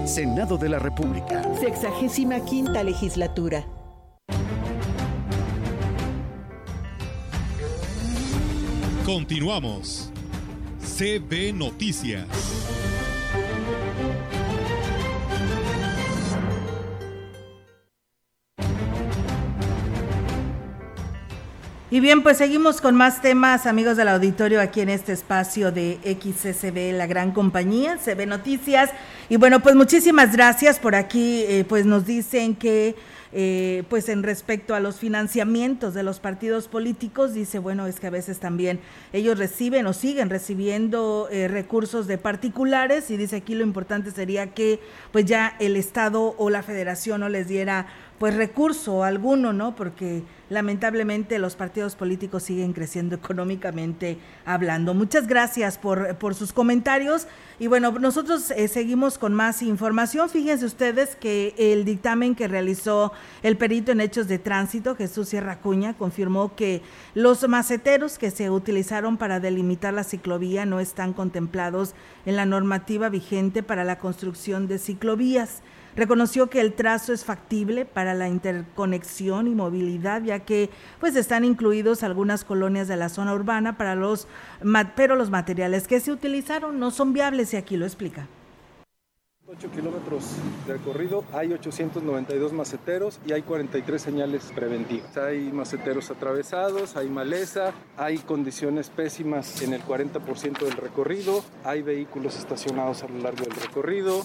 Senado 0.04 0.58
de 0.58 0.68
la 0.68 0.80
República. 0.80 1.44
Sexagésima 1.60 2.40
quinta 2.40 2.82
legislatura. 2.82 3.64
Continuamos. 9.08 10.12
CB 10.82 11.54
Noticias. 11.54 12.26
Y 21.90 22.00
bien, 22.00 22.22
pues 22.22 22.36
seguimos 22.36 22.82
con 22.82 22.96
más 22.96 23.22
temas, 23.22 23.64
amigos 23.64 23.96
del 23.96 24.08
auditorio, 24.08 24.60
aquí 24.60 24.82
en 24.82 24.90
este 24.90 25.14
espacio 25.14 25.72
de 25.72 25.98
XCCB, 26.04 26.94
la 26.94 27.06
gran 27.06 27.32
compañía, 27.32 27.96
CB 27.96 28.26
Noticias. 28.26 28.90
Y 29.30 29.36
bueno, 29.36 29.60
pues 29.60 29.74
muchísimas 29.74 30.36
gracias 30.36 30.78
por 30.78 30.94
aquí, 30.94 31.44
eh, 31.48 31.64
pues 31.66 31.86
nos 31.86 32.04
dicen 32.04 32.54
que 32.54 32.94
eh, 33.32 33.84
pues 33.88 34.08
en 34.08 34.22
respecto 34.22 34.74
a 34.74 34.80
los 34.80 34.98
financiamientos 34.98 35.94
de 35.94 36.02
los 36.02 36.20
partidos 36.20 36.68
políticos, 36.68 37.34
dice, 37.34 37.58
bueno, 37.58 37.86
es 37.86 38.00
que 38.00 38.06
a 38.06 38.10
veces 38.10 38.38
también 38.38 38.80
ellos 39.12 39.38
reciben 39.38 39.86
o 39.86 39.92
siguen 39.92 40.30
recibiendo 40.30 41.28
eh, 41.30 41.48
recursos 41.48 42.06
de 42.06 42.18
particulares 42.18 43.10
y 43.10 43.16
dice 43.16 43.36
aquí 43.36 43.54
lo 43.54 43.64
importante 43.64 44.10
sería 44.10 44.54
que 44.54 44.80
pues 45.12 45.24
ya 45.24 45.56
el 45.58 45.76
Estado 45.76 46.34
o 46.38 46.50
la 46.50 46.62
Federación 46.62 47.20
no 47.20 47.28
les 47.28 47.48
diera 47.48 47.86
pues 48.18 48.34
recurso 48.34 49.04
alguno, 49.04 49.52
¿no? 49.52 49.76
Porque 49.76 50.22
lamentablemente 50.50 51.38
los 51.38 51.56
partidos 51.56 51.94
políticos 51.94 52.42
siguen 52.42 52.72
creciendo 52.72 53.14
económicamente 53.16 54.18
hablando. 54.44 54.94
Muchas 54.94 55.26
gracias 55.26 55.78
por, 55.78 56.16
por 56.16 56.34
sus 56.34 56.52
comentarios 56.52 57.26
y 57.60 57.66
bueno, 57.66 57.92
nosotros 57.92 58.50
eh, 58.50 58.68
seguimos 58.68 59.18
con 59.18 59.34
más 59.34 59.62
información. 59.62 60.28
Fíjense 60.28 60.64
ustedes 60.64 61.16
que 61.16 61.54
el 61.58 61.84
dictamen 61.84 62.34
que 62.34 62.48
realizó 62.48 63.12
el 63.42 63.56
perito 63.56 63.92
en 63.92 64.00
hechos 64.00 64.28
de 64.28 64.38
tránsito, 64.38 64.96
Jesús 64.96 65.28
Sierra 65.28 65.60
Cuña, 65.60 65.94
confirmó 65.94 66.54
que 66.54 66.82
los 67.14 67.46
maceteros 67.48 68.18
que 68.18 68.30
se 68.30 68.50
utilizaron 68.50 69.16
para 69.16 69.40
delimitar 69.40 69.94
la 69.94 70.04
ciclovía 70.04 70.66
no 70.66 70.80
están 70.80 71.12
contemplados 71.12 71.94
en 72.26 72.36
la 72.36 72.46
normativa 72.46 73.08
vigente 73.08 73.62
para 73.62 73.84
la 73.84 73.98
construcción 73.98 74.68
de 74.68 74.78
ciclovías. 74.78 75.62
Reconoció 75.96 76.48
que 76.48 76.60
el 76.60 76.74
trazo 76.74 77.12
es 77.12 77.24
factible 77.24 77.84
para 77.84 78.14
la 78.14 78.28
interconexión 78.28 79.46
y 79.48 79.54
movilidad, 79.54 80.22
ya 80.22 80.40
que 80.40 80.70
pues 81.00 81.16
están 81.16 81.44
incluidos 81.44 82.02
algunas 82.02 82.44
colonias 82.44 82.88
de 82.88 82.96
la 82.96 83.08
zona 83.08 83.34
urbana 83.34 83.76
para 83.76 83.94
los 83.94 84.28
pero 84.94 85.16
los 85.16 85.30
materiales 85.30 85.88
que 85.88 86.00
se 86.00 86.12
utilizaron 86.12 86.78
no 86.78 86.90
son 86.90 87.12
viables 87.12 87.52
y 87.54 87.56
aquí 87.56 87.76
lo 87.76 87.86
explica. 87.86 88.28
8 89.50 89.70
kilómetros 89.70 90.24
de 90.66 90.74
recorrido, 90.74 91.24
hay 91.32 91.54
892 91.54 92.52
maceteros 92.52 93.18
y 93.26 93.32
hay 93.32 93.40
43 93.40 94.00
señales 94.00 94.52
preventivas. 94.54 95.16
Hay 95.16 95.50
maceteros 95.50 96.10
atravesados, 96.10 96.96
hay 96.98 97.08
maleza, 97.08 97.72
hay 97.96 98.18
condiciones 98.18 98.90
pésimas 98.90 99.62
en 99.62 99.72
el 99.72 99.82
40% 99.82 100.58
del 100.58 100.76
recorrido, 100.76 101.42
hay 101.64 101.80
vehículos 101.80 102.36
estacionados 102.36 103.02
a 103.02 103.08
lo 103.08 103.20
largo 103.20 103.42
del 103.44 103.54
recorrido, 103.54 104.22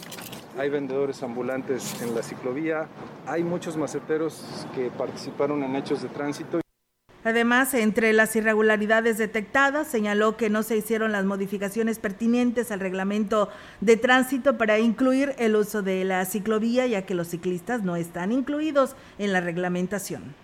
hay 0.58 0.70
vendedores 0.70 1.24
ambulantes 1.24 2.02
en 2.02 2.16
la 2.16 2.24
ciclovía, 2.24 2.88
hay 3.26 3.44
muchos 3.44 3.78
maceteros 3.78 4.66
que 4.76 4.90
participaron 4.90 5.64
en 5.64 5.76
hechos 5.76 6.02
de 6.02 6.10
tránsito. 6.10 6.62
Además, 7.26 7.74
entre 7.74 8.12
las 8.12 8.36
irregularidades 8.36 9.18
detectadas, 9.18 9.88
señaló 9.88 10.36
que 10.36 10.50
no 10.50 10.62
se 10.62 10.76
hicieron 10.76 11.14
las 11.14 11.24
modificaciones 11.24 11.98
pertinentes 11.98 12.70
al 12.70 12.82
reglamento 12.82 13.50
de 13.80 13.96
tránsito 13.96 14.58
para 14.58 14.78
incluir 14.80 15.34
el 15.38 15.56
uso 15.56 15.82
de 15.82 16.04
la 16.04 16.26
ciclovía, 16.26 16.86
ya 16.86 17.06
que 17.06 17.16
los 17.16 17.30
ciclistas 17.30 17.82
no 17.82 17.96
están 17.96 18.34
incluidos 18.34 18.98
en 19.20 19.32
la 19.32 19.40
reglamentación. 19.40 20.36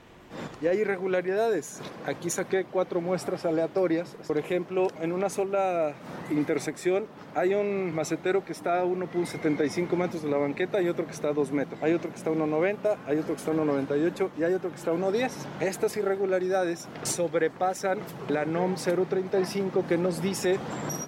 Y 0.62 0.68
hay 0.68 0.80
irregularidades. 0.80 1.80
Aquí 2.06 2.30
saqué 2.30 2.66
cuatro 2.66 3.00
muestras 3.00 3.46
aleatorias. 3.46 4.18
Por 4.28 4.38
ejemplo, 4.38 4.88
en 5.00 5.14
una 5.14 5.30
sola 5.30 5.94
intersección 6.32 7.06
hay 7.34 7.54
un 7.54 7.96
macetero 7.96 8.44
que 8.44 8.52
está 8.52 8.82
a 8.82 8.86
1.75 8.86 9.96
metros 9.96 10.22
de 10.22 10.30
la 10.30 10.38
banqueta 10.38 10.82
y 10.82 10.90
otro 10.90 11.06
que 11.06 11.14
está 11.14 11.30
a 11.30 11.34
2 11.34 11.52
metros. 11.54 11.82
Hay 11.82 11.94
otro 11.94 12.10
que 12.10 12.18
está 12.18 12.30
a 12.30 12.34
1.90, 12.34 12.98
hay 13.08 13.18
otro 13.18 13.36
que 13.36 13.40
está 13.40 13.52
a 13.52 13.56
1.98 13.56 14.30
y 14.38 14.44
hay 14.44 14.54
otro 14.54 14.70
que 14.70 14.76
está 14.76 14.92
a 14.92 14.96
1.10. 14.96 15.32
Estas 15.62 15.96
irregularidades 15.96 16.90
sobrepasan 17.04 18.00
la 18.28 18.46
NOM 18.46 18.76
035 18.76 19.86
que 19.88 19.98
nos 19.98 20.22
dice 20.22 20.58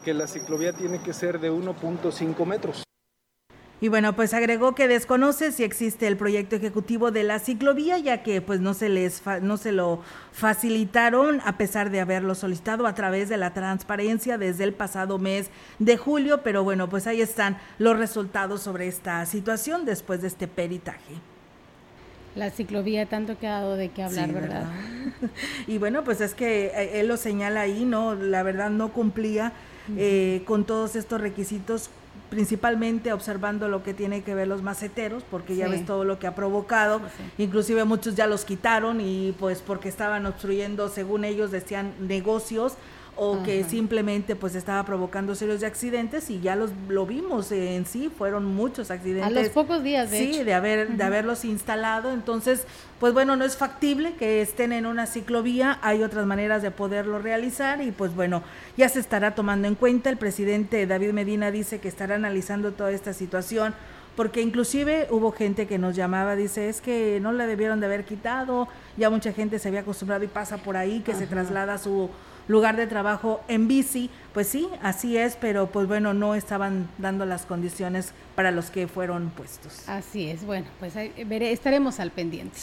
que 0.05 0.13
la 0.13 0.27
ciclovía 0.27 0.73
tiene 0.73 1.01
que 1.03 1.13
ser 1.13 1.39
de 1.39 1.51
1.5 1.51 2.45
metros. 2.45 2.83
Y 3.81 3.89
bueno, 3.89 4.15
pues 4.15 4.35
agregó 4.35 4.75
que 4.75 4.87
desconoce 4.87 5.51
si 5.51 5.63
existe 5.63 6.05
el 6.05 6.15
proyecto 6.15 6.55
ejecutivo 6.55 7.09
de 7.09 7.23
la 7.23 7.39
ciclovía, 7.39 7.97
ya 7.97 8.21
que 8.21 8.39
pues 8.39 8.59
no 8.59 8.75
se 8.75 8.89
les 8.89 9.23
no 9.41 9.57
se 9.57 9.71
lo 9.71 10.01
facilitaron 10.31 11.41
a 11.43 11.57
pesar 11.57 11.89
de 11.89 11.99
haberlo 11.99 12.35
solicitado 12.35 12.85
a 12.85 12.93
través 12.93 13.27
de 13.27 13.37
la 13.37 13.55
transparencia 13.55 14.37
desde 14.37 14.65
el 14.65 14.73
pasado 14.73 15.17
mes 15.17 15.49
de 15.79 15.97
julio, 15.97 16.41
pero 16.43 16.63
bueno, 16.63 16.89
pues 16.89 17.07
ahí 17.07 17.21
están 17.21 17.57
los 17.79 17.97
resultados 17.97 18.61
sobre 18.61 18.87
esta 18.87 19.25
situación 19.25 19.83
después 19.83 20.21
de 20.21 20.27
este 20.27 20.47
peritaje. 20.47 21.15
La 22.35 22.51
ciclovía 22.51 23.07
tanto 23.07 23.37
que 23.39 23.47
ha 23.47 23.61
dado 23.61 23.75
de 23.75 23.89
qué 23.89 24.03
hablar, 24.03 24.27
Sí, 24.27 24.33
¿verdad? 24.33 24.65
y 25.67 25.79
bueno, 25.79 26.03
pues 26.03 26.21
es 26.21 26.35
que 26.35 26.67
eh, 26.67 26.99
él 26.99 27.07
lo 27.07 27.17
señala 27.17 27.61
ahí, 27.61 27.83
¿no? 27.83 28.13
La 28.13 28.43
verdad 28.43 28.69
no 28.69 28.93
cumplía 28.93 29.53
eh, 29.97 30.43
con 30.45 30.65
todos 30.65 30.95
estos 30.95 31.19
requisitos 31.19 31.89
principalmente 32.31 33.11
observando 33.11 33.67
lo 33.67 33.83
que 33.83 33.93
tiene 33.93 34.23
que 34.23 34.33
ver 34.33 34.47
los 34.47 34.63
maceteros, 34.63 35.21
porque 35.29 35.57
ya 35.57 35.67
ves 35.67 35.85
todo 35.85 36.05
lo 36.05 36.17
que 36.17 36.27
ha 36.27 36.33
provocado, 36.33 37.01
inclusive 37.37 37.83
muchos 37.83 38.15
ya 38.15 38.25
los 38.25 38.45
quitaron 38.45 39.01
y 39.01 39.35
pues 39.37 39.61
porque 39.61 39.89
estaban 39.89 40.25
obstruyendo, 40.25 40.87
según 40.87 41.25
ellos 41.25 41.51
decían, 41.51 41.93
negocios 41.99 42.77
o 43.17 43.43
que 43.43 43.63
simplemente 43.63 44.35
pues 44.35 44.55
estaba 44.55 44.83
provocando 44.85 45.35
serios 45.35 45.59
de 45.59 45.67
accidentes 45.67 46.29
y 46.29 46.39
ya 46.39 46.55
los 46.55 46.71
lo 46.87 47.05
vimos 47.05 47.51
en 47.51 47.85
sí, 47.85 48.09
fueron 48.15 48.45
muchos 48.45 48.89
accidentes. 48.89 49.27
A 49.27 49.29
los 49.29 49.49
pocos 49.49 49.83
días, 49.83 50.09
de 50.09 50.17
Sí, 50.17 50.29
hecho. 50.31 50.45
de 50.45 50.53
haber 50.53 50.87
de 50.89 51.03
haberlos 51.03 51.45
instalado, 51.45 52.13
entonces 52.13 52.65
pues 52.99 53.13
bueno, 53.13 53.35
no 53.35 53.45
es 53.45 53.57
factible 53.57 54.13
que 54.13 54.41
estén 54.41 54.71
en 54.71 54.85
una 54.85 55.05
ciclovía, 55.07 55.77
hay 55.81 56.03
otras 56.03 56.25
maneras 56.25 56.61
de 56.61 56.71
poderlo 56.71 57.19
realizar 57.19 57.81
y 57.81 57.91
pues 57.91 58.15
bueno, 58.15 58.43
ya 58.77 58.89
se 58.89 58.99
estará 58.99 59.35
tomando 59.35 59.67
en 59.67 59.75
cuenta. 59.75 60.09
El 60.09 60.17
presidente 60.17 60.87
David 60.87 61.11
Medina 61.11 61.51
dice 61.51 61.79
que 61.79 61.87
estará 61.87 62.15
analizando 62.15 62.71
toda 62.71 62.91
esta 62.91 63.13
situación 63.13 63.73
porque 64.15 64.41
inclusive 64.41 65.07
hubo 65.09 65.31
gente 65.31 65.67
que 65.67 65.77
nos 65.77 65.95
llamaba, 65.95 66.35
dice, 66.35 66.69
es 66.69 66.81
que 66.81 67.19
no 67.21 67.31
la 67.31 67.47
debieron 67.47 67.79
de 67.79 67.85
haber 67.85 68.03
quitado, 68.03 68.67
ya 68.97 69.09
mucha 69.09 69.31
gente 69.31 69.57
se 69.57 69.69
había 69.69 69.81
acostumbrado 69.81 70.23
y 70.23 70.27
pasa 70.27 70.57
por 70.57 70.75
ahí, 70.75 70.99
que 70.99 71.15
se 71.15 71.27
traslada 71.27 71.77
su 71.77 72.09
lugar 72.47 72.75
de 72.75 72.87
trabajo 72.87 73.41
en 73.47 73.67
bici, 73.67 74.09
pues 74.33 74.47
sí, 74.47 74.67
así 74.81 75.17
es, 75.17 75.35
pero 75.39 75.67
pues 75.67 75.87
bueno, 75.87 76.13
no 76.13 76.35
estaban 76.35 76.87
dando 76.97 77.25
las 77.25 77.45
condiciones 77.45 78.13
para 78.35 78.51
los 78.51 78.71
que 78.71 78.87
fueron 78.87 79.29
puestos. 79.31 79.87
Así 79.89 80.29
es, 80.29 80.45
bueno, 80.45 80.67
pues 80.79 80.95
ahí 80.95 81.11
veré- 81.25 81.51
estaremos 81.51 81.99
al 81.99 82.11
pendiente. 82.11 82.57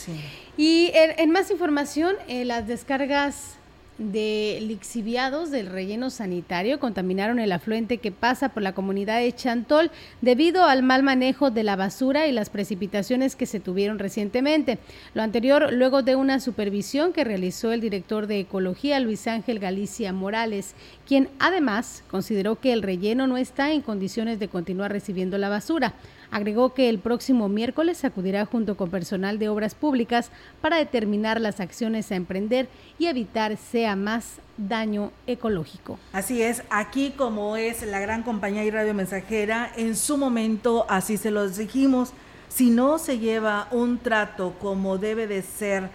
Y 0.56 0.90
en, 0.94 1.18
en 1.18 1.30
más 1.30 1.50
información, 1.50 2.16
eh, 2.26 2.44
las 2.44 2.66
descargas 2.66 3.54
de 3.98 4.58
lixiviados 4.62 5.50
del 5.50 5.66
relleno 5.66 6.08
sanitario 6.10 6.78
contaminaron 6.78 7.40
el 7.40 7.50
afluente 7.50 7.98
que 7.98 8.12
pasa 8.12 8.50
por 8.50 8.62
la 8.62 8.72
comunidad 8.72 9.18
de 9.18 9.34
Chantol 9.34 9.90
debido 10.20 10.64
al 10.64 10.84
mal 10.84 11.02
manejo 11.02 11.50
de 11.50 11.64
la 11.64 11.74
basura 11.74 12.28
y 12.28 12.32
las 12.32 12.48
precipitaciones 12.48 13.34
que 13.34 13.46
se 13.46 13.58
tuvieron 13.58 13.98
recientemente. 13.98 14.78
Lo 15.14 15.22
anterior 15.22 15.72
luego 15.72 16.02
de 16.02 16.14
una 16.14 16.38
supervisión 16.38 17.12
que 17.12 17.24
realizó 17.24 17.72
el 17.72 17.80
director 17.80 18.28
de 18.28 18.40
Ecología 18.40 19.00
Luis 19.00 19.26
Ángel 19.26 19.58
Galicia 19.58 20.12
Morales, 20.12 20.74
quien 21.06 21.28
además 21.40 22.04
consideró 22.08 22.60
que 22.60 22.72
el 22.72 22.82
relleno 22.82 23.26
no 23.26 23.36
está 23.36 23.72
en 23.72 23.82
condiciones 23.82 24.38
de 24.38 24.48
continuar 24.48 24.92
recibiendo 24.92 25.38
la 25.38 25.48
basura. 25.48 25.94
Agregó 26.30 26.74
que 26.74 26.88
el 26.88 26.98
próximo 26.98 27.48
miércoles 27.48 28.04
acudirá 28.04 28.44
junto 28.44 28.76
con 28.76 28.90
personal 28.90 29.38
de 29.38 29.48
obras 29.48 29.74
públicas 29.74 30.30
para 30.60 30.76
determinar 30.76 31.40
las 31.40 31.60
acciones 31.60 32.12
a 32.12 32.16
emprender 32.16 32.68
y 32.98 33.06
evitar 33.06 33.56
sea 33.56 33.96
más 33.96 34.40
daño 34.58 35.10
ecológico. 35.26 35.98
Así 36.12 36.42
es, 36.42 36.62
aquí 36.68 37.14
como 37.16 37.56
es 37.56 37.82
la 37.86 38.00
gran 38.00 38.22
compañía 38.22 38.64
y 38.64 38.70
radio 38.70 38.92
mensajera, 38.92 39.72
en 39.76 39.96
su 39.96 40.18
momento 40.18 40.84
así 40.88 41.16
se 41.16 41.30
los 41.30 41.56
dijimos, 41.56 42.12
si 42.48 42.70
no 42.70 42.98
se 42.98 43.18
lleva 43.18 43.68
un 43.70 43.98
trato 43.98 44.54
como 44.60 44.98
debe 44.98 45.26
de 45.26 45.42
ser 45.42 45.88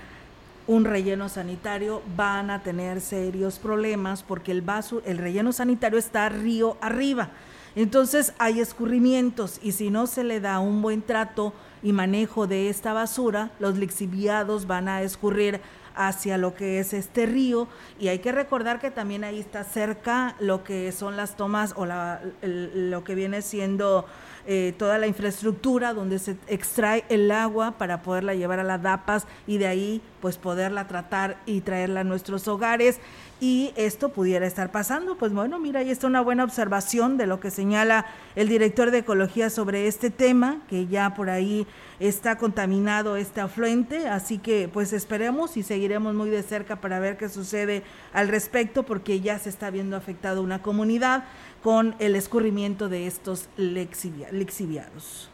un 0.66 0.86
relleno 0.86 1.30
sanitario, 1.30 2.02
van 2.16 2.50
a 2.50 2.64
tener 2.64 3.02
serios 3.02 3.60
problemas 3.60 4.24
porque 4.24 4.52
el 4.52 4.62
vaso, 4.62 5.02
el 5.06 5.18
relleno 5.18 5.52
sanitario 5.52 6.00
está 6.00 6.30
río 6.30 6.78
arriba. 6.82 7.30
Entonces 7.76 8.34
hay 8.38 8.60
escurrimientos 8.60 9.60
y 9.64 9.72
si 9.72 9.90
no 9.90 10.08
se 10.08 10.24
le 10.24 10.40
da 10.40 10.60
un 10.60 10.82
buen 10.82 11.02
trato 11.02 11.54
y 11.82 11.92
manejo 11.92 12.48
de 12.48 12.70
esta 12.70 12.94
basura, 12.94 13.52
los 13.60 13.78
lixiviados 13.78 14.68
van 14.68 14.88
a 14.88 15.02
escurrir 15.02 15.60
hacia 15.96 16.38
lo 16.38 16.56
que 16.56 16.80
es 16.80 16.94
este 16.94 17.26
río. 17.26 17.68
Y 18.00 18.08
hay 18.08 18.20
que 18.20 18.32
recordar 18.32 18.80
que 18.80 18.92
también 18.92 19.24
ahí 19.24 19.40
está 19.40 19.64
cerca 19.64 20.36
lo 20.40 20.64
que 20.64 20.92
son 20.92 21.18
las 21.18 21.36
tomas 21.36 21.74
o 21.76 21.86
la, 21.86 22.22
lo 22.42 23.04
que 23.04 23.16
viene 23.16 23.42
siendo 23.42 24.06
eh, 24.46 24.74
toda 24.78 24.98
la 24.98 25.08
infraestructura 25.08 25.94
donde 25.94 26.20
se 26.20 26.36
extrae 26.48 27.06
el 27.10 27.32
agua 27.32 27.78
para 27.78 28.02
poderla 28.02 28.34
llevar 28.34 28.60
a 28.60 28.64
las 28.64 28.82
DAPAS 28.82 29.26
y 29.48 29.58
de 29.58 29.68
ahí 29.68 30.02
pues 30.22 30.38
poderla 30.38 30.88
tratar 30.88 31.38
y 31.46 31.62
traerla 31.62 32.02
a 32.02 32.04
nuestros 32.04 32.48
hogares 32.50 33.00
y 33.44 33.74
esto 33.76 34.08
pudiera 34.08 34.48
estar 34.48 34.72
pasando. 34.72 35.18
Pues 35.18 35.34
bueno, 35.34 35.60
mira, 35.60 35.82
ahí 35.82 35.90
está 35.92 36.08
una 36.08 36.22
buena 36.22 36.46
observación 36.46 37.18
de 37.18 37.28
lo 37.28 37.42
que 37.42 37.52
señala 37.52 38.06
el 38.38 38.48
director 38.48 38.90
de 38.90 39.00
Ecología 39.00 39.50
sobre 39.50 39.88
este 39.88 40.10
tema, 40.10 40.62
que 40.70 40.88
ya 40.88 41.14
por 41.14 41.30
ahí 41.30 41.68
está 42.00 42.38
contaminado 42.38 43.18
este 43.18 43.42
afluente, 43.42 44.08
así 44.08 44.38
que 44.38 44.70
pues 44.72 44.94
esperemos 44.94 45.58
y 45.58 45.64
seguiremos 45.64 46.16
muy 46.16 46.30
de 46.30 46.42
cerca 46.42 46.78
para 46.78 47.02
ver 47.02 47.18
qué 47.18 47.28
sucede 47.28 47.84
al 48.14 48.30
respecto, 48.30 48.84
porque 48.84 49.20
ya 49.20 49.38
se 49.40 49.50
está 49.50 49.70
viendo 49.70 49.98
afectado 49.98 50.42
una 50.42 50.62
comunidad 50.62 51.26
con 51.62 51.96
el 52.00 52.16
escurrimiento 52.16 52.88
de 52.88 53.08
estos 53.08 53.50
lexiviados. 53.58 55.33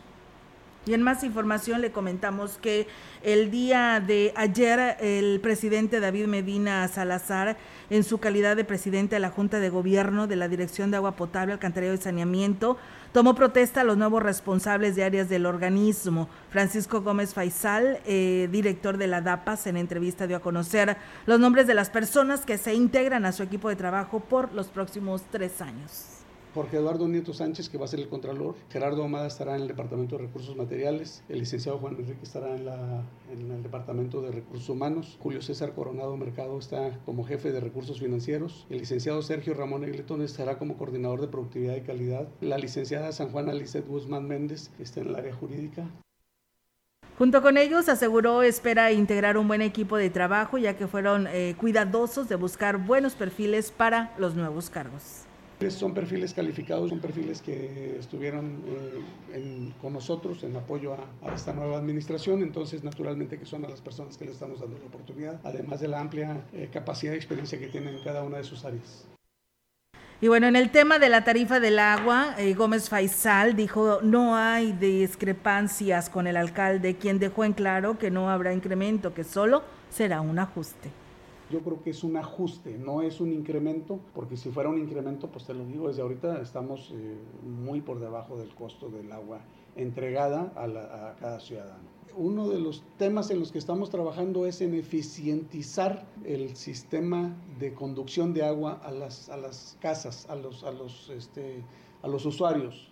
Y 0.86 0.94
en 0.94 1.02
más 1.04 1.24
información 1.24 1.82
le 1.82 1.92
comentamos 1.92 2.58
que 2.58 2.88
el 3.22 3.52
día 3.52 4.00
de 4.00 4.34
ayer 4.36 4.98
el 5.02 5.40
presidente 5.42 6.00
David 6.00 6.28
Medina 6.28 6.88
Salazar, 6.88 7.58
en 7.90 8.04
su 8.04 8.20
calidad 8.20 8.56
de 8.56 8.64
presidente 8.64 9.16
de 9.16 9.20
la 9.20 9.30
Junta 9.30 9.60
de 9.60 9.70
Gobierno 9.70 10.26
de 10.26 10.38
la 10.38 10.48
Dirección 10.48 10.90
de 10.90 10.98
Agua 10.98 11.18
Potable, 11.18 11.54
Alcantarillado 11.54 11.98
y 11.98 12.02
Saneamiento, 12.02 12.78
tomó 13.12 13.36
protesta 13.36 13.82
a 13.82 13.84
los 13.84 13.98
nuevos 13.98 14.24
responsables 14.24 14.96
de 14.96 15.04
áreas 15.04 15.28
del 15.28 15.46
organismo. 15.46 16.30
Francisco 16.50 17.02
Gómez 17.02 17.34
Faisal, 17.34 18.00
eh, 18.06 18.48
director 18.50 18.98
de 18.98 19.08
la 19.08 19.22
DAPAS, 19.22 19.68
en 19.68 19.78
entrevista 19.78 20.28
dio 20.28 20.38
a 20.38 20.42
conocer 20.42 20.96
los 21.26 21.40
nombres 21.40 21.68
de 21.68 21.74
las 21.74 21.90
personas 21.90 22.46
que 22.46 22.58
se 22.58 22.74
integran 22.74 23.26
a 23.26 23.34
su 23.34 23.44
equipo 23.44 23.68
de 23.68 23.76
trabajo 23.76 24.22
por 24.22 24.54
los 24.54 24.68
próximos 24.68 25.24
tres 25.30 25.62
años. 25.62 26.19
Jorge 26.56 26.78
Eduardo 26.78 27.08
Nieto 27.08 27.32
Sánchez, 27.32 27.70
que 27.70 27.78
va 27.78 27.86
a 27.86 27.88
ser 27.88 28.00
el 28.00 28.10
Contralor, 28.10 28.56
Gerardo 28.72 29.04
Amada 29.04 29.28
estará 29.28 29.56
en 29.56 29.62
el 29.62 29.68
Departamento 29.68 30.18
de 30.18 30.24
Recursos 30.24 30.56
Materiales, 30.56 31.24
el 31.30 31.40
licenciado 31.40 31.78
Juan 31.78 31.96
Enrique 31.96 32.24
estará 32.24 32.56
en, 32.56 33.52
el 33.52 33.62
Departamento 33.62 34.22
de 34.22 34.32
Recursos 34.32 34.68
Humanos, 34.70 35.18
Julio 35.22 35.44
César 35.44 35.74
Coronado 35.74 36.18
Mercado 36.18 36.58
está 36.58 36.98
como 37.06 37.24
jefe 37.24 37.52
de 37.52 37.60
Recursos 37.60 38.00
Financieros, 38.00 38.66
el 38.72 38.80
licenciado 38.80 39.22
Sergio 39.22 39.54
Ramón 39.54 39.84
Egletón 39.84 40.24
estará 40.24 40.58
como 40.58 40.78
coordinador 40.78 41.22
de 41.22 41.28
Productividad 41.28 41.76
y 41.76 41.82
Calidad, 41.82 42.28
la 42.42 42.58
licenciada 42.58 43.12
San 43.12 43.32
Juana 43.32 43.54
Lizeth 43.54 43.88
Guzmán 43.88 44.28
Méndez 44.28 44.72
está 44.80 45.02
en 45.02 45.10
el 45.10 45.16
área 45.16 45.34
jurídica, 45.36 45.88
Junto 47.20 47.42
con 47.42 47.58
ellos 47.58 47.90
aseguró 47.90 48.44
espera 48.44 48.94
integrar 48.94 49.38
un 49.38 49.46
buen 49.50 49.62
equipo 49.62 49.98
de 49.98 50.10
trabajo 50.10 50.58
ya 50.58 50.78
que 50.78 50.88
fueron 50.88 51.28
eh, 51.28 51.54
cuidadosos 51.60 52.30
de 52.30 52.36
buscar 52.36 52.78
buenos 52.78 53.14
perfiles 53.14 53.72
para 53.72 54.14
los 54.18 54.36
nuevos 54.36 54.70
cargos. 54.70 55.26
Son 55.68 55.94
perfiles 55.94 56.34
calificados, 56.34 56.90
son 56.90 57.00
perfiles 57.00 57.42
que 57.42 57.98
estuvieron 58.00 58.64
eh, 59.34 59.72
con 59.82 59.92
nosotros 59.92 60.42
en 60.44 60.56
apoyo 60.56 60.94
a, 60.94 61.36
esta 61.36 61.52
nueva 61.52 61.78
administración, 61.78 62.42
entonces 62.42 62.82
naturalmente 62.84 63.38
que 63.38 63.46
son 63.46 63.66
a 63.66 63.70
las 63.70 63.82
personas 63.82 64.18
que 64.18 64.24
le 64.24 64.32
estamos 64.32 64.62
dando 64.62 64.78
la 64.80 64.86
oportunidad, 64.86 65.42
además 65.44 65.82
de 65.82 65.90
la 65.90 66.00
amplia 66.00 66.46
eh, 66.54 66.70
capacidad 66.72 67.12
y 67.12 67.18
experiencia 67.18 67.60
que 67.60 67.68
tienen 67.68 67.94
en 67.94 68.04
cada 68.06 68.24
una 68.24 68.38
de 68.38 68.46
sus 68.46 68.64
áreas. 68.64 69.06
Y 70.22 70.30
bueno, 70.30 70.48
en 70.48 70.56
el 70.56 70.72
tema 70.72 70.98
de 70.98 71.10
la 71.10 71.26
tarifa 71.26 71.60
del 71.60 71.78
agua, 71.78 72.36
eh, 72.38 72.54
Gómez 72.54 72.88
Faisal 72.90 73.58
dijo 73.58 74.00
no 74.02 74.38
hay 74.38 74.72
discrepancias 74.72 76.10
con 76.10 76.26
el 76.26 76.38
alcalde, 76.38 76.96
quien 76.96 77.20
dejó 77.20 77.44
en 77.44 77.52
claro 77.52 78.00
que 78.00 78.10
no 78.10 78.30
habrá 78.30 78.54
incremento, 78.54 79.14
que 79.14 79.26
solo 79.26 79.64
será 79.90 80.22
un 80.22 80.40
ajuste 80.40 80.90
yo 81.50 81.62
creo 81.62 81.82
que 81.82 81.90
es 81.90 82.04
un 82.04 82.18
ajuste, 82.18 82.78
no 82.78 83.02
es 83.02 83.20
un 83.20 83.32
incremento, 83.32 84.00
porque 84.14 84.38
si 84.38 84.50
fuera 84.50 84.70
un 84.70 84.78
incremento, 84.78 85.28
pues 85.28 85.46
te 85.46 85.54
lo 85.54 85.66
digo 85.66 85.88
desde 85.88 86.02
ahorita, 86.02 86.42
estamos 86.42 86.92
eh, 86.94 87.18
muy 87.44 87.82
por 87.82 88.00
debajo 88.00 88.38
del 88.38 88.54
costo 88.54 88.90
del 88.90 89.12
agua 89.12 89.42
entregada 89.76 90.54
a, 90.56 91.16
cada 91.20 91.40
ciudadano. 91.40 91.90
Uno 92.16 92.50
de 92.50 92.60
los 92.60 92.84
temas 92.98 93.30
en 93.32 93.40
los 93.40 93.52
que 93.52 93.60
estamos 93.60 93.90
trabajando 93.90 94.46
es 94.46 94.62
en 94.62 94.74
eficientizar 94.74 96.06
el 96.26 96.56
sistema 96.56 97.36
de 97.60 97.74
conducción 97.74 98.34
de 98.34 98.44
agua 98.44 98.82
a 98.84 98.92
las, 98.92 99.30
a 99.30 99.38
las 99.38 99.78
casas, 99.80 100.28
a 100.30 100.36
los, 100.36 100.64
a 100.64 100.72
los, 100.72 101.10
este, 101.10 101.64
a 102.02 102.08
los 102.08 102.26
usuarios. 102.26 102.92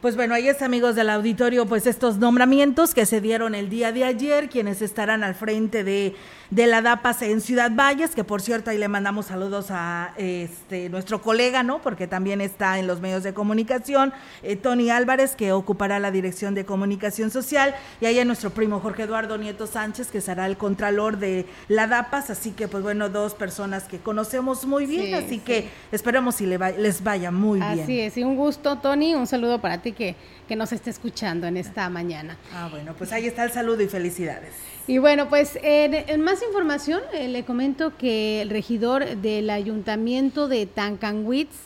Pues 0.00 0.16
bueno, 0.16 0.34
ahí 0.34 0.48
es 0.48 0.62
amigos 0.62 0.94
del 0.94 1.10
auditorio, 1.10 1.66
pues 1.66 1.86
estos 1.86 2.16
nombramientos 2.16 2.94
que 2.94 3.04
se 3.04 3.20
dieron 3.20 3.54
el 3.54 3.68
día 3.68 3.92
de 3.92 4.04
ayer, 4.04 4.48
quienes 4.48 4.80
estarán 4.80 5.22
al 5.22 5.34
frente 5.34 5.84
de 5.84 6.14
de 6.50 6.66
la 6.66 6.82
DAPAS 6.82 7.22
en 7.22 7.40
Ciudad 7.40 7.70
Valles, 7.72 8.14
que 8.14 8.24
por 8.24 8.42
cierto 8.42 8.70
ahí 8.70 8.78
le 8.78 8.88
mandamos 8.88 9.26
saludos 9.26 9.66
a 9.70 10.12
este 10.16 10.88
nuestro 10.88 11.22
colega, 11.22 11.62
¿no? 11.62 11.80
Porque 11.80 12.08
también 12.08 12.40
está 12.40 12.78
en 12.78 12.86
los 12.86 13.00
medios 13.00 13.22
de 13.22 13.32
comunicación, 13.32 14.12
eh, 14.42 14.56
Tony 14.56 14.90
Álvarez, 14.90 15.36
que 15.36 15.52
ocupará 15.52 16.00
la 16.00 16.10
dirección 16.10 16.54
de 16.54 16.64
comunicación 16.64 17.30
social, 17.30 17.74
y 18.00 18.06
ahí 18.06 18.18
a 18.18 18.24
nuestro 18.24 18.50
primo 18.50 18.80
Jorge 18.80 19.04
Eduardo 19.04 19.38
Nieto 19.38 19.66
Sánchez, 19.66 20.08
que 20.08 20.20
será 20.20 20.46
el 20.46 20.56
contralor 20.56 21.18
de 21.18 21.46
la 21.68 21.86
DAPAS, 21.86 22.30
así 22.30 22.50
que 22.50 22.66
pues 22.66 22.82
bueno, 22.82 23.08
dos 23.08 23.34
personas 23.34 23.84
que 23.84 23.98
conocemos 23.98 24.66
muy 24.66 24.86
bien, 24.86 25.14
así 25.14 25.38
que 25.38 25.68
esperemos 25.92 26.34
si 26.36 26.46
les 26.46 27.04
vaya 27.04 27.30
muy 27.30 27.60
bien. 27.60 27.80
Así 27.80 28.00
es, 28.00 28.16
y 28.16 28.24
un 28.24 28.36
gusto, 28.36 28.76
Tony, 28.78 29.14
un 29.14 29.28
saludo 29.28 29.60
para 29.60 29.82
ti 29.82 29.89
que, 29.92 30.16
que 30.48 30.56
nos 30.56 30.72
esté 30.72 30.90
escuchando 30.90 31.46
en 31.46 31.56
esta 31.56 31.88
mañana. 31.88 32.36
Ah, 32.52 32.68
bueno, 32.70 32.94
pues 32.96 33.12
ahí 33.12 33.26
está 33.26 33.44
el 33.44 33.52
saludo 33.52 33.82
y 33.82 33.88
felicidades. 33.88 34.52
Y 34.86 34.98
bueno, 34.98 35.28
pues 35.28 35.58
en, 35.62 36.20
más 36.20 36.42
información 36.42 37.00
eh, 37.12 37.28
le 37.28 37.44
comento 37.44 37.96
que 37.96 38.42
el 38.42 38.50
regidor 38.50 39.04
del 39.18 39.50
ayuntamiento 39.50 40.48
de 40.48 40.66
Tancanwitz, 40.66 41.56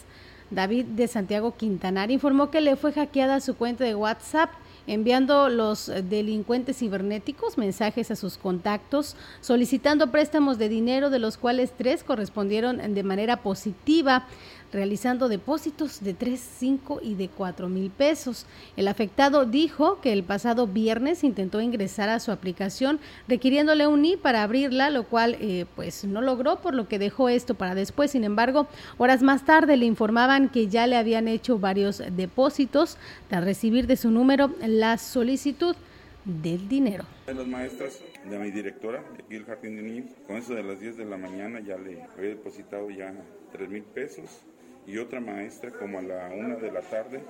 David 0.50 0.84
de 0.86 1.08
Santiago 1.08 1.56
Quintanar, 1.56 2.10
informó 2.10 2.50
que 2.50 2.60
le 2.60 2.76
fue 2.76 2.92
hackeada 2.92 3.40
su 3.40 3.56
cuenta 3.56 3.84
de 3.84 3.94
WhatsApp 3.94 4.50
enviando 4.86 5.48
los 5.48 5.90
delincuentes 6.10 6.78
cibernéticos 6.78 7.56
mensajes 7.56 8.10
a 8.10 8.16
sus 8.16 8.36
contactos 8.36 9.16
solicitando 9.40 10.10
préstamos 10.10 10.58
de 10.58 10.68
dinero 10.68 11.08
de 11.08 11.18
los 11.18 11.38
cuales 11.38 11.72
tres 11.76 12.04
correspondieron 12.04 12.94
de 12.94 13.02
manera 13.02 13.38
positiva 13.38 14.26
realizando 14.74 15.28
depósitos 15.28 16.02
de 16.02 16.12
3, 16.12 16.38
5 16.58 17.00
y 17.02 17.14
de 17.14 17.28
4 17.28 17.68
mil 17.68 17.90
pesos. 17.90 18.44
El 18.76 18.88
afectado 18.88 19.46
dijo 19.46 20.00
que 20.00 20.12
el 20.12 20.24
pasado 20.24 20.66
viernes 20.66 21.24
intentó 21.24 21.60
ingresar 21.60 22.08
a 22.08 22.20
su 22.20 22.32
aplicación 22.32 22.98
requiriéndole 23.28 23.86
un 23.86 24.04
I 24.04 24.16
para 24.16 24.42
abrirla, 24.42 24.90
lo 24.90 25.04
cual 25.04 25.36
eh, 25.40 25.64
pues 25.76 26.04
no 26.04 26.20
logró, 26.20 26.60
por 26.60 26.74
lo 26.74 26.88
que 26.88 26.98
dejó 26.98 27.28
esto 27.28 27.54
para 27.54 27.74
después. 27.74 28.10
Sin 28.10 28.24
embargo, 28.24 28.66
horas 28.98 29.22
más 29.22 29.44
tarde 29.44 29.76
le 29.76 29.86
informaban 29.86 30.48
que 30.48 30.66
ya 30.66 30.86
le 30.86 30.96
habían 30.96 31.28
hecho 31.28 31.58
varios 31.58 32.02
depósitos 32.10 32.98
tras 33.28 33.44
recibir 33.44 33.86
de 33.86 33.96
su 33.96 34.10
número 34.10 34.50
la 34.66 34.98
solicitud 34.98 35.76
del 36.24 36.68
dinero. 36.68 37.04
De 37.26 37.34
las 37.34 37.46
maestras, 37.46 38.02
de 38.28 38.38
mi 38.38 38.50
directora, 38.50 39.04
aquí 39.14 39.36
el 39.36 39.44
Jardín 39.44 39.76
de 39.76 39.82
Niños, 39.82 40.10
con 40.26 40.36
eso 40.36 40.54
de 40.54 40.62
las 40.62 40.80
10 40.80 40.96
de 40.96 41.04
la 41.04 41.16
mañana 41.16 41.60
ya 41.60 41.76
le 41.76 42.02
había 42.02 42.30
depositado 42.30 42.90
ya 42.90 43.14
3 43.52 43.68
mil 43.68 43.82
pesos 43.84 44.44
y 44.86 44.98
otra 44.98 45.20
maestra 45.20 45.70
como 45.70 45.98
a 45.98 46.02
la 46.02 46.30
una 46.34 46.56
de 46.56 46.70
la 46.70 46.80
tarde 46.80 47.22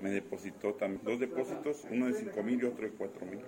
me 0.00 0.10
depositó 0.10 0.74
también 0.74 1.02
dos 1.04 1.20
depósitos, 1.20 1.84
uno 1.90 2.06
de 2.06 2.14
cinco 2.14 2.42
mil 2.42 2.60
y 2.60 2.64
otro 2.64 2.84
de 2.84 2.92
cuatro 2.92 3.26
mil. 3.26 3.40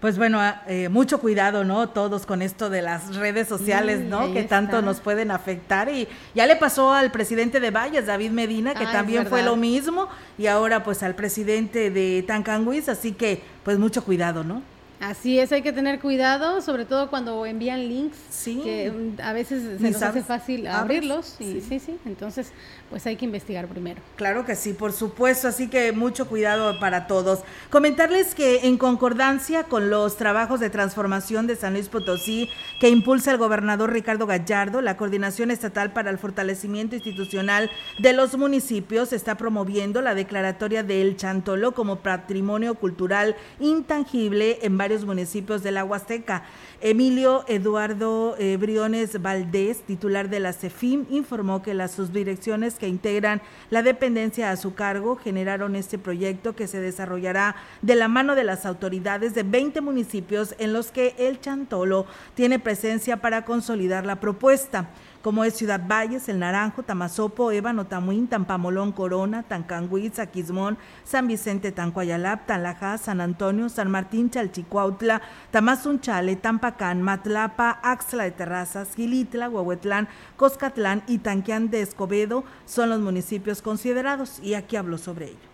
Pues 0.00 0.18
bueno, 0.18 0.40
ah, 0.40 0.64
eh, 0.66 0.88
mucho 0.88 1.20
cuidado, 1.20 1.62
¿no? 1.62 1.90
Todos 1.90 2.26
con 2.26 2.42
esto 2.42 2.70
de 2.70 2.82
las 2.82 3.14
redes 3.14 3.46
sociales, 3.46 4.00
¿no? 4.00 4.32
Que 4.32 4.42
tanto 4.42 4.82
nos 4.82 4.98
pueden 4.98 5.30
afectar. 5.30 5.88
Y 5.88 6.08
ya 6.34 6.44
le 6.48 6.56
pasó 6.56 6.92
al 6.92 7.12
presidente 7.12 7.60
de 7.60 7.70
Valles, 7.70 8.06
David 8.06 8.32
Medina, 8.32 8.74
que 8.74 8.84
también 8.84 9.28
fue 9.28 9.44
lo 9.44 9.54
mismo. 9.54 10.08
Y 10.38 10.48
ahora 10.48 10.82
pues 10.82 11.04
al 11.04 11.14
presidente 11.14 11.92
de 11.92 12.24
Tancanguis. 12.26 12.88
Así 12.88 13.12
que 13.12 13.42
pues 13.62 13.78
mucho 13.78 14.02
cuidado, 14.02 14.42
¿no? 14.42 14.62
Así 15.02 15.40
es, 15.40 15.50
hay 15.50 15.62
que 15.62 15.72
tener 15.72 15.98
cuidado, 15.98 16.62
sobre 16.62 16.84
todo 16.84 17.10
cuando 17.10 17.44
envían 17.44 17.88
links, 17.88 18.16
que 18.44 18.88
mm, 18.88 19.20
a 19.20 19.32
veces 19.32 19.80
se 19.80 19.90
nos 19.90 20.00
hace 20.00 20.22
fácil 20.22 20.68
abrirlos. 20.68 21.36
Y, 21.40 21.60
sí. 21.60 21.80
sí, 21.80 21.98
entonces 22.06 22.52
pues 22.88 23.04
hay 23.06 23.16
que 23.16 23.24
investigar 23.24 23.66
primero. 23.66 24.00
Claro 24.16 24.44
que 24.44 24.54
sí, 24.54 24.74
por 24.74 24.92
supuesto, 24.92 25.48
así 25.48 25.68
que 25.68 25.90
mucho 25.92 26.28
cuidado 26.28 26.78
para 26.78 27.08
todos. 27.08 27.40
Comentarles 27.70 28.34
que 28.36 28.66
en 28.68 28.76
concordancia 28.76 29.64
con 29.64 29.90
los 29.90 30.16
trabajos 30.18 30.60
de 30.60 30.70
transformación 30.70 31.46
de 31.46 31.56
San 31.56 31.72
Luis 31.72 31.88
Potosí 31.88 32.48
que 32.80 32.90
impulsa 32.90 33.32
el 33.32 33.38
gobernador 33.38 33.92
Ricardo 33.92 34.26
Gallardo, 34.26 34.82
la 34.82 34.96
Coordinación 34.98 35.50
Estatal 35.50 35.92
para 35.92 36.10
el 36.10 36.18
Fortalecimiento 36.18 36.94
Institucional 36.94 37.70
de 37.98 38.12
los 38.12 38.36
Municipios 38.36 39.12
está 39.12 39.36
promoviendo 39.36 40.02
la 40.02 40.14
declaratoria 40.14 40.82
del 40.82 41.16
Chantolo 41.16 41.72
como 41.72 42.00
patrimonio 42.00 42.74
cultural 42.74 43.36
intangible 43.58 44.58
en 44.62 44.76
varios 44.76 44.91
municipios 45.00 45.62
de 45.62 45.72
la 45.72 45.84
Huasteca. 45.84 46.44
Emilio 46.80 47.44
Eduardo 47.48 48.36
eh, 48.38 48.56
Briones 48.58 49.20
Valdés, 49.20 49.82
titular 49.82 50.28
de 50.28 50.40
la 50.40 50.52
CEFIM, 50.52 51.06
informó 51.10 51.62
que 51.62 51.74
las 51.74 51.92
subdirecciones 51.92 52.74
que 52.74 52.88
integran 52.88 53.40
la 53.70 53.82
dependencia 53.82 54.50
a 54.50 54.56
su 54.56 54.74
cargo 54.74 55.16
generaron 55.16 55.74
este 55.74 55.98
proyecto 55.98 56.54
que 56.54 56.66
se 56.66 56.80
desarrollará 56.80 57.56
de 57.80 57.94
la 57.94 58.08
mano 58.08 58.34
de 58.34 58.44
las 58.44 58.66
autoridades 58.66 59.34
de 59.34 59.42
20 59.42 59.80
municipios 59.80 60.54
en 60.58 60.72
los 60.72 60.90
que 60.90 61.14
el 61.18 61.40
Chantolo 61.40 62.06
tiene 62.34 62.58
presencia 62.58 63.16
para 63.16 63.44
consolidar 63.44 64.04
la 64.04 64.20
propuesta 64.20 64.90
como 65.22 65.44
es 65.44 65.54
Ciudad 65.54 65.80
Valles, 65.86 66.28
El 66.28 66.40
Naranjo, 66.40 66.82
Tamazopo, 66.82 67.52
Ébano, 67.52 67.86
Tamuín, 67.86 68.26
Tampamolón, 68.28 68.92
Corona, 68.92 69.42
Tancanguitz, 69.44 70.18
Aquismón, 70.18 70.76
San 71.04 71.28
Vicente, 71.28 71.72
Tancuayalap, 71.72 72.46
Tanlajá, 72.46 72.98
San 72.98 73.20
Antonio, 73.20 73.68
San 73.68 73.90
Martín, 73.90 74.30
Chalchicuautla, 74.30 75.22
Tamazunchale, 75.50 76.36
Tampacán, 76.36 77.02
Matlapa, 77.02 77.78
Axla 77.82 78.24
de 78.24 78.32
Terrazas, 78.32 78.94
Gilitla, 78.94 79.48
Huehuetlán, 79.48 80.08
Coscatlán 80.36 81.02
y 81.06 81.18
Tanquián 81.18 81.70
de 81.70 81.82
Escobedo 81.82 82.44
son 82.66 82.90
los 82.90 83.00
municipios 83.00 83.62
considerados 83.62 84.40
y 84.42 84.54
aquí 84.54 84.76
hablo 84.76 84.98
sobre 84.98 85.26
ello. 85.26 85.51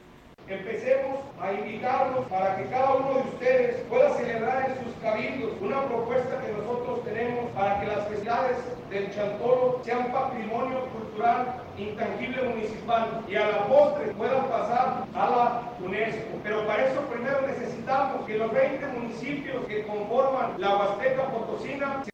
Empecemos 0.50 1.18
a 1.42 1.52
invitarlos 1.52 2.24
para 2.28 2.56
que 2.56 2.64
cada 2.70 2.94
uno 2.94 3.14
de 3.14 3.20
ustedes 3.20 3.76
pueda 3.90 4.14
celebrar 4.14 4.70
en 4.70 4.82
sus 4.82 4.94
cabildos 5.02 5.52
una 5.60 5.84
propuesta 5.84 6.40
que 6.40 6.52
nosotros 6.52 7.04
tenemos 7.04 7.50
para 7.50 7.78
que 7.78 7.86
las 7.86 8.08
festividades 8.08 8.56
del 8.88 9.14
Chantolo 9.14 9.78
sean 9.84 10.10
patrimonio 10.10 10.86
cultural 10.86 11.62
intangible 11.76 12.42
municipal 12.44 13.22
y 13.28 13.34
a 13.34 13.46
la 13.46 13.66
postre 13.66 14.06
puedan 14.14 14.46
pasar 14.48 15.04
a 15.14 15.30
la 15.30 15.62
UNESCO. 15.84 16.40
Pero 16.42 16.66
para 16.66 16.86
eso 16.86 17.00
primero 17.02 17.42
necesitamos 17.46 18.24
que 18.26 18.38
los 18.38 18.50
20 18.50 18.86
municipios 18.86 19.66
que 19.66 19.86
conforman 19.86 20.54
la 20.56 20.76
Huasteca 20.76 21.24
Potosina 21.30 22.04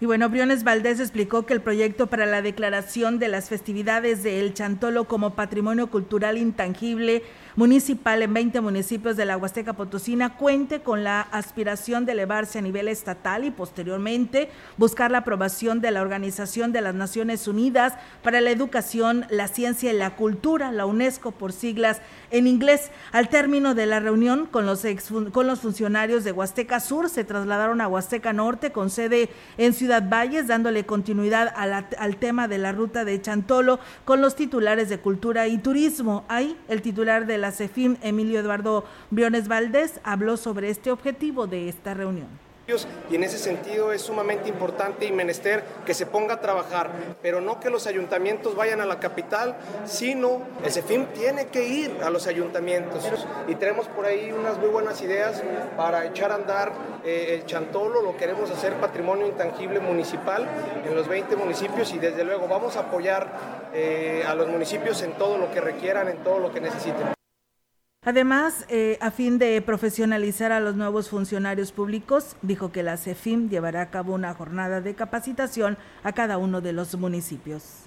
y 0.00 0.06
bueno, 0.06 0.28
Briones 0.28 0.64
Valdés 0.64 0.98
explicó 1.00 1.46
que 1.46 1.54
el 1.54 1.60
proyecto 1.60 2.08
para 2.08 2.26
la 2.26 2.42
declaración 2.42 3.18
de 3.18 3.28
las 3.28 3.48
festividades 3.48 4.22
de 4.22 4.40
El 4.40 4.52
Chantolo 4.52 5.04
como 5.04 5.34
patrimonio 5.34 5.88
cultural 5.88 6.36
intangible 6.36 7.22
municipal 7.56 8.22
en 8.22 8.34
20 8.34 8.60
municipios 8.60 9.16
de 9.16 9.24
la 9.24 9.36
Huasteca 9.36 9.74
Potosina 9.74 10.36
cuente 10.36 10.80
con 10.80 11.04
la 11.04 11.20
aspiración 11.20 12.04
de 12.04 12.12
elevarse 12.12 12.58
a 12.58 12.62
nivel 12.62 12.88
estatal 12.88 13.44
y 13.44 13.50
posteriormente 13.50 14.50
buscar 14.76 15.10
la 15.10 15.18
aprobación 15.18 15.80
de 15.80 15.90
la 15.90 16.02
Organización 16.02 16.72
de 16.72 16.80
las 16.80 16.94
Naciones 16.94 17.46
Unidas 17.46 17.94
para 18.22 18.40
la 18.40 18.50
Educación, 18.50 19.26
la 19.30 19.48
Ciencia 19.48 19.92
y 19.92 19.96
la 19.96 20.16
Cultura, 20.16 20.72
la 20.72 20.86
UNESCO 20.86 21.32
por 21.32 21.52
siglas 21.52 22.00
en 22.30 22.46
inglés. 22.46 22.90
Al 23.12 23.28
término 23.28 23.74
de 23.74 23.86
la 23.86 24.00
reunión 24.00 24.46
con 24.46 24.66
los, 24.66 24.84
con 25.32 25.46
los 25.46 25.60
funcionarios 25.60 26.24
de 26.24 26.32
Huasteca 26.32 26.80
Sur, 26.80 27.08
se 27.08 27.24
trasladaron 27.24 27.80
a 27.80 27.88
Huasteca 27.88 28.32
Norte 28.32 28.72
con 28.72 28.90
sede 28.90 29.28
en 29.58 29.72
Ciudad 29.72 30.08
Valles, 30.08 30.48
dándole 30.48 30.84
continuidad 30.84 31.52
al 31.56 32.16
tema 32.16 32.48
de 32.48 32.58
la 32.58 32.72
ruta 32.72 33.04
de 33.04 33.20
Chantolo 33.20 33.78
con 34.04 34.20
los 34.20 34.34
titulares 34.34 34.88
de 34.88 34.98
Cultura 34.98 35.46
y 35.46 35.58
Turismo. 35.58 36.24
Ahí 36.28 36.56
el 36.68 36.82
titular 36.82 37.26
de 37.26 37.38
la 37.38 37.43
CEFIM, 37.52 37.96
Emilio 38.02 38.40
Eduardo 38.40 38.84
Briones 39.10 39.48
Valdés, 39.48 40.00
habló 40.02 40.36
sobre 40.36 40.70
este 40.70 40.90
objetivo 40.90 41.46
de 41.46 41.68
esta 41.68 41.94
reunión 41.94 42.44
y 43.10 43.16
en 43.16 43.22
ese 43.22 43.36
sentido 43.36 43.92
es 43.92 44.00
sumamente 44.00 44.48
importante 44.48 45.04
y 45.04 45.12
menester 45.12 45.62
que 45.84 45.92
se 45.92 46.06
ponga 46.06 46.34
a 46.34 46.40
trabajar, 46.40 46.90
pero 47.20 47.42
no 47.42 47.60
que 47.60 47.68
los 47.68 47.86
ayuntamientos 47.86 48.56
vayan 48.56 48.80
a 48.80 48.86
la 48.86 48.98
capital, 49.00 49.54
sino 49.84 50.40
el 50.64 50.72
CEFIM 50.72 51.06
tiene 51.08 51.48
que 51.48 51.68
ir 51.68 51.98
a 52.02 52.08
los 52.08 52.26
ayuntamientos 52.26 53.04
y 53.48 53.54
tenemos 53.56 53.86
por 53.88 54.06
ahí 54.06 54.32
unas 54.32 54.56
muy 54.56 54.68
buenas 54.68 55.02
ideas 55.02 55.42
para 55.76 56.06
echar 56.06 56.32
a 56.32 56.36
andar 56.36 56.72
eh, 57.04 57.34
el 57.34 57.44
Chantolo, 57.44 58.00
lo 58.00 58.16
queremos 58.16 58.50
hacer 58.50 58.72
patrimonio 58.74 59.26
intangible 59.26 59.78
municipal 59.80 60.46
en 60.86 60.94
los 60.94 61.06
20 61.06 61.36
municipios 61.36 61.92
y 61.92 61.98
desde 61.98 62.24
luego 62.24 62.48
vamos 62.48 62.76
a 62.76 62.80
apoyar 62.80 63.28
eh, 63.74 64.24
a 64.26 64.34
los 64.34 64.48
municipios 64.48 65.02
en 65.02 65.12
todo 65.12 65.36
lo 65.36 65.50
que 65.52 65.60
requieran, 65.60 66.08
en 66.08 66.16
todo 66.18 66.38
lo 66.38 66.50
que 66.50 66.62
necesiten. 66.62 67.13
Además, 68.06 68.66
eh, 68.68 68.98
a 69.00 69.10
fin 69.10 69.38
de 69.38 69.62
profesionalizar 69.62 70.52
a 70.52 70.60
los 70.60 70.76
nuevos 70.76 71.08
funcionarios 71.08 71.72
públicos, 71.72 72.36
dijo 72.42 72.70
que 72.70 72.82
la 72.82 72.98
CEFIM 72.98 73.48
llevará 73.48 73.80
a 73.80 73.90
cabo 73.90 74.14
una 74.14 74.34
jornada 74.34 74.82
de 74.82 74.94
capacitación 74.94 75.78
a 76.02 76.12
cada 76.12 76.36
uno 76.36 76.60
de 76.60 76.74
los 76.74 76.94
municipios. 76.96 77.84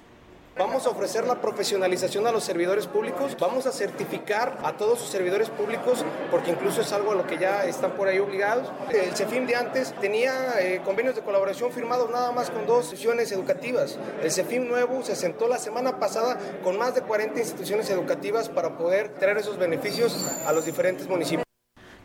Vamos 0.57 0.87
a 0.87 0.89
ofrecer 0.89 1.27
la 1.27 1.39
profesionalización 1.39 2.25
a 2.25 2.31
los 2.31 2.43
servidores 2.43 2.87
públicos, 2.87 3.37
vamos 3.39 3.67
a 3.67 3.71
certificar 3.71 4.57
a 4.63 4.75
todos 4.75 4.97
sus 4.97 5.09
servidores 5.09 5.51
públicos, 5.51 6.03
porque 6.31 6.49
incluso 6.49 6.81
es 6.81 6.91
algo 6.91 7.11
a 7.11 7.15
lo 7.15 7.27
que 7.27 7.37
ya 7.37 7.65
están 7.65 7.91
por 7.91 8.07
ahí 8.07 8.17
obligados. 8.17 8.67
El 8.89 9.15
CEFIM 9.15 9.45
de 9.45 9.55
antes 9.55 9.93
tenía 10.01 10.59
eh, 10.59 10.81
convenios 10.83 11.15
de 11.15 11.21
colaboración 11.21 11.71
firmados 11.71 12.09
nada 12.09 12.31
más 12.31 12.49
con 12.49 12.65
dos 12.65 12.85
instituciones 12.85 13.31
educativas. 13.31 13.99
El 14.23 14.31
CEFIM 14.31 14.67
nuevo 14.67 15.03
se 15.03 15.15
sentó 15.15 15.47
la 15.47 15.59
semana 15.59 15.99
pasada 15.99 16.39
con 16.63 16.75
más 16.75 16.95
de 16.95 17.01
40 17.01 17.39
instituciones 17.39 17.87
educativas 17.91 18.49
para 18.49 18.77
poder 18.79 19.09
traer 19.09 19.37
esos 19.37 19.59
beneficios 19.59 20.17
a 20.47 20.53
los 20.53 20.65
diferentes 20.65 21.07
municipios. 21.07 21.46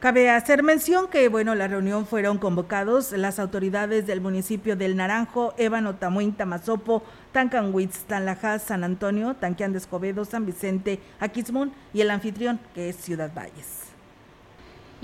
Cabe 0.02 0.30
hacer 0.30 0.64
mención 0.64 1.06
que, 1.06 1.28
bueno, 1.28 1.54
la 1.54 1.68
reunión 1.68 2.06
fueron 2.06 2.38
convocados 2.38 3.12
las 3.12 3.38
autoridades 3.38 4.04
del 4.04 4.20
municipio 4.20 4.74
del 4.74 4.96
Naranjo, 4.96 5.54
Ébano, 5.58 5.94
Tamuín, 5.94 6.32
Tamazopo, 6.32 7.04
Tancanwitz, 7.30 7.98
Tanlaja, 8.08 8.58
San 8.58 8.82
Antonio, 8.82 9.34
Tanquián 9.34 9.70
de 9.70 9.78
Escobedo, 9.78 10.24
San 10.24 10.44
Vicente, 10.44 10.98
Aquismón 11.20 11.72
y 11.94 12.00
el 12.00 12.10
anfitrión, 12.10 12.58
que 12.74 12.88
es 12.88 12.96
Ciudad 12.96 13.30
Valles. 13.32 13.81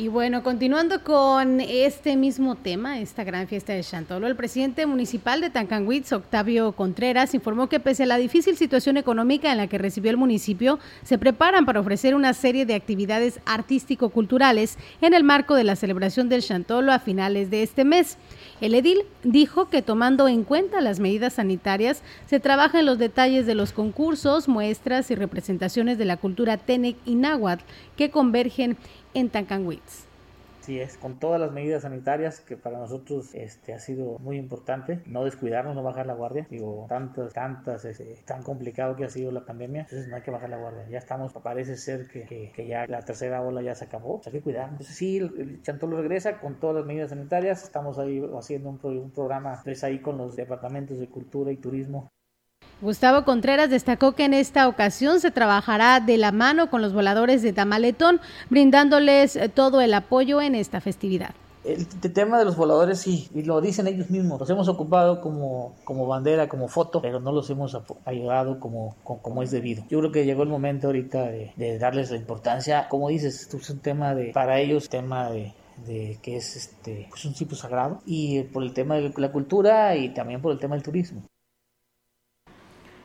Y 0.00 0.06
bueno, 0.06 0.44
continuando 0.44 1.02
con 1.02 1.60
este 1.60 2.14
mismo 2.14 2.54
tema, 2.54 3.00
esta 3.00 3.24
gran 3.24 3.48
fiesta 3.48 3.72
de 3.72 3.82
Chantolo, 3.82 4.28
el 4.28 4.36
presidente 4.36 4.86
municipal 4.86 5.40
de 5.40 5.50
Tancanwitz, 5.50 6.12
Octavio 6.12 6.70
Contreras, 6.70 7.34
informó 7.34 7.68
que 7.68 7.80
pese 7.80 8.04
a 8.04 8.06
la 8.06 8.16
difícil 8.16 8.56
situación 8.56 8.96
económica 8.96 9.50
en 9.50 9.56
la 9.56 9.66
que 9.66 9.76
recibió 9.76 10.12
el 10.12 10.16
municipio, 10.16 10.78
se 11.02 11.18
preparan 11.18 11.66
para 11.66 11.80
ofrecer 11.80 12.14
una 12.14 12.32
serie 12.32 12.64
de 12.64 12.76
actividades 12.76 13.40
artístico-culturales 13.44 14.78
en 15.00 15.14
el 15.14 15.24
marco 15.24 15.56
de 15.56 15.64
la 15.64 15.74
celebración 15.74 16.28
del 16.28 16.44
Chantolo 16.44 16.92
a 16.92 17.00
finales 17.00 17.50
de 17.50 17.64
este 17.64 17.84
mes. 17.84 18.18
El 18.60 18.76
edil 18.76 19.02
dijo 19.24 19.68
que 19.68 19.82
tomando 19.82 20.28
en 20.28 20.44
cuenta 20.44 20.80
las 20.80 21.00
medidas 21.00 21.32
sanitarias, 21.34 22.04
se 22.26 22.38
trabaja 22.38 22.78
en 22.78 22.86
los 22.86 22.98
detalles 22.98 23.46
de 23.46 23.56
los 23.56 23.72
concursos, 23.72 24.46
muestras 24.46 25.10
y 25.10 25.16
representaciones 25.16 25.98
de 25.98 26.04
la 26.04 26.18
cultura 26.18 26.56
Tenec 26.56 26.96
y 27.04 27.16
Náhuatl 27.16 27.64
que 27.96 28.10
convergen 28.10 28.76
en 29.14 29.30
Tancanwitz. 29.30 30.08
Sí, 30.68 30.78
es 30.78 30.98
con 30.98 31.18
todas 31.18 31.40
las 31.40 31.50
medidas 31.50 31.80
sanitarias 31.80 32.40
que 32.40 32.58
para 32.58 32.78
nosotros 32.78 33.34
este, 33.34 33.72
ha 33.72 33.78
sido 33.78 34.18
muy 34.18 34.36
importante, 34.36 35.00
no 35.06 35.24
descuidarnos, 35.24 35.74
no 35.74 35.82
bajar 35.82 36.06
la 36.06 36.12
guardia. 36.12 36.46
Digo, 36.50 36.84
tantas, 36.90 37.32
tantas, 37.32 37.86
este, 37.86 38.16
tan 38.26 38.42
complicado 38.42 38.94
que 38.94 39.04
ha 39.04 39.08
sido 39.08 39.32
la 39.32 39.46
pandemia, 39.46 39.84
entonces 39.84 40.08
no 40.08 40.16
hay 40.16 40.20
que 40.20 40.30
bajar 40.30 40.50
la 40.50 40.58
guardia. 40.58 40.86
Ya 40.90 40.98
estamos, 40.98 41.32
parece 41.32 41.78
ser 41.78 42.06
que, 42.08 42.52
que, 42.54 42.66
ya 42.66 42.86
la 42.86 43.00
tercera 43.00 43.40
ola 43.40 43.62
ya 43.62 43.74
se 43.74 43.86
acabó, 43.86 44.20
hay 44.26 44.32
que 44.32 44.42
cuidarnos. 44.42 44.72
Entonces, 44.72 44.94
sí, 44.94 45.16
el, 45.16 45.62
Chantolo 45.62 46.02
regresa 46.02 46.38
con 46.38 46.60
todas 46.60 46.76
las 46.76 46.84
medidas 46.84 47.08
sanitarias, 47.08 47.64
estamos 47.64 47.98
ahí 47.98 48.22
haciendo 48.38 48.68
un, 48.68 48.78
un 48.84 49.10
programa, 49.10 49.62
pues 49.64 49.82
ahí 49.84 50.00
con 50.00 50.18
los 50.18 50.36
departamentos 50.36 50.98
de 50.98 51.08
cultura 51.08 51.50
y 51.50 51.56
turismo 51.56 52.10
Gustavo 52.80 53.24
Contreras 53.24 53.70
destacó 53.70 54.12
que 54.12 54.24
en 54.24 54.34
esta 54.34 54.68
ocasión 54.68 55.18
se 55.18 55.32
trabajará 55.32 55.98
de 55.98 56.16
la 56.16 56.30
mano 56.30 56.70
con 56.70 56.80
los 56.80 56.92
voladores 56.92 57.42
de 57.42 57.52
Tamaletón, 57.52 58.20
brindándoles 58.50 59.34
eh, 59.34 59.48
todo 59.48 59.80
el 59.80 59.92
apoyo 59.94 60.40
en 60.40 60.54
esta 60.54 60.80
festividad. 60.80 61.30
El 61.64 61.86
tema 62.12 62.38
de 62.38 62.44
los 62.44 62.56
voladores 62.56 63.00
sí, 63.00 63.28
y 63.34 63.42
lo 63.42 63.60
dicen 63.60 63.88
ellos 63.88 64.10
mismos, 64.10 64.38
los 64.38 64.48
hemos 64.48 64.68
ocupado 64.68 65.20
como, 65.20 65.74
como 65.82 66.06
bandera, 66.06 66.48
como 66.48 66.68
foto, 66.68 67.02
pero 67.02 67.18
no 67.18 67.32
los 67.32 67.50
hemos 67.50 67.76
ayudado 68.04 68.60
como, 68.60 68.94
como, 69.02 69.42
es 69.42 69.50
debido. 69.50 69.82
Yo 69.90 69.98
creo 69.98 70.12
que 70.12 70.24
llegó 70.24 70.44
el 70.44 70.48
momento 70.48 70.86
ahorita 70.86 71.24
de, 71.24 71.78
darles 71.80 72.12
la 72.12 72.16
importancia, 72.16 72.88
como 72.88 73.08
dices, 73.08 73.42
esto 73.42 73.56
es 73.56 73.68
un 73.70 73.80
tema 73.80 74.14
de, 74.14 74.30
para 74.32 74.60
ellos, 74.60 74.88
tema 74.88 75.30
de, 75.30 75.52
de 75.84 76.18
que 76.22 76.36
es 76.36 76.54
este 76.54 77.06
pues 77.10 77.24
un 77.24 77.34
sitio 77.34 77.56
sagrado 77.56 78.00
y 78.06 78.44
por 78.44 78.62
el 78.62 78.72
tema 78.72 78.94
de 78.94 79.12
la 79.16 79.32
cultura 79.32 79.96
y 79.96 80.10
también 80.10 80.40
por 80.40 80.52
el 80.52 80.60
tema 80.60 80.76
del 80.76 80.84
turismo. 80.84 81.22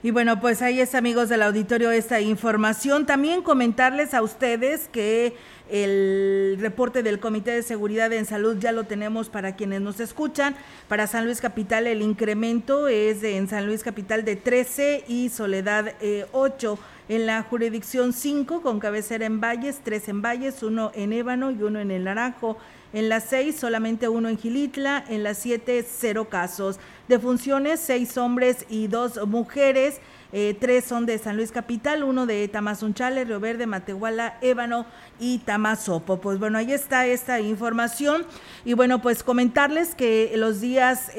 Y 0.05 0.11
bueno, 0.11 0.41
pues 0.41 0.61
ahí 0.61 0.81
es 0.81 0.95
amigos 0.95 1.29
del 1.29 1.41
auditorio 1.41 1.89
esta 1.89 2.19
información. 2.19 3.05
También 3.05 3.41
comentarles 3.41 4.13
a 4.13 4.21
ustedes 4.21 4.89
que 4.89 5.33
el 5.69 6.57
reporte 6.59 7.03
del 7.03 7.21
Comité 7.21 7.51
de 7.51 7.63
Seguridad 7.63 8.11
en 8.11 8.25
Salud 8.25 8.57
ya 8.59 8.73
lo 8.73 8.83
tenemos 8.83 9.29
para 9.29 9.55
quienes 9.55 9.79
nos 9.79 10.01
escuchan. 10.01 10.57
Para 10.89 11.07
San 11.07 11.23
Luis 11.23 11.39
Capital 11.39 11.87
el 11.87 12.01
incremento 12.01 12.89
es 12.89 13.23
en 13.23 13.47
San 13.47 13.65
Luis 13.65 13.81
Capital 13.81 14.25
de 14.25 14.35
13 14.35 15.05
y 15.07 15.29
Soledad 15.29 15.93
8. 16.33 16.73
Eh, 16.73 16.93
en 17.09 17.25
la 17.25 17.41
jurisdicción 17.43 18.13
5 18.13 18.61
con 18.61 18.79
cabecera 18.79 19.25
en 19.25 19.41
Valles, 19.41 19.81
3 19.83 20.09
en 20.09 20.21
Valles, 20.21 20.63
uno 20.63 20.91
en 20.95 21.13
Ébano 21.13 21.51
y 21.51 21.61
uno 21.63 21.79
en 21.79 21.91
el 21.91 22.03
Naranjo. 22.03 22.57
En 22.93 23.09
la 23.09 23.19
6 23.19 23.55
solamente 23.55 24.07
uno 24.07 24.29
en 24.29 24.37
Gilitla, 24.37 25.03
en 25.09 25.23
la 25.23 25.33
7 25.33 25.83
cero 25.87 26.29
casos. 26.29 26.79
De 27.07 27.19
funciones, 27.19 27.79
6 27.81 28.17
hombres 28.17 28.65
y 28.69 28.87
2 28.87 29.27
mujeres. 29.27 29.99
Eh, 30.35 30.57
tres 30.59 30.85
son 30.85 31.05
de 31.05 31.19
San 31.19 31.37
Luis 31.37 31.51
Capital, 31.51 32.03
uno 32.03 32.25
de 32.25 32.47
Tamazunchale, 32.47 33.23
Río 33.23 33.39
Verde, 33.39 33.67
Matehuala, 33.67 34.39
Ébano 34.41 34.87
y 35.19 35.37
Tamazopo. 35.37 36.19
Pues 36.19 36.39
bueno, 36.39 36.57
ahí 36.57 36.71
está 36.71 37.05
esta 37.05 37.39
información. 37.39 38.25
Y 38.65 38.73
bueno, 38.73 38.99
pues 38.99 39.21
comentarles 39.21 39.93
que 39.93 40.33
los 40.35 40.59
días 40.59 41.11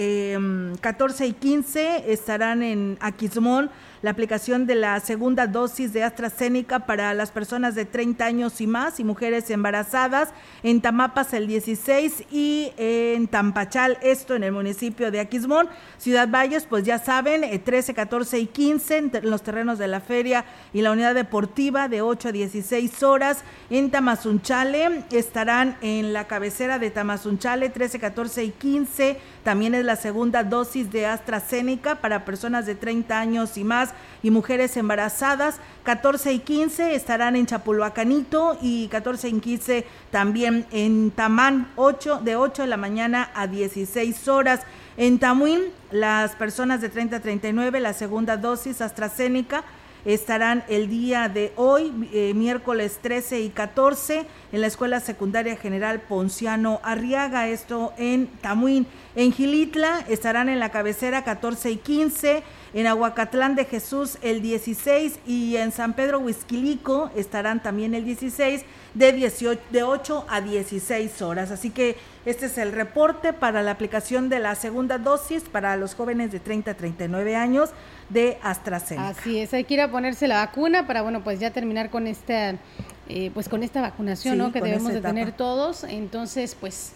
14 0.81 1.25
em, 1.25 1.31
y 1.31 1.33
15 1.33 2.13
estarán 2.13 2.65
en 2.65 2.99
Aquismón 3.01 3.71
la 4.05 4.11
aplicación 4.11 4.67
de 4.67 4.75
la 4.75 5.01
segunda 5.01 5.47
dosis 5.47 5.95
de 5.95 6.03
AstraZeneca 6.03 6.81
para 6.81 7.15
las 7.15 7.31
personas 7.31 7.75
de 7.75 7.87
30 7.87 8.23
años 8.23 8.61
y 8.61 8.67
más 8.67 9.01
y 9.01 9.05
mujeres 9.05 9.49
embarazadas, 9.49 10.29
en 10.63 10.83
Tamapas 10.83 11.33
el 11.33 11.47
16 11.47 12.25
y 12.31 12.73
en 12.77 13.27
Tampachal, 13.29 13.97
esto 14.03 14.35
en 14.35 14.43
el 14.45 14.53
municipio 14.53 15.11
de 15.11 15.21
Aquismón, 15.21 15.71
Ciudad 15.97 16.29
Valles, 16.29 16.67
pues 16.67 16.85
ya 16.85 16.99
saben, 16.99 17.63
13, 17.65 17.93
eh, 17.93 17.95
14 17.95 18.39
y 18.41 18.47
15 18.47 18.97
en 18.99 19.11
los 19.23 19.43
terrenos 19.43 19.79
de 19.79 19.89
la 19.89 20.01
feria 20.03 20.45
y 20.75 20.83
la 20.83 20.93
unidad 20.93 21.15
deportiva 21.15 21.89
de 21.89 22.03
8 22.03 22.29
a 22.29 22.33
16 22.33 23.03
horas, 23.05 23.43
en 23.71 23.91
Tamazunchale. 23.91 25.05
Estarán 25.13 25.79
en 25.81 26.13
la 26.13 26.27
cabecera 26.27 26.79
de 26.79 26.91
Tamazunchale 26.91 27.71
13, 27.71 27.99
14 28.01 28.45
y 28.45 28.51
15, 28.51 29.19
también 29.45 29.75
es 29.75 29.85
la 29.85 29.97
segunda 29.97 30.43
dosis 30.43 30.91
de 30.91 31.07
AstraZeneca 31.07 31.97
para 31.97 32.25
personas 32.25 32.65
de 32.65 32.75
30 32.75 33.21
años 33.21 33.57
y 33.59 33.63
más 33.63 33.91
y 34.23 34.31
mujeres 34.31 34.77
embarazadas. 34.79 35.57
14 35.85 36.33
y 36.33 36.39
15 36.39 36.95
estarán 36.95 37.37
en 37.37 37.45
Chapulhuacanito 37.45 38.57
y 38.63 38.89
14 38.89 39.29
y 39.29 39.41
15 39.41 39.87
también 40.11 40.67
en 40.71 41.11
Tamán, 41.11 41.71
8 41.77 42.23
de 42.25 42.37
8 42.37 42.63
de 42.63 42.69
la 42.69 42.79
mañana 42.79 43.31
a 43.35 43.47
16 43.47 44.29
horas. 44.29 44.61
En 44.97 45.19
Tamuín, 45.19 45.61
las 45.91 46.35
personas 46.37 46.81
de 46.81 46.89
30 46.89 47.17
a 47.17 47.21
39, 47.21 47.81
la 47.81 47.93
segunda 47.93 48.39
dosis 48.39 48.81
AstraZeneca 48.81 49.63
estarán 50.05 50.65
el 50.69 50.89
día 50.89 51.29
de 51.29 51.53
hoy, 51.57 51.93
eh, 52.13 52.33
miércoles 52.35 52.99
13 53.01 53.41
y 53.41 53.51
14, 53.51 54.27
en 54.53 54.61
la 54.61 54.67
Escuela 54.67 55.01
Secundaria 55.01 55.57
General 55.57 56.01
Ponciano 56.01 56.81
Arriaga, 56.83 57.49
esto 57.49 57.93
en 57.97 58.27
Tamuín. 58.41 58.87
En 59.17 59.33
Gilitla 59.33 60.05
estarán 60.09 60.49
en 60.49 60.59
la 60.59 60.71
cabecera 60.71 61.25
14 61.25 61.71
y 61.71 61.77
15 61.77 62.43
en 62.75 62.89
Aguacatlán 62.89 63.55
de 63.55 63.65
Jesús 63.65 64.19
el 64.21 64.43
16 64.43 65.21
y 65.27 65.57
en 65.57 65.71
San 65.71 65.93
Pedro 65.93 66.19
Huizquilico 66.19 67.11
estarán 67.15 67.63
también 67.63 67.95
el 67.95 68.05
16 68.05 68.65
de, 68.95 69.13
18, 69.13 69.61
de 69.71 69.83
8 69.85 70.27
a 70.29 70.41
16 70.41 71.23
horas. 71.23 71.53
Así 71.53 71.71
que 71.71 71.97
este 72.27 72.47
es 72.47 72.59
el 72.59 72.73
reporte 72.73 73.33
para 73.33 73.63
la 73.63 73.71
aplicación 73.71 74.29
de 74.29 74.41
la 74.41 74.57
segunda 74.57 74.99
dosis 74.99 75.45
para 75.45 75.77
los 75.77 75.95
jóvenes 75.95 76.33
de 76.33 76.41
30 76.41 76.73
a 76.73 76.75
39 76.75 77.37
años 77.37 77.71
de 78.09 78.39
AstraZeneca. 78.43 79.09
Así 79.09 79.39
es, 79.39 79.55
hay 79.55 79.65
que 79.65 79.75
ir 79.75 79.81
a 79.81 79.91
ponerse 79.91 80.29
la 80.29 80.37
vacuna 80.37 80.87
para, 80.87 81.03
bueno, 81.03 81.25
pues 81.25 81.41
ya 81.41 81.51
terminar 81.51 81.91
con 81.91 82.07
esta, 82.07 82.55
eh, 83.09 83.31
pues 83.33 83.49
con 83.49 83.63
esta 83.63 83.81
vacunación, 83.81 84.39
¿no? 84.39 84.53
Que 84.53 84.61
debemos 84.61 84.93
de 84.93 85.01
tener 85.01 85.33
todos. 85.33 85.85
Entonces, 85.85 86.57
pues 86.59 86.93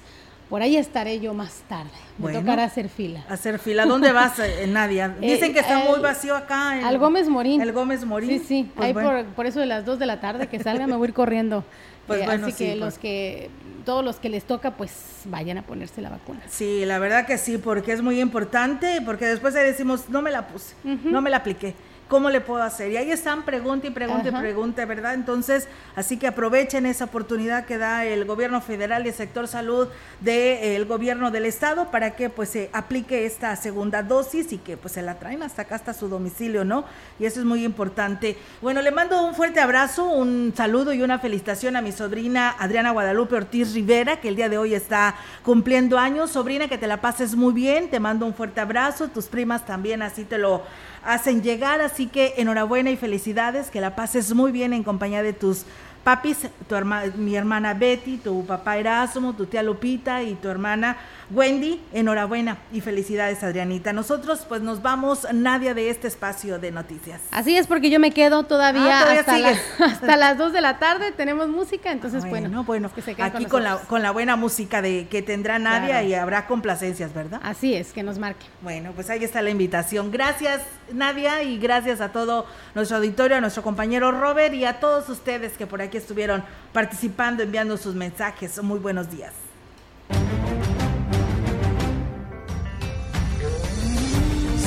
por 0.49 0.63
ahí 0.63 0.77
estaré 0.77 1.21
yo 1.21 1.35
más 1.35 1.63
tarde. 1.69 1.91
Me 2.19 2.33
tocará 2.33 2.65
hacer 2.65 2.89
fila. 2.89 3.25
Hacer 3.29 3.59
fila. 3.59 3.85
¿Dónde 3.85 4.13
vas, 4.13 4.39
eh, 4.39 4.67
Nadia? 4.69 5.09
Dicen 5.09 5.53
que 5.53 5.61
está 5.61 5.79
muy 5.81 6.01
vacío 6.01 6.37
acá. 6.37 6.71
al 6.87 6.99
Gómez 6.99 7.29
Morín. 7.29 7.61
El 7.61 7.73
Gómez 7.73 8.05
Morín. 8.05 8.31
Sí, 8.31 8.45
sí. 8.47 8.71
Pues 8.75 8.87
ahí 8.87 8.95
por, 8.95 9.25
por, 9.27 9.47
eso 9.47 9.61
de 9.61 9.67
las 9.67 9.85
2 9.85 9.99
de 9.99 10.07
la 10.07 10.21
tarde 10.21 10.47
que 10.47 10.59
salga 10.59 10.87
me 10.87 10.97
voy 10.97 11.07
a 11.07 11.09
ir 11.09 11.15
corriendo. 11.15 11.65
Pues 12.09 12.23
eh, 12.23 12.25
bueno, 12.25 12.47
así 12.47 12.57
que 12.57 12.75
los 12.75 12.95
pues. 12.95 12.99
que 13.01 13.51
todos 13.85 14.03
los 14.03 14.17
que 14.17 14.31
les 14.31 14.45
toca 14.45 14.71
pues 14.71 14.93
vayan 15.27 15.59
a 15.59 15.63
ponerse 15.63 16.01
la 16.01 16.09
vacuna. 16.09 16.41
Sí, 16.49 16.87
la 16.87 16.99
verdad 16.99 17.27
que 17.27 17.37
sí, 17.37 17.59
porque 17.59 17.93
es 17.93 18.01
muy 18.01 18.19
importante, 18.19 19.03
porque 19.05 19.27
después 19.27 19.53
decimos, 19.53 20.09
no 20.09 20.23
me 20.23 20.31
la 20.31 20.49
puse, 20.49 20.75
no 20.85 21.21
me 21.21 21.29
la 21.29 21.37
apliqué. 21.39 21.75
¿Cómo 22.09 22.31
le 22.31 22.41
puedo 22.41 22.63
hacer? 22.63 22.91
Y 22.91 22.97
ahí 22.97 23.11
están, 23.11 23.43
pregunta 23.43 23.87
y 23.87 23.91
pregunta 23.91 24.29
y 24.29 24.33
pregunta, 24.33 24.85
¿verdad? 24.87 25.13
Entonces, 25.13 25.69
así 25.95 26.17
que 26.17 26.27
aprovechen 26.27 26.87
esa 26.87 27.05
oportunidad 27.05 27.67
que 27.67 27.77
da 27.77 28.07
el 28.07 28.25
gobierno 28.25 28.63
federal 28.63 29.05
y 29.05 29.09
el 29.09 29.15
sector 29.15 29.47
salud 29.47 29.89
del 30.21 30.87
gobierno 30.87 31.31
del 31.31 31.45
estado 31.45 31.91
para 31.91 32.17
que 32.17 32.31
pues 32.31 32.49
se 32.49 32.71
aplique 32.73 33.27
esta 33.27 33.55
segunda 33.57 34.03
dosis 34.03 34.53
y 34.53 34.59
que 34.59 34.79
pues 34.79 34.95
se 34.95 35.03
la 35.03 35.19
traen 35.19 35.43
hasta 35.43 35.63
acá, 35.63 35.75
hasta 35.75 35.93
su 35.93 36.09
domicilio, 36.09 36.65
¿no? 36.65 36.85
Y 37.19 37.27
eso 37.27 37.41
es 37.41 37.47
muy 37.47 37.63
importante. 37.63 38.39
Bueno, 38.63 38.81
le 38.81 38.91
mando 38.91 39.23
un 39.23 39.35
fuerte 39.35 39.61
abrazo, 39.61 40.05
un 40.05 40.55
saludo 40.57 40.95
y 40.95 41.03
una 41.03 41.19
felicitación 41.19 41.77
a 41.77 41.83
mi 41.83 41.93
sobrina 41.93 42.57
Adriana 42.59 42.91
Guadalupe 42.93 43.37
Ortiz 43.37 43.75
Rivera, 43.75 44.19
que 44.19 44.29
el 44.29 44.37
día 44.37 44.49
de 44.49 44.57
hoy 44.57 44.73
está 44.73 45.15
cumpliendo 45.43 45.99
años. 45.99 46.31
Sobrina, 46.31 46.69
que 46.69 46.79
te 46.79 46.87
la 46.87 47.03
pases 47.03 47.35
muy 47.35 47.53
bien, 47.53 47.91
te 47.91 48.01
mando 48.01 48.25
un 48.25 48.33
fuerte 48.33 48.63
abrazo, 48.63 49.09
tus 49.09 49.27
primas 49.27 49.67
también 49.67 50.01
así 50.01 50.25
te 50.25 50.39
lo 50.39 50.63
hacen 51.05 51.43
llegar. 51.43 51.81
Así 51.81 52.07
que 52.07 52.35
enhorabuena 52.37 52.91
y 52.91 52.97
felicidades, 52.97 53.71
que 53.71 53.81
la 53.81 53.97
pases 53.97 54.35
muy 54.35 54.53
bien 54.53 54.73
en 54.73 54.85
compañía 54.85 55.23
de 55.23 55.33
tus 55.33 55.65
papis, 56.05 56.39
tu 56.69 56.75
mi 57.17 57.37
hermana 57.37 57.75
Betty, 57.75 58.17
tu 58.17 58.47
papá 58.47 58.79
Erasmo, 58.79 59.35
tu 59.35 59.47
tía 59.47 59.63
Lupita 59.63 60.23
y 60.23 60.35
tu 60.35 60.49
hermana 60.49 60.97
Wendy, 61.31 61.81
enhorabuena 61.93 62.59
y 62.73 62.81
felicidades 62.81 63.43
Adrianita. 63.43 63.93
Nosotros 63.93 64.47
pues 64.49 64.63
nos 64.63 64.83
vamos, 64.83 65.27
Nadia, 65.33 65.75
de 65.75 65.91
este 65.91 66.09
espacio 66.09 66.59
de 66.59 66.71
noticias. 66.71 67.21
Así 67.31 67.57
es, 67.57 67.67
porque 67.67 67.91
yo 67.91 68.01
me 68.01 68.13
quedo 68.13 68.45
todavía, 68.45 69.03
ah, 69.03 69.21
hasta, 69.85 70.17
las 70.17 70.39
2 70.39 70.53
de 70.53 70.61
la 70.61 70.79
tarde, 70.79 71.13
tenemos 71.13 71.49
música, 71.49 71.93
entonces 71.93 72.29
bueno, 72.29 72.65
bueno, 72.65 72.91
aquí 73.19 73.45
con, 73.45 73.63
la, 73.63 73.77
con 73.77 74.03
la 74.03 74.11
buena 74.11 74.37
música 74.37 74.81
de 74.81 75.07
que 75.09 75.23
tendrá 75.23 75.59
Nadia 75.59 76.03
y 76.03 76.15
habrá 76.15 76.47
complacencias, 76.47 77.13
¿verdad? 77.13 77.41
Así 77.43 77.75
es, 77.75 77.93
que 77.93 78.03
nos 78.03 78.19
marque. 78.19 78.47
Bueno, 78.63 78.93
pues 78.95 79.11
ahí 79.11 79.23
está 79.23 79.43
la 79.43 79.51
invitación. 79.51 80.11
Gracias 80.11 80.63
Nadia 80.93 81.43
y 81.43 81.59
gracias 81.59 82.01
a 82.01 82.11
todo 82.11 82.47
nuestro 82.75 82.97
auditorio, 82.97 83.37
a 83.37 83.41
nuestro 83.41 83.63
compañero 83.63 84.13
Robert 84.13 84.55
y 84.55 84.65
a 84.65 84.81
todos 84.81 85.09
ustedes 85.09 85.57
que 85.59 85.67
por 85.67 85.83
aquí 85.83 85.97
estuvieron 85.97 86.45
participando, 86.73 87.43
enviando 87.43 87.77
sus 87.77 87.95
mensajes. 87.95 88.63
Muy 88.63 88.79
buenos 88.79 89.11
días. 89.11 89.48